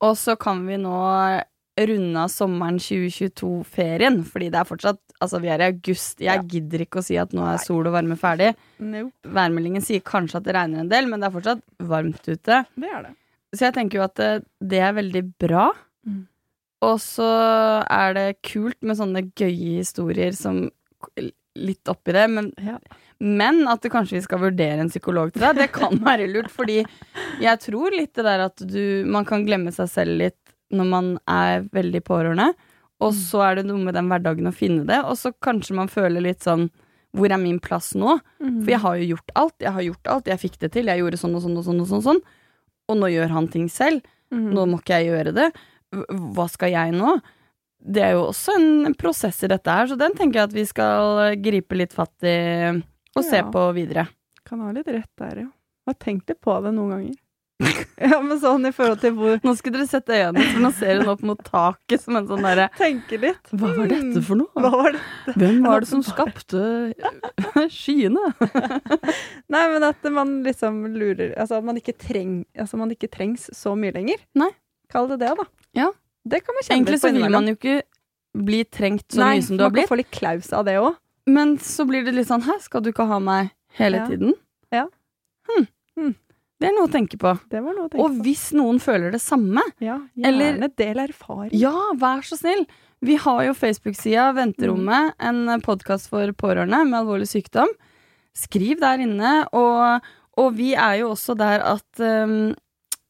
Og 0.00 0.14
så 0.16 0.38
kan 0.38 0.64
vi 0.66 0.76
nå 0.76 1.42
runde 1.78 2.16
av 2.18 2.28
sommeren 2.30 2.78
2022-ferien, 2.80 4.24
fordi 4.26 4.48
det 4.50 4.58
er 4.60 4.64
fortsatt 4.68 4.98
Altså, 5.20 5.40
vi 5.42 5.48
er 5.48 5.58
i 5.58 5.72
august. 5.72 6.20
Jeg 6.20 6.26
Ja. 6.36 6.42
gidder 6.42 6.78
ikke 6.86 7.00
å 7.00 7.02
si 7.02 7.16
at 7.18 7.30
nå 7.32 7.42
er 7.42 7.58
sol 7.58 7.84
og 7.88 7.92
varme 7.92 8.16
ferdig. 8.16 8.54
Nope. 8.78 9.12
Værmeldingen 9.24 9.82
sier 9.82 10.00
kanskje 10.00 10.36
at 10.36 10.44
det 10.44 10.54
regner 10.54 10.78
en 10.78 10.88
del, 10.88 11.06
men 11.08 11.18
det 11.18 11.26
er 11.26 11.40
fortsatt 11.40 11.62
varmt 11.80 12.22
ute. 12.28 12.66
Det 12.78 12.88
er 12.88 13.02
det. 13.02 13.16
Så 13.52 13.58
jeg 13.66 13.74
tenker 13.74 13.94
jo 13.98 14.02
at 14.04 14.14
det, 14.14 14.44
det 14.64 14.78
er 14.78 14.92
veldig 14.92 15.34
bra. 15.40 15.72
Mm. 16.06 16.28
Og 16.82 16.98
så 17.00 17.84
er 17.90 18.14
det 18.14 18.42
kult 18.44 18.80
med 18.80 18.96
sånne 18.96 19.32
gøye 19.34 19.78
historier 19.82 20.30
som 20.36 20.70
litt 21.58 21.90
oppi 21.90 22.14
det, 22.16 22.24
men, 22.30 22.52
Ja. 22.62 22.78
men 23.20 23.64
at 23.68 23.82
det 23.82 23.90
kanskje 23.92 24.18
vi 24.18 24.24
skal 24.24 24.40
vurdere 24.42 24.80
en 24.84 24.90
psykolog 24.92 25.32
til 25.34 25.42
deg, 25.42 25.56
det 25.58 25.68
kan 25.74 25.98
være 26.08 26.28
lurt, 26.30 26.50
fordi 26.54 26.80
jeg 27.42 27.60
tror 27.64 27.94
litt 27.96 28.14
det 28.18 28.24
der 28.26 28.44
at 28.46 28.56
du 28.62 29.04
Man 29.06 29.24
kan 29.28 29.44
glemme 29.46 29.72
seg 29.74 29.88
selv 29.90 30.18
litt 30.20 30.38
når 30.70 30.84
man 30.90 31.06
er 31.26 31.62
veldig 31.72 32.02
pårørende, 32.04 32.50
og 33.00 33.14
så 33.16 33.40
er 33.46 33.54
det 33.56 33.66
noe 33.68 33.78
med 33.80 33.94
den 33.96 34.08
hverdagen 34.10 34.50
å 34.50 34.52
finne 34.52 34.84
det, 34.84 34.98
og 35.06 35.14
så 35.16 35.30
kanskje 35.32 35.76
man 35.78 35.88
føler 35.88 36.20
litt 36.20 36.42
sånn 36.44 36.66
Hvor 37.16 37.32
er 37.32 37.38
min 37.40 37.56
plass 37.58 37.94
nå? 37.96 38.18
Mm. 38.42 38.58
For 38.64 38.70
jeg 38.74 38.80
har 38.82 38.96
jo 39.00 39.06
gjort 39.14 39.30
alt. 39.40 39.54
Jeg 39.64 39.72
har 39.72 39.82
gjort 39.86 40.08
alt, 40.12 40.26
jeg 40.28 40.40
fikk 40.42 40.58
det 40.60 40.68
til. 40.74 40.90
Jeg 40.92 41.00
gjorde 41.00 41.16
sånn 41.16 41.34
og 41.38 41.40
sånn 41.40 41.56
og 41.56 41.64
sånn, 41.64 41.80
og 41.80 41.86
sånn, 41.88 42.02
sånn. 42.04 42.20
Og 42.92 42.98
nå 43.00 43.08
gjør 43.08 43.32
han 43.32 43.48
ting 43.48 43.64
selv. 43.72 44.04
Mm. 44.28 44.50
Nå 44.52 44.66
må 44.68 44.76
ikke 44.82 44.98
jeg 45.00 45.08
gjøre 45.08 45.32
det. 45.38 45.46
Hva 46.36 46.44
skal 46.52 46.74
jeg 46.74 46.92
nå? 46.92 47.14
Det 47.78 48.02
er 48.02 48.16
jo 48.16 48.24
også 48.32 48.56
en 48.58 48.94
prosess 48.98 49.38
i 49.46 49.50
dette 49.52 49.70
her, 49.70 49.86
så 49.86 49.96
den 50.00 50.16
tenker 50.18 50.40
jeg 50.42 50.50
at 50.50 50.56
vi 50.56 50.64
skal 50.66 51.36
gripe 51.42 51.78
litt 51.78 51.94
fatt 51.94 52.26
i 52.26 52.34
og 53.18 53.24
se 53.26 53.40
på 53.52 53.62
videre. 53.76 54.08
Kan 54.46 54.60
ha 54.64 54.72
litt 54.74 54.88
rett 54.90 55.10
der, 55.18 55.44
ja. 55.46 55.48
Jeg 55.88 55.94
har 55.94 55.98
tenkt 56.04 56.28
litt 56.30 56.40
på 56.44 56.54
det 56.64 56.74
noen 56.76 56.92
ganger. 56.96 57.16
ja, 57.98 58.20
men 58.22 58.38
sånn 58.38 58.68
i 58.68 58.70
forhold 58.70 59.00
til 59.02 59.16
hvor 59.16 59.40
Nå 59.42 59.50
skulle 59.58 59.80
dere 59.80 59.88
sett 59.90 60.10
øynene, 60.14 60.44
for 60.52 60.62
nå 60.62 60.68
ser 60.78 61.00
hun 61.00 61.08
opp 61.10 61.24
mot 61.26 61.40
taket 61.42 62.04
som 62.04 62.14
en 62.14 62.28
sånn 62.28 62.44
derre 62.46 62.68
Tenke 62.78 63.18
litt. 63.18 63.50
Hva 63.50 63.72
var 63.74 63.90
dette 63.90 64.22
for 64.22 64.38
Hva 64.38 64.62
noe? 64.62 64.70
var 64.76 64.94
dette? 64.94 65.34
Hvem 65.40 65.56
var 65.66 65.82
det 65.82 65.88
som 65.90 66.04
skapte 66.06 66.60
skyene? 67.80 68.28
Nei, 69.50 69.64
men 69.74 69.86
at 69.88 70.06
man 70.14 70.36
liksom 70.46 70.84
lurer 70.94 71.34
Altså 71.34 71.58
at 71.58 71.66
man 71.66 71.80
ikke, 71.82 71.96
treng, 71.98 72.44
altså 72.54 72.78
man 72.78 72.94
ikke 72.94 73.10
trengs 73.10 73.48
så 73.58 73.74
mye 73.74 73.96
lenger. 73.96 74.22
Nei. 74.38 74.52
Kall 74.92 75.10
det 75.10 75.18
det, 75.24 75.32
da. 75.40 75.48
Ja. 75.76 75.88
Det 76.28 76.40
kan 76.44 76.54
man 76.54 76.62
kjenne 76.66 76.76
Egentlig 76.76 76.92
litt 76.98 77.02
på 77.02 77.08
så 77.08 77.12
vil 77.22 77.34
man 77.34 77.46
jo 77.50 77.54
ikke 77.56 77.82
bli 78.48 78.62
trengt 78.64 79.06
så 79.14 79.22
Nei, 79.22 79.34
mye 79.38 79.46
som 79.48 79.56
du 79.56 79.62
har 79.64 79.70
blitt. 79.72 79.88
Nei, 79.88 79.88
man 79.88 79.88
kan 79.88 79.96
få 79.96 80.00
litt 80.02 80.10
klaus 80.14 80.52
av 80.52 80.64
det 80.68 80.76
òg. 80.82 80.96
Men 81.28 81.56
så 81.58 81.84
blir 81.88 82.04
det 82.06 82.14
litt 82.16 82.28
sånn 82.28 82.44
Hæ, 82.46 82.58
skal 82.64 82.80
du 82.84 82.90
ikke 82.92 83.06
ha 83.08 83.18
meg 83.20 83.50
hele 83.80 84.02
Ja. 84.02 84.06
tiden? 84.08 84.34
hm, 85.98 86.14
det 86.60 86.68
er 86.68 86.74
noe 86.76 86.86
å 86.88 86.92
tenke 86.92 87.16
på. 87.18 87.32
Det 87.50 87.60
var 87.64 87.74
noe 87.74 87.88
å 87.88 87.90
tenke 87.90 88.04
Og 88.04 88.10
på. 88.18 88.22
hvis 88.26 88.52
noen 88.54 88.78
føler 88.82 89.10
det 89.12 89.20
samme, 89.20 89.62
Ja, 89.80 89.98
eller- 90.22 90.52
gjerne 90.58 90.76
del 90.76 90.96
erfaring. 90.98 91.50
ja, 91.52 91.72
vær 91.94 92.20
så 92.22 92.36
snill. 92.38 92.66
Vi 93.00 93.14
har 93.16 93.44
jo 93.44 93.52
Facebook-sida 93.54 94.34
Venterommet, 94.34 95.14
Mm. 95.18 95.48
en 95.48 95.60
podkast 95.60 96.08
for 96.08 96.26
pårørende 96.32 96.84
med 96.88 96.94
alvorlig 97.04 97.28
sykdom. 97.28 97.68
Skriv 98.34 98.80
der 98.80 98.98
inne, 98.98 99.46
og, 99.52 100.02
og 100.36 100.54
vi 100.56 100.74
er 100.74 100.98
jo 101.00 101.10
også 101.14 101.36
der 101.36 101.60
at 101.60 102.00
um, 102.00 102.54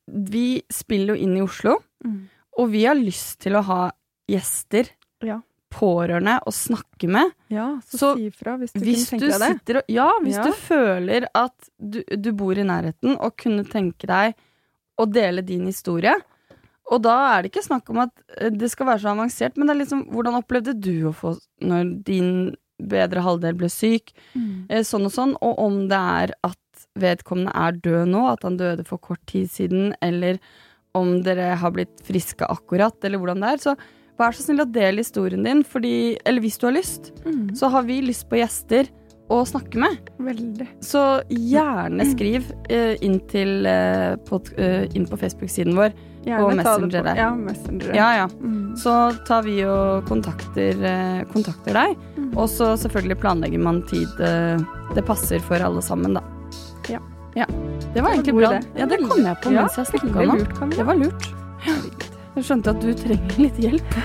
vi 0.06 0.62
spiller 0.70 1.16
jo 1.16 1.22
inn 1.22 1.36
i 1.36 1.40
Oslo, 1.42 1.78
Mm. 2.04 2.28
Og 2.58 2.70
vi 2.72 2.84
har 2.88 2.98
lyst 2.98 3.38
til 3.44 3.52
å 3.58 3.62
ha 3.64 3.90
gjester, 4.28 4.90
Ja. 5.24 5.40
pårørende, 5.70 6.38
å 6.46 6.52
snakke 6.54 7.08
med. 7.08 7.32
Ja, 7.52 7.78
så, 7.84 7.98
Så 7.98 8.16
si 8.16 8.26
ifra 8.30 8.56
hvis 8.58 8.72
du 8.72 8.80
Hvis 8.80 9.10
kunne 9.10 9.20
tenke 9.20 9.38
deg 9.38 9.60
det. 9.66 9.76
og 9.76 9.84
Ja, 9.88 10.08
hvis 10.22 10.34
Ja. 10.38 10.44
du 10.44 10.52
føler 10.52 11.26
at 11.34 11.68
du, 11.78 12.02
du 12.04 12.32
bor 12.32 12.52
i 12.58 12.62
nærheten 12.64 13.16
og 13.20 13.36
kunne 13.36 13.64
tenke 13.68 14.06
deg 14.06 14.34
å 14.98 15.06
dele 15.10 15.42
din 15.42 15.66
historie. 15.66 16.14
Og 16.90 17.02
da 17.02 17.36
er 17.38 17.42
det 17.42 17.52
ikke 17.52 17.66
snakk 17.66 17.90
om 17.90 17.98
at 17.98 18.10
eh, 18.40 18.48
det 18.50 18.70
skal 18.70 18.86
være 18.86 19.00
så 19.00 19.12
avansert, 19.14 19.56
men 19.56 19.66
det 19.68 19.76
er 19.76 19.84
liksom 19.84 20.06
hvordan 20.10 20.38
opplevde 20.42 20.74
du 20.80 21.04
å 21.10 21.12
få 21.14 21.38
når 21.60 22.02
din 22.02 22.56
bedre 22.80 23.20
halvdel 23.22 23.54
ble 23.58 23.68
syk, 23.68 24.12
Mm. 24.34 24.66
eh, 24.70 24.80
sånn 24.80 25.04
og 25.04 25.12
sånn, 25.12 25.36
og 25.42 25.58
om 25.58 25.88
det 25.88 25.98
er 25.98 26.32
at 26.44 26.56
vedkommende 26.96 27.52
er 27.54 27.72
død 27.72 28.08
nå, 28.08 28.32
at 28.32 28.42
han 28.42 28.56
døde 28.56 28.86
for 28.86 28.98
kort 28.98 29.24
tid 29.26 29.48
siden, 29.50 29.92
eller 30.00 30.38
om 30.98 31.22
dere 31.24 31.54
har 31.56 31.70
blitt 31.74 32.02
friske 32.06 32.46
akkurat, 32.48 32.98
eller 33.04 33.18
hvordan 33.22 33.40
det 33.44 33.54
er. 33.54 33.62
Så 33.64 33.76
vær 34.18 34.34
så 34.34 34.42
snill 34.48 34.64
å 34.64 34.70
dele 34.72 34.98
historien 35.04 35.44
din, 35.46 35.62
fordi, 35.64 36.16
eller 36.26 36.42
hvis 36.42 36.58
du 36.58 36.66
har 36.66 36.74
lyst, 36.76 37.12
Mm. 37.24 37.54
så 37.56 37.70
har 37.70 37.82
vi 37.86 38.00
lyst 38.02 38.28
på 38.28 38.36
gjester 38.40 38.88
å 39.30 39.42
snakke 39.46 39.76
med. 39.76 39.98
Veldig. 40.18 40.66
Så 40.80 41.02
gjerne 41.28 42.00
skriv 42.08 42.46
eh, 42.70 42.96
inn, 43.04 43.18
til, 43.28 43.66
eh, 43.66 44.16
pod, 44.24 44.48
eh, 44.56 44.86
inn 44.96 45.04
på 45.06 45.18
Facebook-siden 45.20 45.74
vår. 45.76 45.92
Gjerne 46.24 46.62
ta 46.64 46.78
Messenger 46.78 47.00
på- 47.00 47.04
der. 47.04 47.16
Ja, 47.16 47.28
Messenger. 47.36 47.94
Ja, 47.94 48.08
ja. 48.16 48.26
Mm. 48.40 48.74
Så 48.76 48.94
tar 49.26 49.42
vi 49.42 49.62
og 49.64 50.04
kontakter, 50.08 50.82
eh, 50.82 51.24
kontakter 51.32 51.72
deg. 51.76 51.96
Mm. 52.16 52.32
Og 52.38 52.48
så 52.48 52.72
selvfølgelig 52.80 53.20
planlegger 53.20 53.60
man 53.60 53.82
tid 53.86 54.08
eh, 54.20 54.58
det 54.94 55.04
passer 55.06 55.38
for 55.40 55.56
alle 55.60 55.80
sammen, 55.82 56.14
da. 56.14 56.22
Ja. 56.88 56.98
ja. 57.36 57.44
Det 57.98 58.02
var 58.02 58.10
egentlig 58.14 58.34
bra. 58.34 58.52
Ja, 58.78 58.86
det 58.86 58.96
kom 59.02 59.24
jeg 59.26 59.36
på 59.42 59.50
Ja, 59.50 59.64
mens 59.66 59.74
jeg 59.74 59.86
snakka 59.90 60.22
nå. 60.28 60.34
Det 60.70 60.84
var 60.86 60.94
lurt. 61.00 61.24
Jeg 62.36 62.44
skjønte 62.46 62.70
at 62.70 62.78
du 62.84 62.92
trenger 62.94 63.40
litt 63.42 63.58
hjelp. 63.58 63.96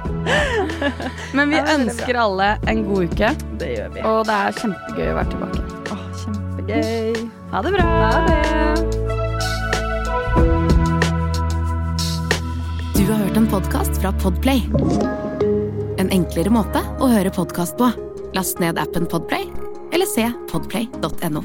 Men 1.36 1.52
vi 1.52 1.58
ønsker 1.60 2.16
alle 2.22 2.46
en 2.72 2.80
god 2.88 3.12
uke, 3.12 3.34
Det 3.60 3.68
gjør 3.74 3.92
vi. 3.92 4.00
og 4.08 4.24
det 4.30 4.38
er 4.38 4.56
kjempegøy 4.62 5.10
å 5.10 5.18
være 5.18 5.28
tilbake. 5.34 5.60
Åh, 5.92 6.02
kjempegøy. 6.22 7.20
Ha 7.52 7.62
det 7.66 7.74
bra! 7.76 7.84
Ha 8.00 8.10
det. 8.30 8.40
Du 12.96 13.04
har 13.12 13.16
hørt 13.26 13.36
en 13.44 13.52
podkast 13.58 14.00
fra 14.00 14.16
Podplay. 14.24 14.64
En 16.00 16.08
enklere 16.08 16.48
måte 16.48 16.80
å 16.96 17.12
høre 17.12 17.28
podkast 17.28 17.76
på. 17.76 17.92
Last 18.32 18.56
ned 18.64 18.80
appen 18.80 19.04
Podplay, 19.04 19.44
eller 19.92 20.08
se 20.08 20.30
podplay.no. 20.48 21.44